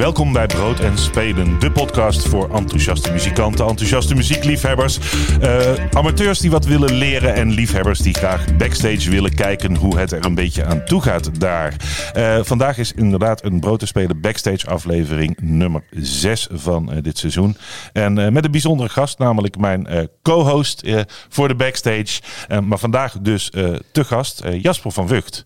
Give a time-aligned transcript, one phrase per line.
[0.00, 4.98] Welkom bij Brood en Spelen, de podcast voor enthousiaste muzikanten, enthousiaste muziekliefhebbers,
[5.40, 10.12] eh, amateurs die wat willen leren en liefhebbers die graag backstage willen kijken hoe het
[10.12, 11.76] er een beetje aan toe gaat daar.
[12.12, 17.18] Eh, vandaag is inderdaad een Brood en Spelen backstage aflevering nummer 6 van eh, dit
[17.18, 17.56] seizoen.
[17.92, 20.88] En met een bijzondere gast, namelijk mijn co-host
[21.28, 22.20] voor de backstage.
[22.64, 23.50] maar vandaag dus
[23.92, 25.42] te gast Jasper van Vught.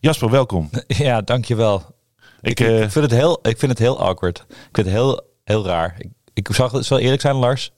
[0.00, 0.70] Jasper, welkom.
[0.86, 2.00] Ja, dankjewel.
[2.42, 4.44] Ik, ik, ik, vind het heel, ik vind het heel awkward.
[4.48, 5.94] Ik vind het heel, heel raar.
[5.98, 7.72] Ik, ik zag het, zal eerlijk zijn, Lars.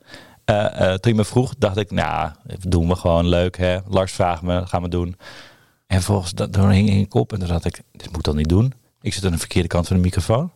[0.50, 3.56] Uh, uh, toen je me vroeg, dacht ik, nou, doen we gewoon leuk.
[3.56, 3.78] Hè?
[3.88, 5.16] Lars vraagt me, gaan we doen.
[5.86, 8.36] En volgens dat hing in je kop en toen dacht ik, dit moet ik dan
[8.36, 8.72] niet doen.
[9.00, 10.52] Ik zit aan de verkeerde kant van de microfoon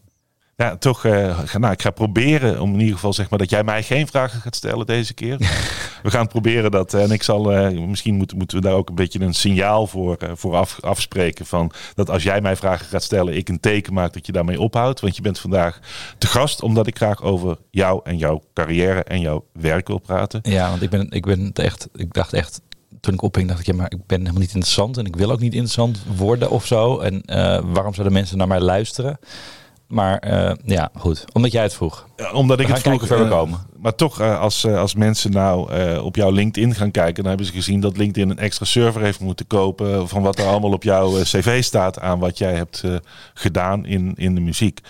[0.58, 3.64] ja, toch, uh, nou, ik ga proberen om in ieder geval zeg maar dat jij
[3.64, 5.36] mij geen vragen gaat stellen deze keer.
[6.02, 6.94] we gaan proberen dat.
[6.94, 10.16] En ik zal, uh, misschien moeten, moeten we daar ook een beetje een signaal voor,
[10.22, 11.46] uh, voor af, afspreken.
[11.46, 14.60] Van dat als jij mij vragen gaat stellen, ik een teken maak dat je daarmee
[14.60, 15.00] ophoudt.
[15.00, 15.80] Want je bent vandaag
[16.18, 20.40] te gast, omdat ik graag over jou en jouw carrière en jouw werk wil praten.
[20.42, 22.60] Ja, want ik ben, ik ben echt, ik dacht echt,
[23.00, 25.30] toen ik ophing, dacht ik, ja, maar ik ben helemaal niet interessant en ik wil
[25.30, 26.98] ook niet interessant worden of zo.
[26.98, 27.22] En
[27.72, 29.18] waarom zouden mensen naar mij luisteren?
[29.88, 31.24] Maar uh, ja, goed.
[31.32, 32.08] Omdat jij het vroeg.
[32.16, 33.06] Ja, omdat ik het vroeg.
[33.06, 33.58] Kijken komen.
[33.76, 37.46] maar toch, uh, als, uh, als mensen nou op jouw LinkedIn gaan kijken, dan hebben
[37.46, 40.82] ze gezien dat LinkedIn een extra server heeft moeten kopen van wat er allemaal op
[40.82, 42.84] jouw cv staat aan wat jij hebt
[43.34, 44.80] gedaan in, in de muziek.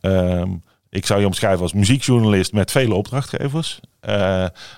[0.00, 3.80] Um, ik zou je omschrijven als muziekjournalist met vele opdrachtgevers,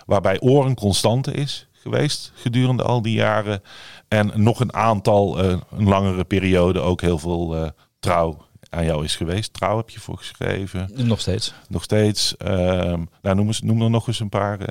[0.06, 3.62] waarbij oor een constante is geweest gedurende al die jaren.
[4.08, 9.52] En nog een aantal, een langere periode, ook heel veel trouw aan jou is geweest.
[9.52, 10.90] Trouw heb je voor geschreven.
[10.94, 11.54] Nog steeds.
[11.68, 12.34] Nog steeds.
[12.38, 14.60] Um, nou, noem, eens, noem er nog eens een paar.
[14.60, 14.66] Uh,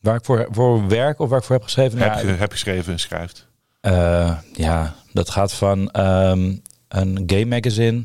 [0.00, 1.98] waar ik voor, voor werk of waar ik voor heb geschreven?
[1.98, 3.46] Heb, nou, heb geschreven en schrijft.
[3.82, 8.00] Uh, ja, dat gaat van um, een gay magazine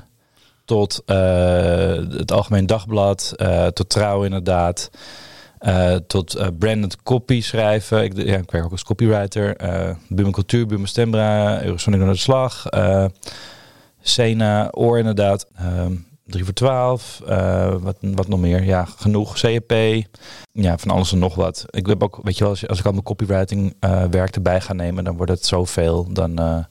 [0.65, 1.17] tot uh,
[2.17, 3.33] het Algemeen Dagblad,
[3.73, 4.89] tot Trouw inderdaad.
[5.67, 8.03] Uh, tot uh, branded copy schrijven.
[8.03, 9.63] Ik, ja, ik werk ook als copywriter.
[9.63, 12.69] Uh, Buma Cultuur, Buma Stembra, Eurosonic naar de slag.
[14.01, 15.47] Sena, Oor inderdaad.
[15.61, 17.21] Um, 3 voor 12.
[17.29, 18.63] Uh, wat, wat nog meer?
[18.63, 19.37] Ja, genoeg.
[19.37, 19.71] CEP.
[20.51, 21.65] Ja, van alles en nog wat.
[21.69, 24.73] Ik heb ook, weet je wel, als, ik al mijn copywriting uh, werk erbij ga
[24.73, 26.13] nemen, dan wordt het zoveel.
[26.13, 26.63] Dan, uh,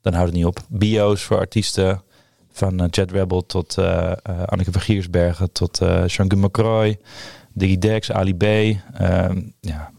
[0.00, 0.58] dan houdt het niet op.
[0.68, 2.02] Bio's voor artiesten.
[2.52, 3.78] Van Jet Rebel tot
[4.44, 6.98] Anneke van Giersbergen tot Jean-Guy McCroy.
[7.52, 8.42] Digidex, Ali B.
[8.42, 9.90] Ehm, ja,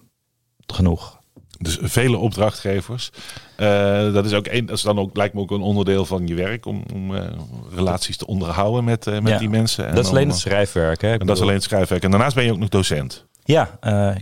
[0.67, 1.20] genoeg.
[1.61, 3.11] Dus vele opdrachtgevers.
[3.57, 6.27] Uh, dat is ook een, dat is dan ook, lijkt me ook een onderdeel van
[6.27, 7.21] je werk om, om uh,
[7.75, 9.87] relaties te onderhouden met, uh, met ja, die mensen.
[9.87, 11.01] En dat is alleen het schrijfwerk.
[11.01, 11.17] Hè?
[11.17, 12.03] En dat is alleen het schrijfwerk.
[12.03, 13.25] En daarnaast ben je ook nog docent.
[13.43, 13.79] Ja,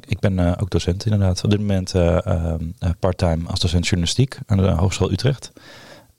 [0.08, 1.44] ik ben ook docent inderdaad.
[1.44, 1.94] Op dit moment
[3.00, 5.52] parttime als docent journalistiek aan de Hogeschool Utrecht.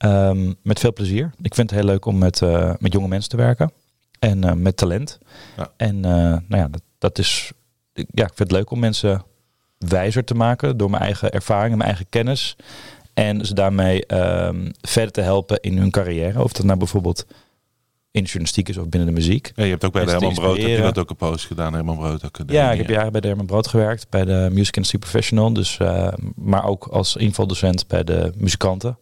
[0.05, 1.31] Um, met veel plezier.
[1.41, 2.41] Ik vind het heel leuk om met,
[2.79, 3.71] met jonge mensen te werken.
[4.19, 5.19] En met talent.
[5.57, 5.71] Ja.
[5.77, 7.51] En nou ja, dat, dat is.
[7.93, 9.23] Ja, ik vind het leuk om mensen
[9.87, 12.55] wijzer te maken door mijn eigen ervaring en mijn eigen kennis.
[13.13, 16.43] En ze daarmee um, verder te helpen in hun carrière.
[16.43, 17.25] Of dat nou bijvoorbeeld
[18.11, 19.51] in de journalistiek is of binnen de muziek.
[19.55, 21.73] Ja, je hebt ook bij de Herman Brood, heb je dat ook een post gedaan,
[21.73, 22.61] Herman Brood Academie.
[22.61, 25.53] Ja, ik heb jaren bij de Herman Brood gewerkt, bij de Music Industry Professional.
[25.53, 28.97] Dus, uh, maar ook als invaldocent bij de muzikanten.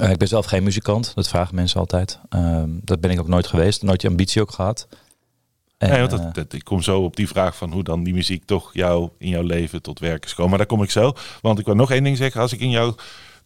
[0.00, 2.18] Uh, ik ben zelf geen muzikant, dat vragen mensen altijd.
[2.36, 4.88] Uh, dat ben ik ook nooit geweest, nooit die ambitie ook gehad.
[5.84, 8.44] En, nee, dat, dat, ik kom zo op die vraag van hoe dan die muziek
[8.44, 10.50] toch jou in jouw leven tot werk is gekomen.
[10.50, 11.12] Maar daar kom ik zo.
[11.40, 12.40] Want ik wil nog één ding zeggen.
[12.40, 12.94] Als ik in jouw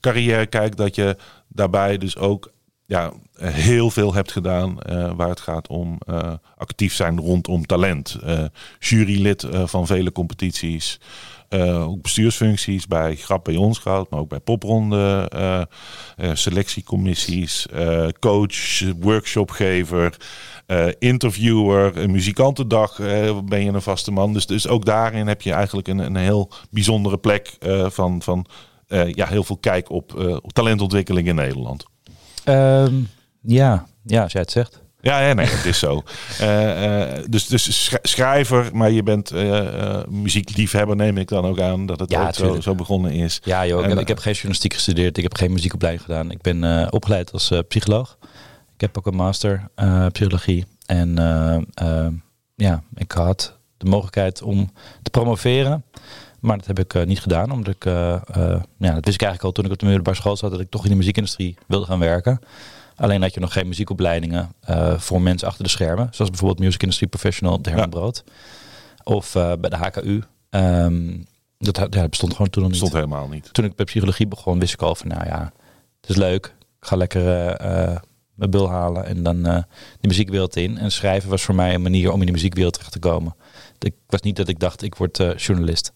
[0.01, 1.17] carrière kijk, dat je
[1.49, 2.53] daarbij dus ook
[2.89, 8.19] ja, heel veel hebt gedaan uh, waar het gaat om uh, actief zijn rondom talent.
[8.25, 8.45] Uh,
[8.79, 11.01] jurylid van vele competities.
[11.51, 15.69] ook bestuursfuncties bij Grap bij ons gehad, maar ook bij popronde,
[16.33, 17.67] selectiecommissies,
[18.21, 20.17] coach, workshopgever.
[20.71, 24.33] Uh, interviewer, een muzikantendag uh, ben je een vaste man.
[24.33, 28.47] Dus, dus ook daarin heb je eigenlijk een, een heel bijzondere plek uh, van, van
[28.89, 31.85] ja, heel veel kijk op, op talentontwikkeling in Nederland.
[32.45, 33.09] Um,
[33.43, 33.87] ja.
[34.05, 34.83] ja, als jij het zegt.
[35.01, 36.03] Ja, ja nee, het is zo.
[37.35, 39.33] dus, dus schrijver, maar je bent
[40.09, 43.41] muziekliefhebber, neem ik dan ook aan dat het ja, zo, zo, begonnen is.
[43.45, 46.31] Ja, joh, en, ik heb geen journalistiek gestudeerd, ik heb geen muziekopleiding gedaan.
[46.31, 48.19] Ik ben opgeleid als psycholoog.
[48.79, 50.67] Ik heb ook een master uh, psychologie.
[50.87, 52.07] En uh,
[52.55, 54.73] ja, ik had de mogelijkheid om
[55.03, 55.85] te promoveren.
[56.41, 59.23] Maar dat heb ik eh, niet gedaan, omdat ik, eh, eh, ja, dat wist ik
[59.23, 61.57] eigenlijk al toen ik op de middelbare school zat, dat ik toch in de muziekindustrie
[61.67, 62.41] wilde gaan werken.
[62.97, 66.09] Alleen had je nog geen muziekopleidingen eh, voor mensen achter de schermen.
[66.11, 67.97] Zoals bijvoorbeeld Music Industry Professional de Herman Ja.
[67.99, 68.25] Brood.
[69.03, 70.23] Of eh, bij de HKU.
[70.51, 71.17] Ehm,
[71.59, 72.81] dat, ja, dat bestond gewoon toen nog niet.
[72.81, 73.53] Stond helemaal niet.
[73.53, 75.53] Toen ik bij psychologie begon, wist ik al van, nou ja,
[76.01, 76.55] het is leuk.
[76.81, 77.97] Ik ga lekker eh, eh,
[78.39, 79.63] mijn bul halen en dan eh
[80.01, 80.79] de muziekwereld in.
[80.79, 83.35] En schrijven was voor mij een manier om in de muziekwereld terecht te komen.
[83.79, 85.93] Ik was niet dat ik dacht, ik word eh, journalist.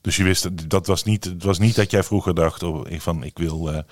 [0.00, 2.86] Dus je wist, dat- dat was niet, het was niet dat jij vroeger dacht oh,
[2.98, 3.82] van ik wil eh,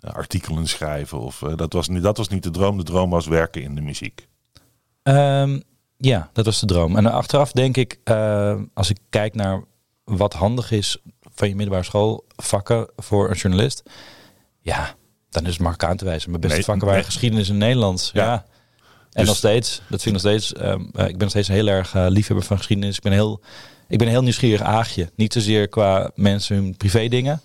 [0.00, 1.20] artikelen schrijven.
[1.20, 2.76] Of, dat, was niet, dat was niet de droom.
[2.76, 4.28] De droom was werken in de muziek.
[5.02, 5.60] Ehm,
[5.96, 6.96] ja, dat was de droom.
[6.96, 7.98] En achteraf denk ik,
[8.74, 9.64] als ik kijk naar
[10.04, 10.96] wat handig is
[11.34, 13.82] van je middelbare school vakken voor een journalist.
[14.60, 14.94] Ja,
[15.32, 16.28] dan is het makkelijk aan te wijzen.
[16.30, 17.10] Mijn beste Nee, vakken waren nee.
[17.10, 18.10] geschiedenis en Nederlands.
[18.12, 18.24] Ja.
[18.24, 18.32] Ja.
[18.32, 18.44] En
[19.20, 21.66] Dus- nog steeds, dat vind ik nog steeds, ehm, eh, ik ben nog steeds heel
[21.66, 22.96] erg eh, liefhebber van geschiedenis.
[22.96, 23.40] Ik ben heel,
[23.88, 25.10] ik ben een heel nieuwsgierig aagje.
[25.16, 27.40] Niet zozeer qua mensen hun privé dingen,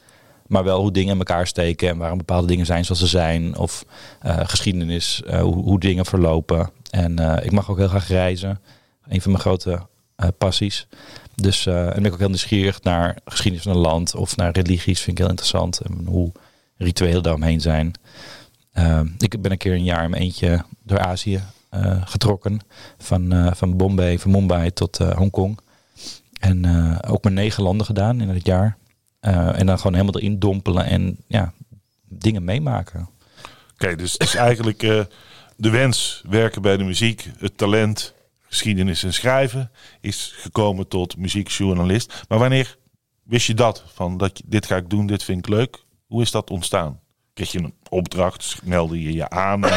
[0.48, 3.58] maar wel hoe dingen in elkaar steken en waarom bepaalde dingen zijn zoals ze zijn.
[3.58, 3.86] Of
[4.22, 6.70] eh, geschiedenis, hoe, hoe dingen verlopen.
[6.90, 8.60] En ik mag ook heel graag reizen.
[9.08, 9.80] Een van mijn grote
[10.38, 10.88] passies.
[11.36, 15.00] Dus en ben ik ook heel nieuwsgierig naar geschiedenis van een land of naar religies.
[15.00, 15.80] Vind ik heel interessant.
[15.80, 16.32] En hoe
[16.78, 17.92] rituelen daaromheen zijn.
[18.72, 22.60] Eh, ik ben een keer een jaar in mijn eentje door Azië eh, getrokken.
[22.98, 25.60] Van, eh, van Bombay, van Mumbai tot eh, Hongkong.
[26.40, 26.66] En
[27.08, 28.78] ook maar negen landen gedaan in het jaar.
[29.20, 31.54] En dan gewoon helemaal erin dompelen en ja,
[32.08, 33.10] dingen meemaken.
[33.82, 35.02] Oké, dus, dus eigenlijk eh,
[35.56, 39.72] de wens werken bij de muziek, het talent, geschiedenis en schrijven
[40.02, 42.26] is gekomen tot muziekjournalist.
[42.28, 42.78] Maar wanneer
[43.24, 43.84] wist je dat?
[43.94, 45.84] Van dat dit ga ik doen, dit vind ik leuk.
[46.08, 47.00] Hoe is dat ontstaan?
[47.34, 48.60] Kreeg je een opdracht?
[48.64, 49.62] Meldde je je aan?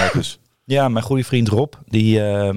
[0.65, 2.57] Ja, mijn goede vriend Rob, die eh eh,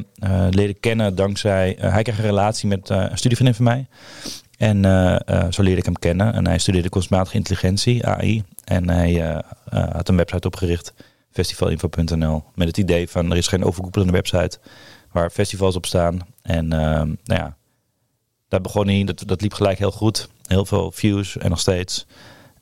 [0.49, 1.77] leerde kennen dankzij...
[1.77, 3.87] eh, hij kreeg een relatie met een studievriendin van mij.
[4.57, 4.83] En
[5.53, 6.33] zo leerde ik hem kennen.
[6.33, 8.43] En hij studeerde kunstmatige intelligentie, AI.
[8.63, 10.93] En hij had een website opgericht,
[11.31, 12.43] festivalinfo.nl.
[12.55, 14.59] Met het idee van, er is geen overkoepelende website
[15.11, 16.19] waar festivals op staan.
[16.41, 17.57] En nou ja,
[18.47, 20.29] daar begon hij, dat, dat liep gelijk heel goed.
[20.47, 22.05] Heel veel views en nog steeds.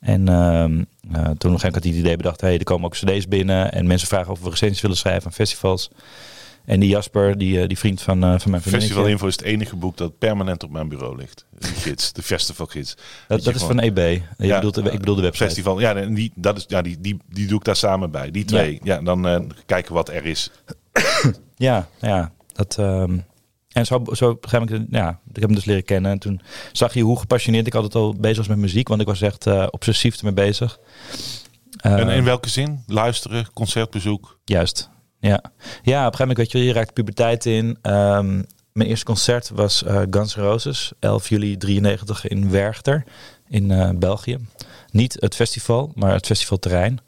[0.02, 3.86] En eh, toen heb ik het idee bedacht, hey, er komen ook cd's binnen en
[3.86, 5.90] mensen vragen of we recensies willen schrijven aan festivals.
[6.64, 8.80] En die Jasper, die, eh, die vriend van, eh van mijn vriendin.
[8.80, 11.46] Festival Info is het enige boek dat permanent op mijn bureau ligt.
[11.58, 12.96] De gids, de festivalgids.
[13.28, 13.96] Dat, dat is van EB.
[13.96, 15.44] Je Ja, bedoelt, ik bedoel de website.
[15.44, 18.30] Festival, ja, en die, dat is, ja die, die, die doe ik daar samen bij.
[18.30, 18.80] Die twee.
[18.82, 20.50] Ja, dan eh, kijken wat er is.
[21.56, 22.32] Ja, ja.
[22.52, 23.18] Dat, ehm,
[23.72, 26.10] en zo, zo begrijp ik, ja, ik heb hem dus leren kennen.
[26.10, 26.40] En toen
[26.72, 28.88] zag je hoe gepassioneerd ik altijd al bezig was met muziek.
[28.88, 30.78] Want ik was echt eh, obsessief ermee bezig.
[31.76, 32.82] Eh, en in welke zin?
[32.86, 34.38] Luisteren, concertbezoek.
[34.44, 34.90] Juist.
[35.20, 35.30] Ja.
[35.30, 37.78] ja, op een gegeven moment, weet je, je raakt puberteit in.
[37.82, 38.42] Ehm,
[38.72, 43.04] mijn eerste concert was eh, Guns N' Roses, 11 juli 93 in Werchter
[43.48, 44.38] in België.
[44.90, 47.00] Niet het festival, maar het festivalterrein.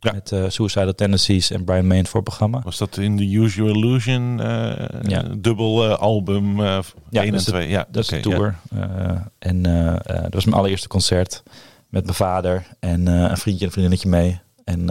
[0.00, 0.12] Ja.
[0.12, 2.60] Met eh Suicidal Tendencies en Brian May in het voorprogramma.
[2.64, 4.38] Was dat in de Use Your Illusion
[5.02, 5.22] Ja.
[5.38, 7.68] dubbel eh, album Ja, 1 dat en is de- 2?
[7.68, 8.58] Ja, Dat is de tour.
[9.38, 9.62] En
[10.22, 11.42] dat was mijn allereerste concert
[11.88, 14.40] met mijn vader en een vriendje en een vriendinnetje mee.
[14.64, 14.86] En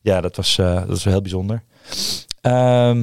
[0.00, 1.62] ja, dat was, dat was wel heel bijzonder.
[2.40, 2.98] Ehm,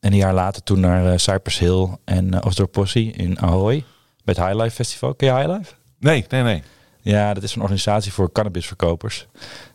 [0.00, 3.84] en een jaar later toen naar Cypress Hill en uh, Osdorp Posse in Ahoy.
[4.24, 5.14] Bij het Highlife Festival.
[5.14, 5.72] Ken je Highlife?
[5.98, 6.62] Nee, nee, nee.
[7.02, 9.26] Ja, dat is een organisatie voor cannabisverkopers.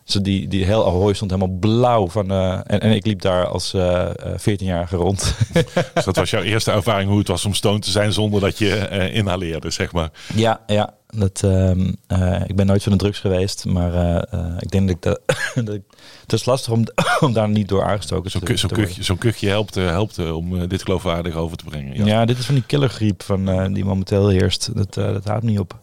[0.06, 2.30] Dus die, die heel Ahoy stond helemaal blauw van.
[2.30, 5.34] eh, en, en ik liep daar als eh, eh, 14-jarige rond.
[5.94, 8.58] Dus dat was jouw eerste ervaring hoe het was om stoned te zijn zonder dat
[8.58, 10.10] je eh, inhaleerde, zeg maar.
[10.34, 10.94] Ja, ja.
[11.06, 14.86] Dat, ehm, eh, ik ben nooit van de drugs geweest, maar eh, eh, ik denk
[14.88, 15.20] dat ik dat,
[15.66, 15.82] dat ik,
[16.22, 16.84] het is lastig om,
[17.20, 20.18] om daar niet door aangestoken Zo'n te, zo'n te kuchje, zo'n kuchje helpt, eh, helpt
[20.18, 21.96] eh, om eh, dit geloofwaardig over te brengen.
[21.96, 22.06] Ja.
[22.06, 22.24] Ja.
[22.24, 24.70] dit is van die killergriep van, eh, die momenteel heerst.
[24.74, 25.78] Dat, eh, dat houdt niet op.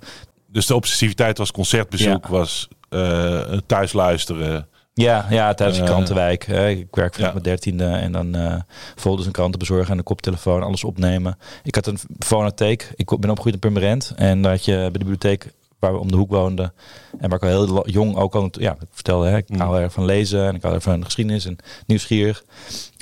[0.48, 2.30] Dus de obsessiviteit was concertbezoek, Ja.
[2.32, 2.78] was eh,
[3.66, 4.68] thuis luisteren.
[4.94, 6.48] Ja, ja tijdens de Eh, krantenwijk.
[6.48, 7.32] ik werk vanaf ja.
[7.32, 8.56] mijn dertiende en dan eh
[8.96, 11.38] folders en kranten bezorgen en de koptelefoon, alles opnemen.
[11.64, 12.92] Ik had een fonotheek.
[12.96, 16.12] Ik ben opgegroeid in Purmerend en daar had je bij de bibliotheek waar we om
[16.12, 16.74] de hoek woonden
[17.20, 19.60] en waar ik al heel jong ook al, ja, ik vertelde, hè, ik Mm.
[19.60, 22.44] hou erg van lezen en ik hou erg van geschiedenis en nieuwsgierig.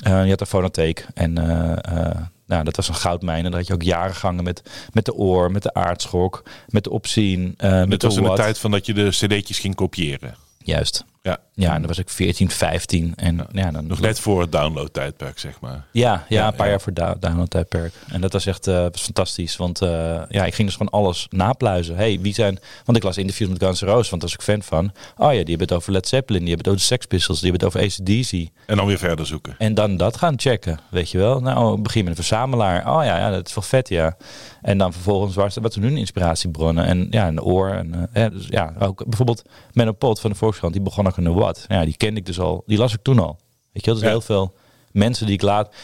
[0.04, 2.16] Eh, je had een fonotheek en eh, eh,
[2.52, 3.44] nou, dat was een goudmijn.
[3.44, 6.84] En daar had je ook jaren gangen met, met de oor, met de aardschok, met
[6.84, 9.74] de opzien, eh met Het was in de tijd van dat je de cd'tjes ging
[9.74, 10.34] kopiëren.
[10.58, 11.04] Juist.
[11.22, 11.38] Ja.
[11.54, 13.12] Ja, en dan was ik 14, 15.
[13.16, 15.84] En ja, dan Nog net voor het download-tijdperk, zeg maar.
[15.90, 16.72] Ja, ja, Ja, een paar ja.
[16.72, 17.92] jaar voor da download-tijdperk.
[18.08, 19.56] En dat was echt eh, was fantastisch.
[19.56, 21.96] Want eh, ja, ik ging dus gewoon alles napluizen.
[21.96, 22.58] hey, wie zijn...
[22.84, 24.92] Want ik las interviews met Guns N' Roses, want daar was ik fan van.
[25.16, 27.40] Oh ja, die hebben het over Led Zeppelin, die hebben het over de Sex Pistols,
[27.40, 28.50] die hebben het over ACDC.
[28.66, 29.54] En dan weer verder zoeken.
[29.58, 31.40] En dan dat gaan checken, weet je wel.
[31.40, 32.78] Nou, begin met een verzamelaar.
[32.78, 34.16] Oh ja, ja, dat is wel vet, ja.
[34.62, 36.84] En dan vervolgens, wat zijn nu inspiratiebronnen?
[36.84, 37.68] En ja, een oor.
[37.68, 41.30] En, eh, ja, dus, ja, ook bijvoorbeeld Menno Pot van de Volkskrant, die begon de
[41.32, 41.64] Wat.
[41.68, 42.62] Ja, die kende ik dus al.
[42.66, 43.38] Die las ik toen al.
[43.72, 44.08] Weet je wel, dus Ja.
[44.10, 44.54] heel veel
[44.92, 45.74] mensen die ik laat...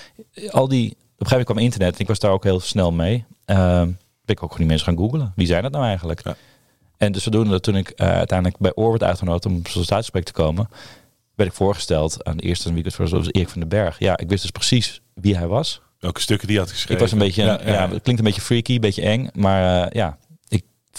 [0.50, 0.90] Al die...
[0.90, 3.24] Op een gegeven moment kwam internet en ik was daar ook heel snel mee.
[3.44, 3.90] Ehm
[4.24, 5.32] ben ik ook gewoon die mensen gaan googlen.
[5.36, 6.20] Wie zijn dat nou eigenlijk?
[6.24, 6.36] Ja.
[6.96, 10.24] En dus zodoende dat toen ik eh, uiteindelijk bij Oor werd uitgenodigd om op sollicitatiegesprek
[10.24, 10.68] te komen,
[11.34, 13.98] werd ik voorgesteld aan de eerste weekend voor zoals Erik van den Berg.
[13.98, 15.80] Ja, ik wist dus precies wie hij was.
[15.98, 16.94] Welke stukken die had geschreven.
[16.94, 17.88] Ik was een beetje, Ja, ja, ja.
[17.90, 20.18] het klinkt een beetje freaky, een beetje eng, maar eh, ja,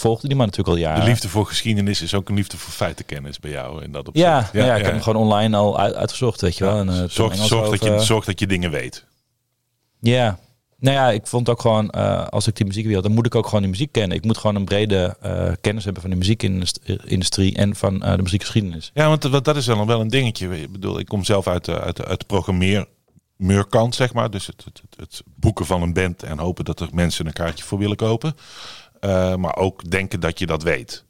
[0.00, 1.00] volgde die man natuurlijk al jaren.
[1.04, 3.82] De liefde voor geschiedenis is ook een liefde voor feitenkennis bij jou.
[3.82, 4.26] In dat opzicht.
[4.26, 6.78] Ja, ja, ja, ik heb hem gewoon online al uit, uitgezocht, weet je wel.
[6.78, 9.04] En, eh, zorg, zorg, dat je, over- zorg dat je dingen weet.
[10.00, 10.38] Ja.
[10.78, 13.34] Nou ja, ik vond ook gewoon, eh, als ik die muziek wil, dan moet ik
[13.34, 14.16] ook gewoon die muziek kennen.
[14.16, 18.22] Ik moet gewoon een brede eh, kennis hebben van de muziekindustrie en van eh, de
[18.22, 18.90] muziekgeschiedenis.
[18.94, 20.60] Ja, want, want dat is wel, wel een dingetje.
[20.62, 24.30] Ik bedoel, ik kom zelf uit de, uit uit de programmeerkant, zeg maar.
[24.30, 27.64] Dus het, het, het boeken van een band en hopen dat er mensen een kaartje
[27.64, 28.34] voor willen kopen.
[29.00, 31.04] Eh, maar ook denken dat je dat weet.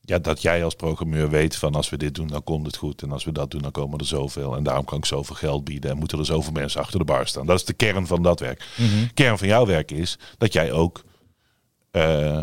[0.00, 3.02] Ja, dat jij als programmeur weet van als we dit doen, dan komt het goed.
[3.02, 4.56] En als we dat doen, dan komen er zoveel.
[4.56, 5.90] En daarom kan ik zoveel geld bieden.
[5.90, 7.46] En moeten er zoveel mensen achter de bar staan.
[7.46, 8.64] Dat is de kern van dat werk.
[8.76, 11.04] De kern van jouw werk is dat jij ook
[11.90, 12.42] eh,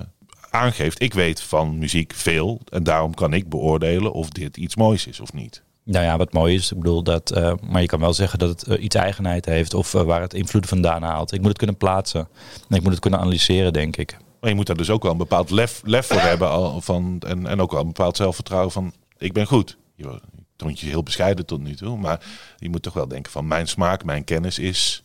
[0.50, 1.02] aangeeft.
[1.02, 2.62] Ik weet van muziek veel.
[2.70, 5.64] En daarom kan ik beoordelen of dit iets moois is of niet.
[5.84, 8.50] Nou ja, wat mooi is, ik bedoel dat, eh, maar je kan wel zeggen dat
[8.50, 11.32] het iets eigenheid heeft of waar het invloed vandaan haalt.
[11.32, 12.28] Ik moet het kunnen plaatsen
[12.70, 14.18] en ik moet het kunnen analyseren, denk ik.
[14.44, 16.50] Maar je moet daar dus ook wel een bepaald lef, lef voor hebben.
[16.50, 19.78] Al van, en, en ook wel een bepaald zelfvertrouwen van ik ben goed.
[19.96, 20.20] Je
[20.56, 21.98] toont je heel bescheiden tot nu toe.
[21.98, 22.26] Maar
[22.58, 25.04] je moet toch wel denken van mijn smaak, mijn kennis is.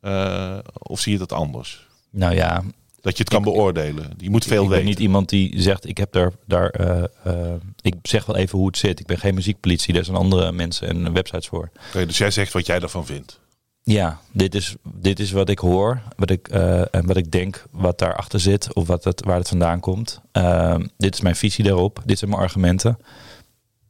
[0.00, 1.86] eh, of zie je dat anders?
[2.10, 2.62] Nou ja,
[3.00, 4.10] Dat je het kan beoordelen.
[4.18, 4.88] Je moet veel ik ben weten.
[4.90, 8.66] niet iemand die zegt, ik heb daar, daar eh, eh, ik zeg wel even hoe
[8.66, 9.00] het zit.
[9.00, 11.70] Ik ben geen muziekpolitie, daar zijn andere mensen en websites voor.
[11.88, 13.40] Oké, dus jij zegt wat jij daarvan vindt.
[13.82, 17.64] Ja, dit is, dit is wat ik hoor, wat ik, eh, en wat ik denk,
[17.70, 20.20] wat daarachter zit of wat het, waar het vandaan komt.
[20.32, 22.98] Ehm, dit is mijn visie daarop, dit zijn mijn argumenten.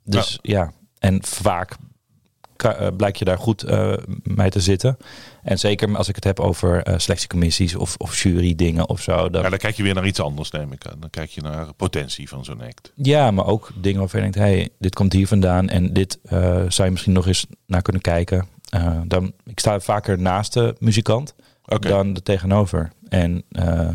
[0.04, 1.76] Dus ja, en vaak
[2.56, 3.92] eh, blijkt je daar goed eh,
[4.22, 4.96] mee te zitten.
[5.42, 9.30] En zeker als ik het heb over selectiecommissies of, of jury dingen of zo.
[9.30, 11.00] Dan, Ja, dan kijk je weer naar iets anders, neem ik aan.
[11.00, 12.92] Dan kijk je naar potentie van zo'n act.
[12.94, 16.18] Ja, maar ook dingen waarvan je denkt, hey, dit komt hier vandaan en dit
[16.68, 18.46] zou je misschien nog eens naar kunnen kijken.
[18.70, 21.34] Eh, dan, ik sta vaker naast de muzikant
[21.80, 22.92] dan er tegenover.
[23.08, 23.88] En eh,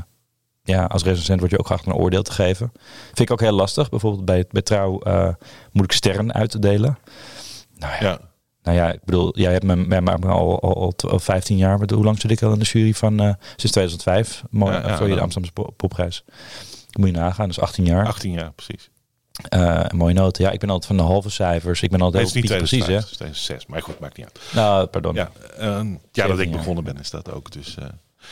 [0.64, 2.72] ja, als recensent word je ook geacht een oordeel te geven.
[3.06, 3.90] Vind ik ook heel lastig.
[3.90, 5.34] Bijvoorbeeld bij, bij Trouw eh,
[5.72, 6.98] moet ik sterren uit te delen.
[7.78, 8.20] Nou ja, Ja.
[8.64, 11.80] nou ja, ik bedoel, jij hebt me, mij maar al, al, al, al 15 jaar.
[11.94, 13.18] Hoe lang zit ik al in de jury van
[13.56, 14.44] sinds 2005?
[14.50, 16.24] Mooi, Ja, ja, sorry, de Amsterdamse pop- popprijs.
[17.00, 18.06] Moet je nagaan, dus 18 jaar.
[18.06, 18.90] 18 jaar, precies.
[19.50, 20.44] Eh, een mooie noten.
[20.44, 21.82] Ja, ik ben altijd van de halve cijfers.
[21.82, 22.86] Ik ben altijd is niet heel precies, hè?
[22.86, 23.66] 2005, het is 2006.
[23.66, 24.40] Maar goed, maakt niet uit.
[24.54, 25.14] Nou, pardon.
[25.14, 27.52] Ja, eh, ja dat ik begonnen ben is dat ook.
[27.52, 27.86] Dus, eh,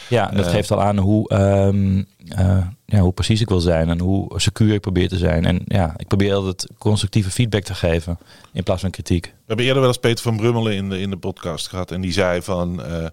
[0.09, 0.51] Ja, dat Eh.
[0.51, 4.73] geeft al aan hoe, ehm, eh, ja, hoe precies ik wil zijn en hoe secuur
[4.73, 5.45] ik probeer te zijn.
[5.45, 8.17] En ja, ik probeer altijd constructieve feedback te geven
[8.53, 9.25] in plaats van kritiek.
[9.25, 11.91] We hebben eerder wel eens Peter van Brummelen in de, in de podcast gehad.
[11.91, 13.09] En die zei van eh, eh,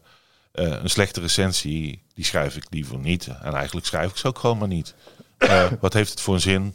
[0.52, 3.28] een slechte recensie, die schrijf ik liever niet.
[3.42, 4.94] En eigenlijk schrijf ik ze ook gewoon maar niet.
[5.38, 6.74] Eh, wat heeft het voor een zin?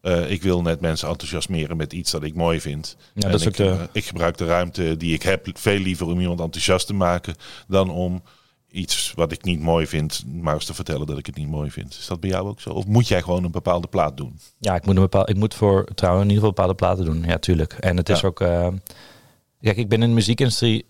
[0.00, 2.96] Eh, ik wil net mensen enthousiasmeren met iets dat ik mooi vind.
[3.14, 5.46] Ja, En dat is ik, ook de- eh, ik gebruik de ruimte die ik heb
[5.52, 7.34] veel liever om iemand enthousiast te maken
[7.68, 8.22] dan om
[8.70, 11.70] iets wat ik niet mooi vind, maar eens te vertellen dat ik het niet mooi
[11.70, 11.96] vind.
[11.98, 12.70] Is dat bij jou ook zo?
[12.70, 14.38] Of moet jij gewoon een bepaalde plaat doen?
[14.58, 17.22] Ja, ik moet, een bepaal, ik moet voor trouwen in ieder geval bepaalde platen doen.
[17.30, 17.72] Ja, tuurlijk.
[17.72, 18.40] En het is ook...
[18.40, 18.68] eh,
[19.60, 20.84] kijk, ik ben in de muziekindustrie,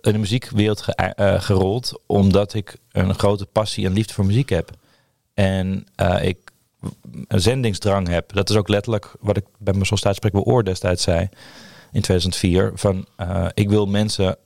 [0.00, 2.00] in de muziekwereld ge- gerold...
[2.06, 4.70] omdat ik een grote passie en liefde voor muziek heb.
[5.34, 6.38] En eh, ik
[7.28, 8.32] een zendingsdrang heb.
[8.32, 11.28] Dat is ook letterlijk wat ik bij mijn sollicitatiesprek bij Oor destijds zei...
[11.92, 12.72] in 2004.
[12.74, 14.36] Van, eh, ik wil mensen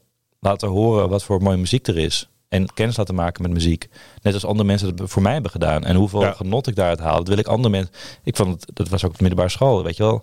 [0.41, 2.29] laten horen wat voor mooie muziek er is...
[2.49, 3.89] En kennis laten maken met muziek.
[4.23, 5.85] Net als andere mensen dat voor mij hebben gedaan.
[5.85, 6.33] En hoeveel Ja.
[6.33, 7.17] genot ik daaruit haal.
[7.17, 7.95] Dat wil ik andere mensen.
[8.23, 10.23] Ik vond het, dat was ook op de middelbare school, weet je wel.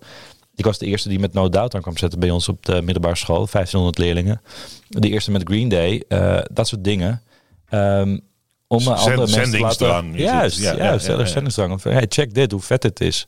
[0.56, 2.82] Ik was de eerste die met No Doubt aan kwam zetten bij ons op de
[2.82, 3.36] middelbare school.
[3.52, 4.42] 1500 leerlingen.
[4.88, 6.04] De eerste met Green Day.
[6.08, 7.22] eh, dat soort dingen.
[7.70, 8.18] Ehm,
[8.72, 10.20] om Zend- andere mensen te zendingsdrang laten...
[10.20, 11.84] Juist, Ja, ja, ja, zendingsdrang.
[11.84, 13.28] Hey, check dit, hoe vet het is.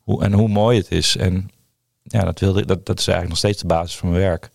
[0.00, 1.16] Hoe, en hoe mooi het is.
[1.16, 1.50] En
[2.02, 4.50] ja, dat, wilde, dat, dat is eigenlijk nog steeds de basis van mijn werk.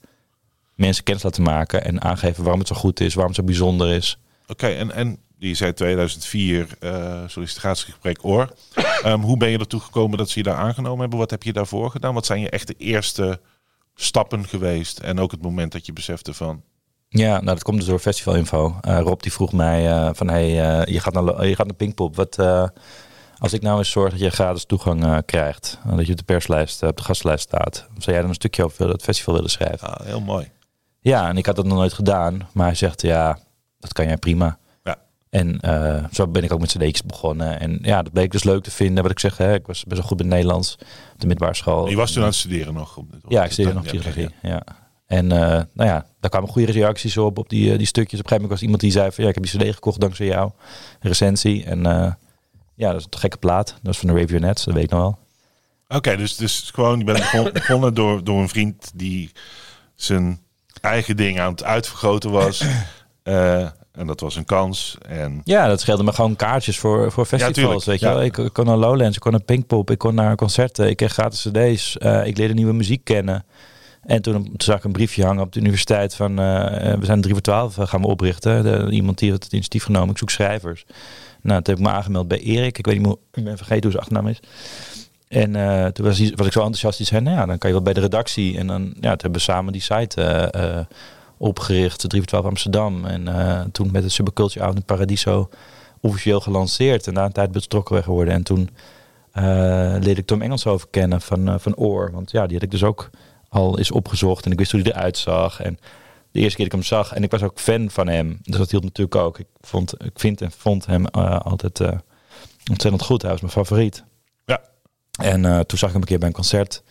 [0.75, 3.93] Mensen kennis laten maken en aangeven waarom het zo goed is, waarom het zo bijzonder
[3.93, 4.17] is.
[4.47, 8.53] Oké, en, en die zei 2004 uh, sollicitatiegesprek OOR.
[9.05, 11.19] Um, hoe ben je ertoe gekomen dat ze je daar aangenomen hebben?
[11.19, 12.13] Wat heb je daarvoor gedaan?
[12.13, 13.39] Wat zijn je echte eerste
[13.95, 14.99] stappen geweest?
[14.99, 16.63] En ook het moment dat je besefte van...
[17.09, 18.79] Ja, nou dat komt dus door festivalinfo.
[18.87, 21.75] Uh, Rob die vroeg mij uh, van, hey, uh, je, gaat naar, je gaat naar
[21.75, 22.15] Pinkpop.
[22.15, 22.39] Wat,
[23.37, 26.83] als ik nou eens zorg dat je gratis toegang krijgt, dat je op de perslijst,
[26.83, 29.97] op de gastlijst staat, zou jij dan een stukje over het festival willen schrijven?
[29.97, 30.51] Ah, heel mooi.
[30.99, 33.39] Ja, en ik had dat nog nooit gedaan, maar hij zegt, ja,
[33.79, 34.57] dat kan jij prima.
[35.29, 37.59] En uh, zo ben ik ook met cd'tjes begonnen.
[37.59, 39.03] En ja, dat bleek dus leuk te vinden.
[39.03, 40.73] Wat ik zeg, hè, ik was best wel goed in Nederlands.
[41.13, 41.89] Op de middelbare school.
[41.89, 42.97] Je was toen aan het studeren nog?
[42.97, 44.29] Op, op ja, ik studeerde nog psychologie.
[44.41, 44.49] Ja.
[44.49, 44.63] ja.
[45.07, 45.39] En uh,
[45.73, 48.19] nou ja, daar kwamen goede reacties op, op die, uh, die stukjes.
[48.19, 49.23] Op een gegeven moment was iemand die zei van...
[49.23, 50.51] Ja, ik heb die cd gekocht dankzij jou.
[50.99, 51.63] Een recensie.
[51.63, 51.79] En
[52.75, 53.75] ja, dat is een gekke plaat.
[53.81, 55.17] Dat is van de Review dat weet ik nog wel.
[55.87, 59.31] Oké, okay, dus, dus gewoon, je bent begonnen door, door een vriend die
[59.95, 60.39] zijn
[60.81, 62.63] eigen ding aan het uitvergroten was.
[63.97, 64.97] En dat was een kans.
[65.07, 65.41] En...
[65.43, 67.85] Ja, dat scheelde me gewoon kaartjes voor, voor festivals.
[67.85, 68.23] weet je wel?
[68.23, 70.89] Ik, ik, kon naar Lowlands, ik kon naar Pinkpop, ik kon naar concerten.
[70.89, 71.95] Ik kreeg gratis cd's.
[72.23, 73.45] Ik leerde nieuwe muziek kennen.
[74.01, 76.31] En toen, zag ik een briefje hangen op de universiteit van...
[76.31, 76.37] Uh,
[76.93, 78.91] we zijn 3 voor 12 gaan we oprichten.
[78.91, 80.09] Iemand die had het initiatief genomen.
[80.09, 80.85] Ik zoek schrijvers.
[81.41, 82.77] Nou, toen heb ik me aangemeld bij Erik.
[82.77, 84.39] Ik weet niet hoe, ik ben vergeten hoe zijn achternaam is.
[85.27, 85.51] En
[85.93, 86.97] toen was, was, ik zo enthousiast.
[86.97, 88.57] Die zei, nou ja, dan kan je wel bij de redactie.
[88.57, 90.87] En dan ja, toen hebben we samen die site
[91.37, 93.05] opgericht, 3 voor 12 Amsterdam.
[93.05, 95.49] En toen met het Superculture Out in Paradiso
[96.01, 97.07] officieel gelanceerd.
[97.07, 98.33] En na een tijd betrokken weg geworden.
[98.33, 98.69] En toen
[99.99, 102.11] leerde ik Tom over kennen van, van Oor.
[102.11, 103.09] Want ja, die had ik dus ook
[103.49, 104.45] al eens opgezocht.
[104.45, 105.61] En ik wist hoe hij eruit zag.
[105.61, 105.77] En
[106.31, 107.13] de eerste keer dat ik hem zag.
[107.13, 108.39] En ik was ook fan van hem.
[108.41, 109.39] Dus dat hield natuurlijk ook.
[109.39, 111.81] Ik, vond, ik vind en vond hem altijd
[112.71, 113.21] ontzettend goed.
[113.21, 114.03] Hij was mijn favoriet.
[114.45, 114.61] Ja.
[115.21, 116.83] En toen zag ik hem een keer bij een concert.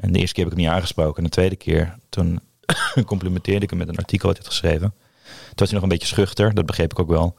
[0.00, 1.16] En de eerste keer heb ik hem niet aangesproken.
[1.16, 2.40] En de tweede keer, toen
[3.04, 4.94] complimenteerde ik hem met een artikel wat hij had geschreven.
[5.28, 7.36] Toen was hij nog een beetje schuchter, dat begreep ik ook wel.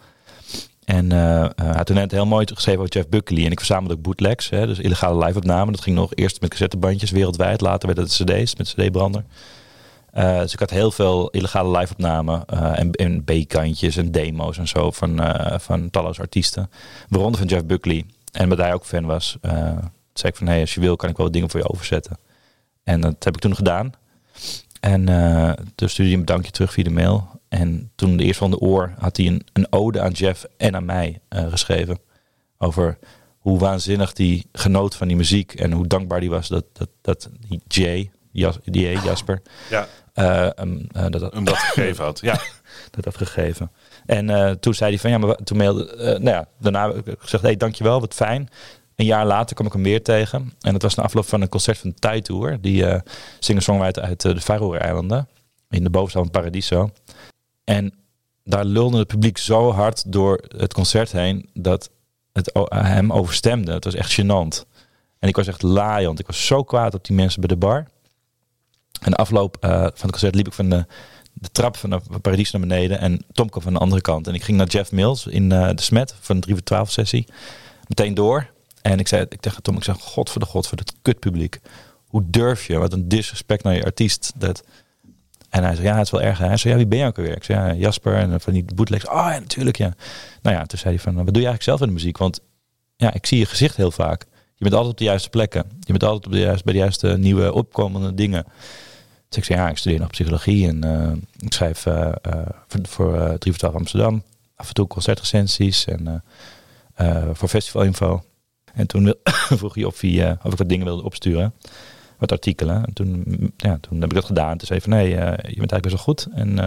[0.90, 3.46] En uh, hij had toen net heel mooi geschreven over Jeff Buckley.
[3.46, 5.74] En ik verzamelde ook bootlegs, hè, dus illegale live-opnamen.
[5.74, 7.62] Dat ging nog eerst met cassettebandjes wereldwijd.
[7.62, 9.24] Later werd het cd's met cd-brander.
[10.14, 14.92] Uh, dus ik had heel veel illegale live-opnamen en, en B-kantjes en demo's en zo
[14.92, 15.22] van,
[15.60, 16.70] van talloze artiesten.
[17.10, 18.06] Waaronder van Jeff Buckley.
[18.32, 19.38] En omdat hij ook fan was,
[20.14, 20.48] zei ik van...
[20.48, 22.18] Hey, als je wil kan ik wel dingen voor je overzetten.
[22.84, 23.92] En dat heb ik toen gedaan.
[24.80, 25.06] En
[25.76, 27.39] toen stuurde hij een bedankje terug via de mail.
[27.50, 30.76] En toen de eerste van de oor had hij een, een ode aan Jeff en
[30.76, 32.00] aan mij uh, geschreven.
[32.58, 32.98] Over
[33.38, 35.54] hoe waanzinnig die genoot van die muziek.
[35.54, 37.30] En hoe dankbaar die was dat, dat, dat
[37.68, 39.88] Jay, Jas, die Jasper, ja.
[40.16, 42.20] Uh, um, dat, dat, hem dat gegeven had.
[42.20, 42.40] Ja.
[42.92, 43.72] dat had gegeven.
[44.06, 47.44] En toen zei hij van ja, maar toen mailde, nou ja, daarna heb ik gezegd,
[47.44, 48.50] hey, dankjewel, wat fijn.
[49.00, 50.54] Een jaar later kwam ik hem weer tegen.
[50.62, 52.62] En dat was na afloop van een concert van Thai Tour.
[52.62, 53.00] Die uh,
[53.40, 55.28] singer-songwriter uit de Faroe-eilanden.
[55.70, 56.90] In de bovenste van Paradiso.
[57.70, 57.94] En
[58.44, 61.50] daar lulde het publiek zo hard door het concert heen...
[61.54, 61.90] dat
[62.32, 63.72] het hem overstemde.
[63.72, 64.66] Het was echt gênant.
[65.20, 66.20] En ik was echt laaiend.
[66.20, 67.88] Ik was zo kwaad op die mensen bij de bar.
[69.02, 70.86] En de afloop uh, van het concert liep ik van de,
[71.34, 73.00] de trap van de Paradiso naar beneden.
[73.00, 74.28] En Tom kwam van de andere kant.
[74.28, 77.28] En ik ging naar Jeff Mills in de Smet van de 3 voor 12 sessie.
[77.88, 78.50] Meteen door.
[78.82, 81.60] En ik zei ik tegen Tom, ik zeg, god voor de god voor het kutpubliek.
[82.08, 82.78] Hoe durf je?
[82.78, 84.32] Wat een disrespect naar je artiest.
[84.36, 84.64] Dat...
[85.50, 86.38] En hij zei, ja, het is wel erg.
[86.38, 87.36] Hij zei, ja, wie ben je ook alweer?
[87.36, 89.08] Ik zei, ja, Jasper en van die bootlegs.
[89.08, 89.94] Oh ja, natuurlijk, ja.
[90.42, 92.18] Nou ja, toen zei hij van, wat doe je eigenlijk zelf in de muziek?
[92.18, 92.40] Want
[92.96, 94.26] ja, ik zie je gezicht heel vaak.
[94.56, 95.64] Je bent altijd op de juiste plekken.
[95.80, 98.44] Je bent altijd op de juiste, bij de juiste nieuwe opkomende dingen.
[99.30, 102.12] Dus ik zei, ja, ik studeer nog psychologie en uh, ik schrijf uh,
[102.68, 104.24] voor, voor 3 voor 12 Amsterdam.
[104.56, 106.24] Af en toe concertrecensies en
[107.34, 108.24] voor festivalinfo.
[108.74, 109.14] En toen
[109.60, 111.54] vroeg hij of, hij, of ik wat dingen wilde opsturen.
[112.20, 112.86] Wat artikelen.
[112.86, 113.24] En toen,
[113.58, 114.58] ja, toen heb ik dat gedaan.
[114.58, 116.28] Toen zei van nee, uh, je bent eigenlijk best wel goed.
[116.32, 116.58] En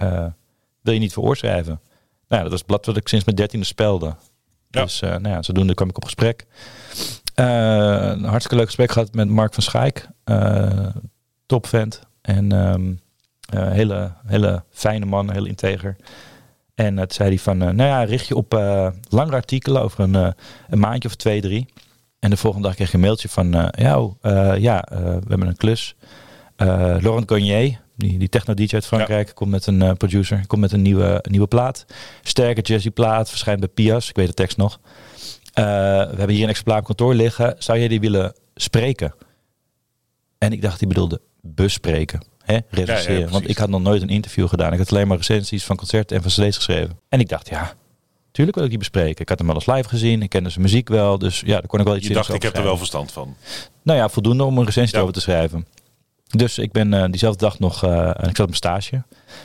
[0.00, 0.26] uh,
[0.80, 1.80] wil je niet voor oorschrijven?
[2.28, 4.14] Nou dat was het blad wat ik sinds mijn dertiende spelde.
[4.70, 4.82] Ja.
[4.82, 6.46] Dus nou ja, zodoende kwam ik op gesprek.
[7.34, 10.08] een hartstikke leuk gesprek gehad met Mark van Schaik.
[11.46, 12.00] topvent.
[12.20, 13.00] En um,
[13.56, 15.96] hele, hele fijne man, heel integer.
[16.78, 20.00] En het zei hij van, uh, nou ja, richt je op uh, langere artikelen over
[20.00, 20.28] een, uh,
[20.68, 21.66] een maandje of twee, drie.
[22.20, 24.14] En de volgende dag kreeg je een mailtje van, ja, oh,
[24.58, 25.94] ja we hebben een klus.
[26.56, 31.24] Laurent Gagnier, die, die techno-dj uit Frankrijk, komt met een producer, komt met een nieuwe,
[31.30, 31.86] nieuwe plaat.
[32.22, 34.80] Sterke jazzy plaat, verschijnt bij Pias, ik weet de tekst nog.
[35.54, 35.62] we
[36.16, 37.54] hebben hier een exemplaar op kantoor liggen.
[37.58, 39.14] Zou jij die willen spreken?
[40.38, 43.30] En ik dacht, die bedoelde bespreken hè, recenseren.
[43.30, 44.72] Want ik had nog nooit een interview gedaan.
[44.72, 46.98] Ik had alleen maar recensies van concerten en van cd's geschreven.
[47.08, 47.74] En ik dacht, ja,
[48.38, 49.22] tuurlijk wil ik die bespreken.
[49.22, 50.22] Ik had hem wel eens live gezien.
[50.22, 51.18] Ik kende zijn muziek wel.
[51.18, 53.36] Dus ja, daar kon ik wel iets Je dacht, ik heb er wel verstand van.
[53.82, 55.66] Nou ja, voldoende om een recensie over te schrijven.
[56.26, 59.02] Dus ik ben eh, diezelfde dag nog, eh, ik zat op mijn stage.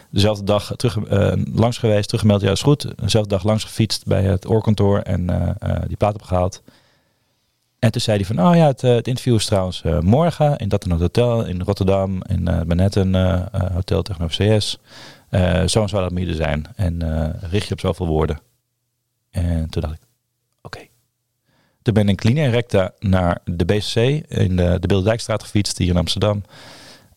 [0.10, 2.88] Dezelfde dag terug, eh, langs geweest, teruggemeld, ja is goed.
[2.96, 5.26] Dezelfde dag langs gefietst bij het oorkantoor en
[5.88, 6.62] die plaat opgehaald.
[7.80, 10.84] En toen zei hij van, oh ja, het, het interview is trouwens morgen in dat
[10.84, 12.22] en dat hotel in Rotterdam.
[12.24, 13.16] In uh, Manhattan
[13.74, 14.78] hotel tegenover CS.
[15.72, 16.66] Zo en zo me hier zijn.
[16.76, 17.02] En
[17.50, 18.40] richt je op zoveel woorden.
[19.34, 20.02] En toen dacht ik,
[20.62, 20.80] oké.
[21.82, 23.96] Toen ben ik linea recta naar de BCC
[24.28, 26.44] in de, de Bilderdijkstraat gefietst hier in Amsterdam.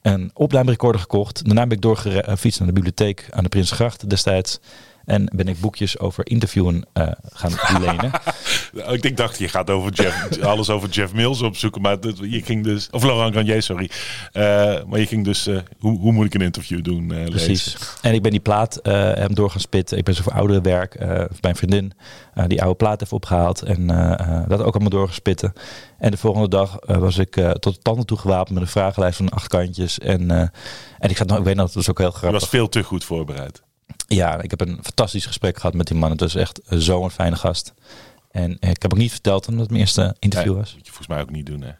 [0.02, 1.44] Een opnamerecorder gekocht.
[1.44, 4.60] Daarna ben ik doorgefietst naar de bibliotheek aan de Prinsgracht destijds.
[5.06, 8.10] En ben ik boekjes over interviewen eh, gaan lenen.
[8.92, 11.80] Ik denk, dacht, je gaat over Jeff, alles over Jeff Mills opzoeken.
[11.82, 12.88] Maar dat- je ging dus...
[12.90, 13.90] Of Laurent Garnier, sorry.
[14.32, 14.42] Eh,
[14.86, 15.46] maar je ging dus...
[15.46, 17.06] eh, hoe, hoe moet ik een interview doen?
[17.06, 17.46] Precies.
[17.46, 17.78] lezen.
[18.02, 19.98] En ik ben die plaat hem door gaan spitten.
[19.98, 20.98] Ik ben zo voor oudere werk.
[21.40, 21.92] mijn vriendin
[22.46, 23.62] die oude plaat heeft opgehaald.
[23.62, 23.86] En
[24.48, 25.52] dat ook allemaal doorgespitten.
[25.98, 29.28] En de volgende dag was ik tot de tanden toe gewapend met een vragenlijst van
[29.28, 29.98] acht kantjes.
[29.98, 30.30] En,
[30.98, 32.40] en ik, zat nog, ik weet nog, dat was ook heel Je grappig.
[32.40, 33.62] was veel te goed voorbereid.
[34.06, 36.10] Ja, ik heb een fantastisch gesprek gehad met die man.
[36.10, 37.74] Het was echt zo'n fijne gast.
[38.30, 40.74] En eh, ik heb ook niet verteld omdat het mijn eerste interview Nee, was.
[40.74, 41.70] moet je volgens mij ook niet doen, hè?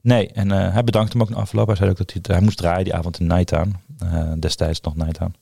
[0.00, 1.66] Nee, en eh, hij bedankte hem ook na afloop.
[1.66, 3.76] Hij zei ook dat hij, hij moest draaien die avond in Nighttown.
[3.98, 5.34] Eh destijds nog Nighttown.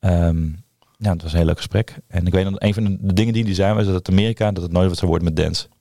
[0.00, 0.46] Ehm
[0.98, 1.96] ja, het was een heel leuk gesprek.
[2.08, 4.08] En ik weet dat een van de, de dingen die hij zei was dat het
[4.08, 5.66] Amerika dat het nooit wat zou worden met dance.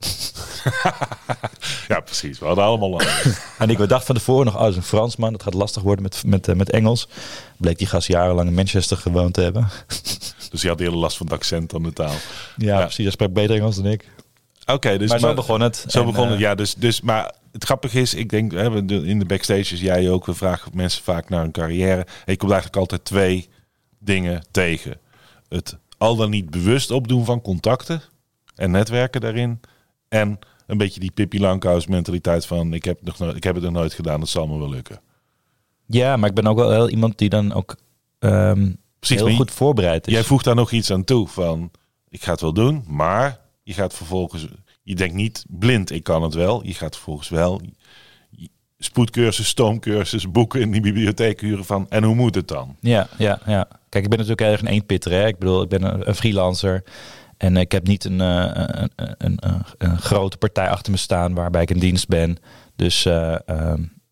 [1.88, 2.40] Ja, precies.
[2.40, 3.04] We hadden allemaal lang.
[3.60, 6.04] En ik dacht van tevoren nog, oh, dat is een Fransman, dat gaat lastig worden
[6.04, 7.08] met, met, eh, met Engels.
[7.58, 9.68] Bleek die gast jarenlang in Manchester gewoond te hebben.
[10.52, 12.14] Dus je had hele last van het accent aan de taal.
[12.58, 12.80] Ja, Ja.
[12.82, 13.04] precies.
[13.04, 14.10] Hij sprak beter Engels dan ik.
[14.66, 15.86] Oké, dus maar zo begon het.
[15.88, 16.56] Zo En, begon het, eh, ja.
[16.56, 20.72] Dus, dus, maar het grappige is, ik denk, in de backstages, jij ook, we vragen
[20.74, 22.02] mensen vaak naar hun carrière.
[22.02, 23.50] En je komt eigenlijk altijd twee
[24.00, 24.98] dingen tegen.
[25.54, 28.02] Het al dan niet bewust opdoen van contacten
[28.56, 29.60] en netwerken daarin.
[30.08, 33.64] En een beetje die Pippi Langkous mentaliteit van, ik heb, nog nooit, ik heb het
[33.64, 35.02] nog nooit gedaan, het zal me wel lukken.
[35.86, 37.76] Ja, maar ik ben ook wel heel iemand die dan ook
[38.20, 40.14] ehm, Precies, heel goed voorbereid is.
[40.14, 41.72] Jij voegt daar nog iets aan toe van,
[42.10, 44.48] ik ga het wel doen, maar je gaat vervolgens,
[44.84, 46.66] je denkt niet blind, ik kan het wel.
[46.66, 47.62] Je gaat vervolgens wel
[48.78, 52.76] spoedcursus, stoomcursus, boeken in die bibliotheek huren van, en hoe moet het dan?
[52.80, 53.68] Ja, ja, ja.
[53.94, 55.12] Kijk, ik ben natuurlijk erg een eenpitter.
[55.12, 55.28] Hè?
[55.28, 56.84] Ik bedoel, ik ben een, een freelancer.
[57.38, 61.34] En ik heb niet een, eh, een, een, een, een, grote partij achter me staan
[61.34, 62.38] waarbij ik in dienst ben.
[62.76, 63.06] Dus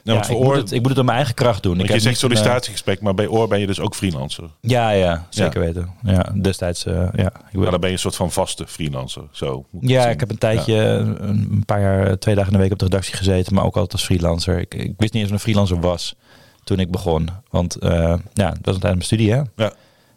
[0.04, 1.72] ja, want ik, moet het, ik moet het op mijn eigen kracht doen.
[1.72, 4.50] Ik Want je heb zegt eh, sollicitatiegesprek, maar bij Oor ben je dus ook freelancer.
[4.62, 5.89] Ja, ja, zeker weten.
[6.04, 7.32] Ja, destijds, eh, ja.
[7.52, 9.24] Ik Maar dan ben je een soort van vaste freelancer.
[9.32, 12.58] Zo moet ja, het ik heb een tijdje, een, een paar jaar, twee dagen in
[12.58, 14.60] de week op de redactie gezeten, maar ook altijd als freelancer.
[14.60, 16.15] Ik, ik wist niet eens wat een freelancer was
[16.63, 17.30] toen ik begon.
[17.50, 19.41] Want eh, ja, dat was tijdens mijn studie, hè?
[19.56, 19.74] Ja.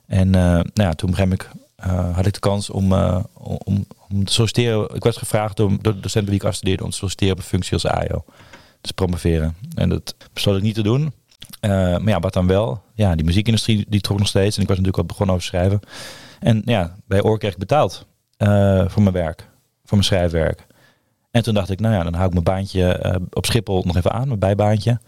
[0.07, 2.93] En eh, nou ja, toen begreep ik, eh, had ik de kans om,
[3.33, 4.95] om, om te solliciteren.
[4.95, 7.39] Ik werd gevraagd door, door de docent bij wie ik afstudeerde om te solliciteren op
[7.39, 8.25] een functie als AIO.
[8.81, 9.57] Dus promoveren.
[9.75, 11.13] En dat besloot ik niet te doen.
[11.61, 12.83] Maar ja, wat dan wel?
[12.95, 14.57] Ja, die muziekindustrie die trok nog steeds.
[14.57, 15.81] En ik was natuurlijk al begonnen over schrijven.
[16.41, 18.07] En ja, bij Oor kreeg ik betaald
[18.89, 19.49] voor mijn werk.
[19.85, 20.67] Voor mijn schrijfwerk.
[21.31, 24.13] En toen dacht ik, nou ja, dan hou ik mijn baantje op Schiphol nog even
[24.13, 24.99] aan, mijn bijbaantje.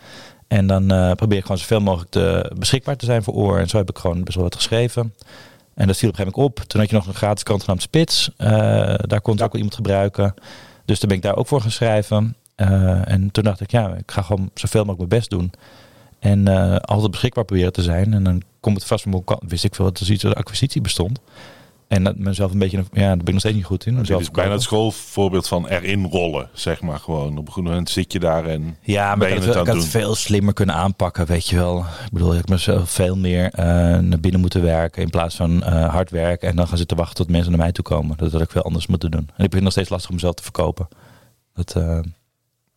[0.49, 3.59] En dan eh, probeer ik gewoon zoveel mogelijk te, beschikbaar te zijn voor Oor.
[3.59, 5.15] En zo heb ik gewoon best wel wat geschreven.
[5.75, 6.69] En dat viel op een gegeven moment op.
[6.69, 8.31] Toen had je nog een gratis krant genaamd Spits.
[8.37, 8.49] Eh,
[8.99, 10.35] daar kon ook wel iemand gebruiken.
[10.85, 12.37] Dus toen ben ik daar ook voor gaan schrijven.
[12.55, 15.51] Eh, en toen dacht ik, ja, ik ga gewoon zoveel mogelijk mijn best doen.
[16.19, 16.49] En
[16.81, 18.15] altijd beschikbaar proberen te zijn.
[18.15, 19.43] En dan komt het vast van mijn kant.
[19.47, 21.21] Wist ik veel dat er iets als acquisitie bestond.
[21.89, 23.93] En dat mezelf een beetje, ja, daar ben ik nog steeds niet goed in.
[23.93, 27.39] Dit Mezelf is bijna het schoolvoorbeeld van erin rollen, zeg maar gewoon.
[27.39, 29.73] Op een goed moment zit je daar en Ja, maar ben ik had, het ik
[29.73, 31.79] had veel slimmer kunnen aanpakken, weet je wel.
[31.79, 33.65] Ik bedoel, ik heb mezelf veel meer eh,
[33.99, 37.17] naar binnen moeten werken in plaats van eh, hard werken en dan gaan zitten wachten
[37.17, 38.17] tot mensen naar mij toe komen.
[38.17, 39.21] Dat had ik veel anders moeten doen.
[39.21, 40.89] En ik vind het nog steeds lastig om mezelf te verkopen.
[41.55, 41.99] Dat, eh,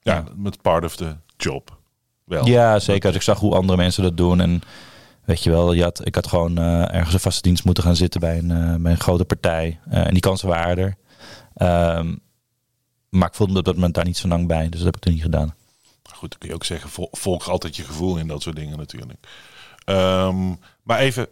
[0.01, 0.23] ja, Ja.
[0.35, 1.77] met part of the job.
[2.25, 2.45] Wel.
[2.47, 3.07] ja, zeker.
[3.07, 4.61] Als ik zag hoe andere mensen dat doen en
[5.29, 7.95] weet je wel, je had, ik had gewoon eh, ergens een vaste dienst moeten gaan
[7.95, 9.79] zitten bij een, eh, grote partij.
[9.89, 10.95] Eh, en die kansen waren er.
[11.53, 12.15] Ehm,
[13.09, 15.01] maar ik voelde me dat moment daar niet zo lang bij, dus dat heb ik
[15.01, 15.55] toen niet gedaan.
[16.03, 18.77] Goed, dan kun je ook zeggen, vol- volg altijd je gevoel in dat soort dingen
[18.77, 19.27] natuurlijk.
[19.85, 21.27] Ehm, maar even,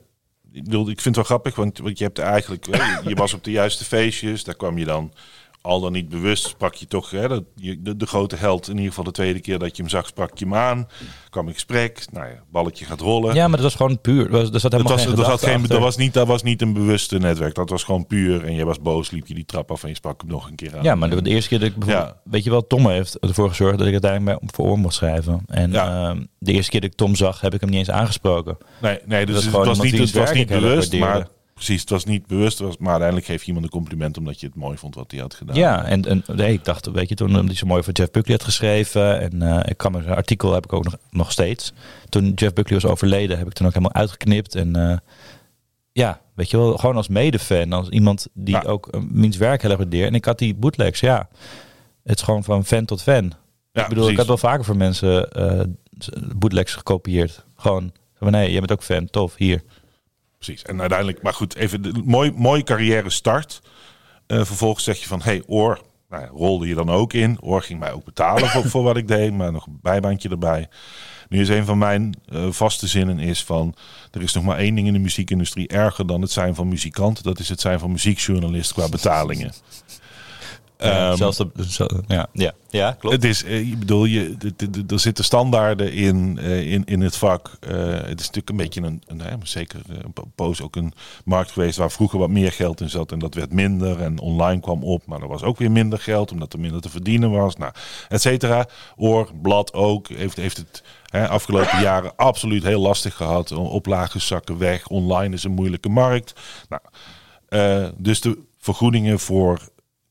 [0.51, 2.65] ik, ik vind het wel grappig, want, want je hebt eigenlijk,
[3.07, 5.13] je was op de juiste feestjes, daar kwam je dan
[5.61, 8.87] al dan niet bewust, sprak je toch, hè, dat, de, de grote held, in ieder
[8.89, 10.87] geval de tweede keer dat je hem zag, sprak je hem aan,
[11.29, 13.35] kwam in gesprek, nou ja, balletje gaat rollen.
[13.35, 14.33] Ja, maar dat was gewoon puur.
[14.33, 16.61] Er zat Dat helemaal was, geen dat, had geen, dat, was niet, dat was niet
[16.61, 17.55] een bewuste netwerk.
[17.55, 18.45] Dat was gewoon puur.
[18.45, 20.55] En jij was boos, liep je die trap af en je sprak hem nog een
[20.55, 20.83] keer aan.
[20.83, 23.49] Ja, maar de, de eerste keer dat ik bijvoorbeeld, weet je wel, Tom heeft ervoor
[23.49, 25.41] gezorgd dat ik uiteindelijk bij, voor oor mocht schrijven.
[25.47, 26.09] En Ja.
[26.09, 28.57] ehm, de eerste keer dat ik Tom zag, heb ik hem niet eens aangesproken.
[28.81, 31.81] Nee, nee dus Dat het was niet, het was niet bewust, maar precies.
[31.81, 34.55] Het was niet bewust, was, maar uiteindelijk geef je iemand een compliment omdat je het
[34.55, 35.55] mooi vond wat hij had gedaan.
[35.55, 38.35] Ja, en, en nee, ik dacht, weet je, toen hij zo mooi voor Jeff Buckley
[38.35, 39.19] had geschreven.
[39.19, 41.73] En eh, ik kan zijn artikel heb ik ook nog, nog steeds.
[42.09, 44.55] Toen Jeff Buckley was overleden, heb ik toen ook helemaal uitgeknipt.
[44.55, 44.97] En eh,
[45.91, 48.61] ja, weet je wel, gewoon als medefan, als iemand die Ja.
[48.61, 49.79] ook uh, wiens werk heel erg.
[49.79, 51.29] En ik had die bootlegs, ja.
[52.03, 53.33] Het is gewoon van fan tot fan.
[53.71, 55.61] Ja, ik bedoel, ik had wel vaker voor mensen eh
[56.35, 57.45] bootlegs gekopieerd.
[57.55, 59.63] Gewoon van nee, jij bent ook fan, tof, hier.
[60.37, 60.63] Precies.
[60.63, 63.61] En uiteindelijk, maar goed, even de mooi, mooie carrière start.
[64.27, 67.37] Eh, vervolgens zeg je van, hey, Oor, nou ja, rolde je dan ook in.
[67.41, 70.69] Oor ging mij ook betalen voor, voor wat ik deed, maar nog een bijbaantje erbij.
[71.29, 73.75] Nu is een van mijn eh, vaste zinnen is van,
[74.11, 77.23] er is nog maar één ding in de muziekindustrie erger dan het zijn van muzikant.
[77.23, 79.53] Dat is het zijn van muziekjournalist qua betalingen.
[80.77, 83.15] Ja, Ehm, zelfs de, ja, ja, ja, klopt.
[83.15, 84.35] Het is, eh, ik bedoel, je,
[84.87, 87.51] er zitten standaarden in, eh, in, in het vak.
[87.59, 90.93] Eh, het is natuurlijk een beetje een, een hè, zeker een po- poos ook een
[91.25, 94.61] markt geweest waar vroeger wat meer geld in zat en dat werd minder en online
[94.61, 97.55] kwam op, maar er was ook weer minder geld omdat er minder te verdienen was,
[97.55, 97.71] nou,
[98.09, 98.65] et cetera.
[98.95, 103.51] Oor, blad ook, heeft, heeft het hè, afgelopen jaren absoluut heel lastig gehad.
[103.51, 106.33] Oplagen zakken weg, online is een moeilijke markt.
[106.69, 106.81] Nou,
[107.97, 109.59] dus de vergoedingen voor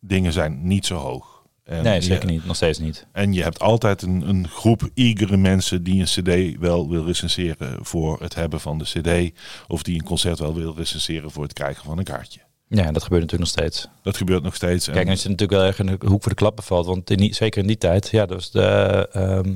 [0.07, 1.35] dingen zijn niet zo hoog.
[1.65, 2.47] En nee, je- zeker niet.
[2.47, 3.07] Nog steeds niet.
[3.13, 6.05] en je hebt altijd een, een groep eagere mensen die een
[6.53, 9.39] cd wel wil recenseren voor het hebben van de cd.
[9.69, 12.41] Of die een concert wel wil recenseren voor het krijgen van een kaartje.
[12.69, 13.89] Ja, dat gebeurt natuurlijk nog steeds.
[14.03, 14.87] Dat gebeurt nog steeds.
[14.87, 16.87] Kijk, en natuurlijk wel erg in de hoek voor de klappen valt.
[16.87, 19.55] Want in die, zeker in die tijd, ja, dus de, ehm,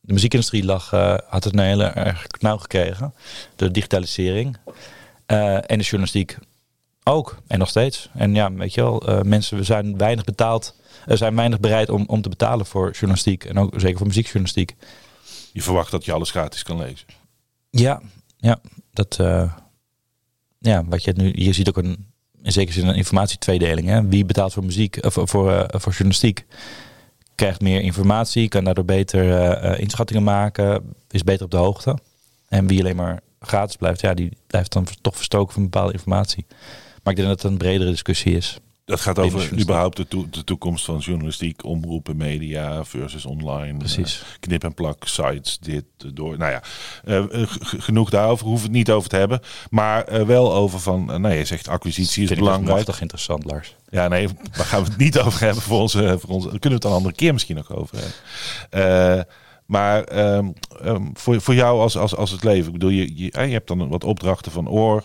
[0.00, 3.14] de muziekindustrie lag, eh, had het een hele erg knauw gekregen.
[3.56, 4.56] De digitalisering.
[5.26, 6.38] Eh, en de journalistiek
[7.04, 7.36] ook.
[7.46, 8.08] En nog steeds.
[8.14, 10.74] En ja, weet je wel, eh, mensen we zijn weinig betaald.
[11.06, 13.44] Er zijn weinig bereid om, om te betalen voor journalistiek.
[13.44, 14.74] En ook zeker voor muziekjournalistiek.
[15.52, 17.06] je verwacht dat je alles gratis kan lezen.
[17.70, 18.00] Ja,
[18.36, 18.58] ja.
[18.92, 19.52] Dat, eh,
[20.58, 22.06] ja, wat je nu, je ziet ook een,
[22.42, 23.88] in zekere zin een informatietweedeling.
[23.88, 24.06] Hè?
[24.06, 26.46] Wie betaalt voor muziek, of voor, voor, journalistiek,
[27.34, 31.98] krijgt meer informatie, kan daardoor beter inschattingen maken, is beter op de hoogte.
[32.48, 36.46] En wie alleen maar gratis blijft, ja, die blijft dan toch verstoken van bepaalde informatie.
[37.04, 38.58] Maar ik denk dat het een bredere discussie is.
[38.84, 43.78] Dat gaat over überhaupt de, toe- de toekomst van journalistiek, omroepen, media versus online.
[43.78, 44.20] Precies.
[44.20, 46.38] eh, knip en plak, sites, dit, eh, door.
[46.38, 46.62] Nou ja,
[47.04, 47.24] eh,
[47.58, 48.46] genoeg daarover.
[48.46, 49.40] Hoeven het niet over te hebben.
[49.70, 52.76] Maar wel over van, nou je zegt acquisitie is Vind ik belangrijk.
[52.76, 53.76] machtig interessant, Lars.
[53.88, 56.16] Ja, nee, daar gaan we het niet over hebben voor onze.
[56.20, 57.96] Voor onze daar kunnen we het een andere keer misschien nog over
[58.70, 59.26] hebben.
[59.66, 60.48] Maar ehm,
[60.82, 63.68] ehm, voor, voor jou als, als, als het leven, ik bedoel, je, je, je hebt
[63.68, 65.04] dan wat opdrachten van oor.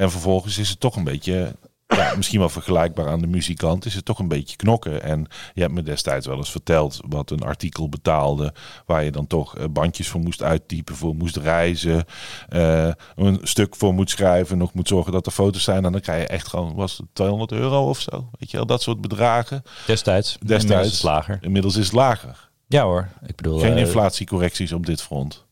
[0.00, 3.94] En vervolgens is het toch een beetje, ja, misschien wel vergelijkbaar aan de muzikant, is
[3.94, 5.02] het toch een beetje knokken.
[5.02, 8.52] En je hebt me destijds wel eens verteld wat een artikel betaalde,
[8.86, 12.04] waar je dan toch eh, bandjes voor moest uittypen, voor moest reizen,
[12.48, 15.84] eh, een stuk voor moet schrijven, nog moet zorgen dat er foto's zijn.
[15.84, 18.28] En dan krijg je echt gewoon, was het 200 euro of zo?
[18.38, 19.62] Weet je wel, dat soort bedragen.
[19.86, 20.64] Destijds, Destijds.
[20.64, 21.38] inmiddels is het lager.
[21.40, 22.50] Inmiddels is het lager.
[22.66, 23.58] Ja hoor, ik bedoel...
[23.58, 25.44] Geen eh, inflatiecorrecties op dit front.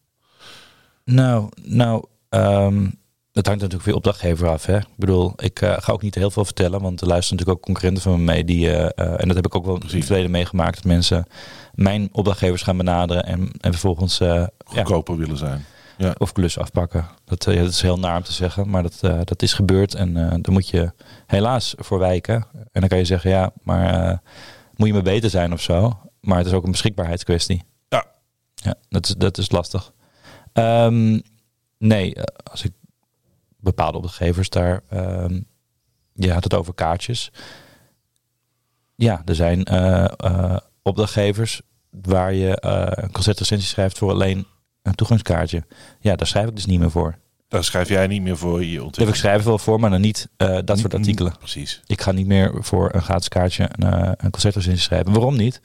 [1.04, 2.86] Nou, nou, ehm
[3.38, 4.66] dat hangt natuurlijk weer opdrachtgever af.
[4.66, 4.76] Hè?
[4.76, 7.64] Ik bedoel, ik eh, ga ook niet heel veel vertellen, want er luisteren natuurlijk ook
[7.64, 8.44] concurrenten van me mee.
[8.44, 10.74] Die, eh, eh, en dat heb ik ook wel in het verleden meegemaakt.
[10.74, 11.26] Dat mensen
[11.74, 15.64] mijn opdrachtgevers gaan benaderen en, en vervolgens ja, Goedkoper willen zijn.
[16.18, 17.06] of klus afpakken.
[17.24, 19.94] Dat, ja, dat is heel naar om te zeggen, maar dat, dat is gebeurd.
[19.94, 20.92] En daar moet je
[21.26, 22.46] helaas voor wijken.
[22.52, 24.20] En dan kan je zeggen, ja, maar
[24.76, 25.98] moet je me beter zijn of zo.
[26.20, 27.62] Maar het is ook een beschikbaarheidskwestie.
[27.88, 28.04] Ja.
[28.54, 29.92] Ja, dat is, dat is lastig.
[30.52, 31.20] Ehm,
[31.78, 32.14] nee,
[32.50, 32.72] als ik
[33.58, 34.82] bepaalde opdrachtgevers daar...
[34.88, 35.40] ehm,
[36.12, 37.30] je had het over kaartjes.
[38.94, 44.46] Ja, er zijn eh, eh, opdrachtgevers waar je eh, een concertrecensie schrijft voor alleen
[44.82, 45.64] een toegangskaartje.
[46.00, 47.18] Ja, daar schrijf ik dus niet meer voor.
[47.48, 49.16] Daar schrijf jij niet meer voor je heb ik ontwikkeling.
[49.16, 51.36] schrijven wel voor, maar dan niet eh, dat soort artikelen.
[51.38, 51.80] Precies.
[51.86, 55.12] Ik ga niet meer voor een gratis kaartje een, eh, een concertrecensie schrijven.
[55.12, 55.60] Waarom niet?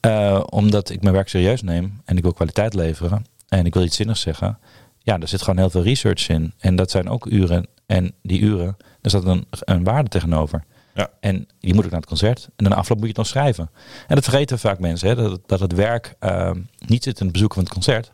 [0.00, 3.82] Eh, omdat ik mijn werk serieus neem en ik wil kwaliteit leveren en ik wil
[3.82, 4.58] iets zinnigs zeggen.
[5.02, 6.52] Ja, er zit gewoon heel veel research in.
[6.58, 7.66] En dat zijn ook uren.
[7.86, 10.64] En die uren, daar staat een, een waarde tegenover.
[10.94, 11.10] Ja.
[11.20, 12.48] En die moet ook naar het concert.
[12.56, 13.70] En dan afloop moet je het nog schrijven.
[14.06, 15.08] En dat vergeten vaak mensen.
[15.08, 18.12] Hè, dat, dat het werk ehm, niet zit in het bezoeken van het concert.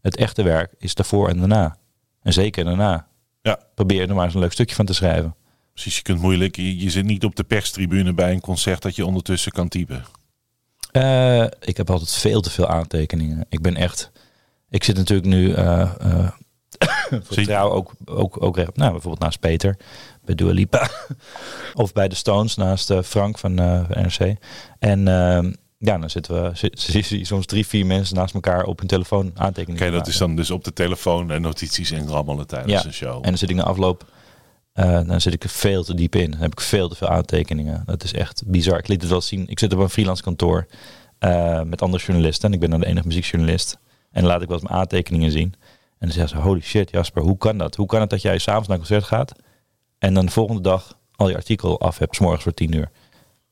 [0.00, 1.76] Het echte werk is daarvoor en daarna.
[2.22, 3.06] En zeker daarna.
[3.42, 3.58] Ja.
[3.74, 5.34] Probeer er maar eens een leuk stukje van te schrijven.
[5.72, 6.56] Precies, je kunt moeilijk.
[6.56, 10.04] Je, je zit niet op de perstribune bij een concert dat je ondertussen kan typen.
[10.90, 13.46] Eh, ik heb altijd veel te veel aantekeningen.
[13.48, 14.12] Ik ben echt.
[14.74, 15.52] Ik zit natuurlijk nu.
[15.52, 16.28] eh eh
[17.24, 19.76] voor trouw ook, ook, ook recht- nou, bijvoorbeeld naast Peter
[20.24, 20.88] bij Dua Lipa.
[21.74, 24.36] of bij de Stones naast eh, Frank van NRC.
[24.78, 28.64] En ehm, Ja, dan zitten we zi- zi- zi- soms drie, vier mensen naast elkaar
[28.64, 31.90] op hun telefoon aantekeningen Oké, te dat is dan dus op de telefoon en notities
[31.90, 33.14] inrammelen tijdens Ja, een show.
[33.16, 34.04] En dan zit ik na afloop,
[35.06, 36.30] dan zit ik er veel te diep in.
[36.30, 37.82] Dan heb ik veel te veel aantekeningen.
[37.86, 38.78] Dat is echt bizar.
[38.78, 39.48] Ik liet het wel zien.
[39.48, 40.66] Ik zit op een freelance kantoor
[41.64, 42.48] met andere journalisten.
[42.48, 43.78] En ik ben dan de enige muziekjournalist.
[44.14, 45.52] En laat ik eens mijn aantekeningen zien.
[45.98, 47.74] En dan zeggen ze, holy shit Jasper, hoe kan dat?
[47.74, 49.32] Hoe kan het dat jij s'avonds naar een concert gaat
[49.98, 52.90] en dan de volgende dag al je artikel af hebt, s morgens voor tien uur?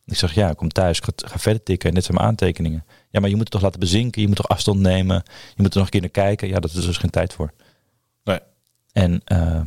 [0.07, 2.29] Ik zeg, ja, ik kom thuis, ik ga, ga verder tikken en dit zijn mijn
[2.29, 2.85] aantekeningen.
[3.11, 5.23] Ja, maar je moet het toch laten bezinken, je moet toch afstand nemen,
[5.55, 6.49] je moet er nog een keer naar kijken.
[6.49, 7.53] Ja, dat is dus geen tijd voor.
[8.25, 8.39] Nee.
[8.93, 9.61] En eh,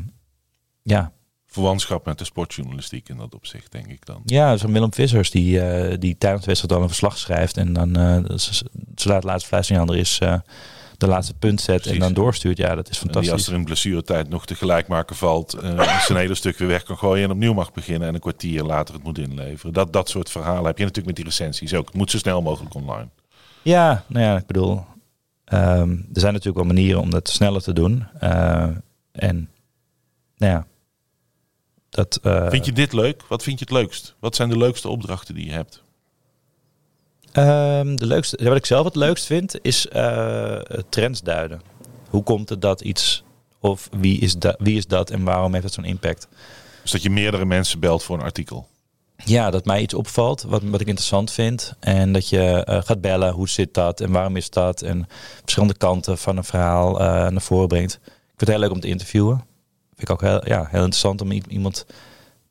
[0.82, 1.12] ja,
[1.46, 4.22] Verwantschap met de sportjournalistiek in dat opzicht, denk ik dan.
[4.26, 7.74] ja, zo'n Willem Vissers die, eh, die tijdens de wedstrijd dan een verslag schrijft en
[7.74, 8.62] dan eh z-
[8.96, 10.40] zodra het laatste fluitsignaal er is, eh,
[11.06, 11.94] de laatste punt zet Precies.
[11.94, 12.58] en dan doorstuurt.
[12.58, 13.48] Ja, dat is En die als fantastisch.
[13.54, 17.24] er in blessuretijd nog de gelijkmaker valt, eh zijn hele stuk weer weg kan gooien
[17.24, 19.74] en opnieuw mag beginnen en een kwartier later het moet inleveren.
[19.74, 21.86] Dat, dat soort verhalen heb je natuurlijk met die recensies ook.
[21.86, 23.08] Het moet zo snel mogelijk online.
[23.62, 24.84] Ja, nou ja, ik bedoel,
[25.46, 28.08] ehm, er zijn natuurlijk wel manieren om dat sneller te doen.
[28.20, 28.68] Eh,
[29.12, 29.50] en
[30.38, 30.66] nou ja,
[31.90, 32.20] dat.
[32.24, 33.24] eh, Vind je dit leuk?
[33.28, 34.16] Wat vind je het leukst?
[34.20, 35.84] Wat zijn de leukste opdrachten die je hebt?
[37.36, 41.62] Ehm, de leukste, wat ik zelf het leukst vind, is eh, trends duiden.
[42.10, 43.24] Hoe komt het dat iets,
[43.60, 46.28] of wie is, da, wie is dat en waarom heeft het zo'n impact?
[46.82, 48.68] Dus dat je meerdere mensen belt voor een artikel.
[49.26, 51.74] Ja, dat mij iets opvalt, wat, wat ik interessant vind.
[51.80, 54.82] En dat je eh, gaat bellen, hoe zit dat en waarom is dat?
[54.82, 55.08] En
[55.42, 57.94] verschillende kanten van een verhaal eh, naar voren brengt.
[58.04, 59.38] Ik vind het heel leuk om te interviewen.
[59.96, 61.86] Vind ik ook heel, ja, heel interessant om iemand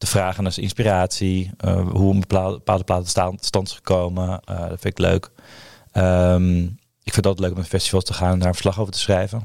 [0.06, 1.50] vragen naar zijn inspiratie.
[1.58, 4.40] eh, hoe een bepaalde, bepaalde plaat tot sta- tot stand is gekomen.
[4.44, 5.30] Eh, dat vind ik leuk.
[5.92, 6.58] Ehm,
[7.02, 8.92] ik vind het altijd leuk om naar festivals te gaan en daar een verslag over
[8.92, 9.42] te schrijven.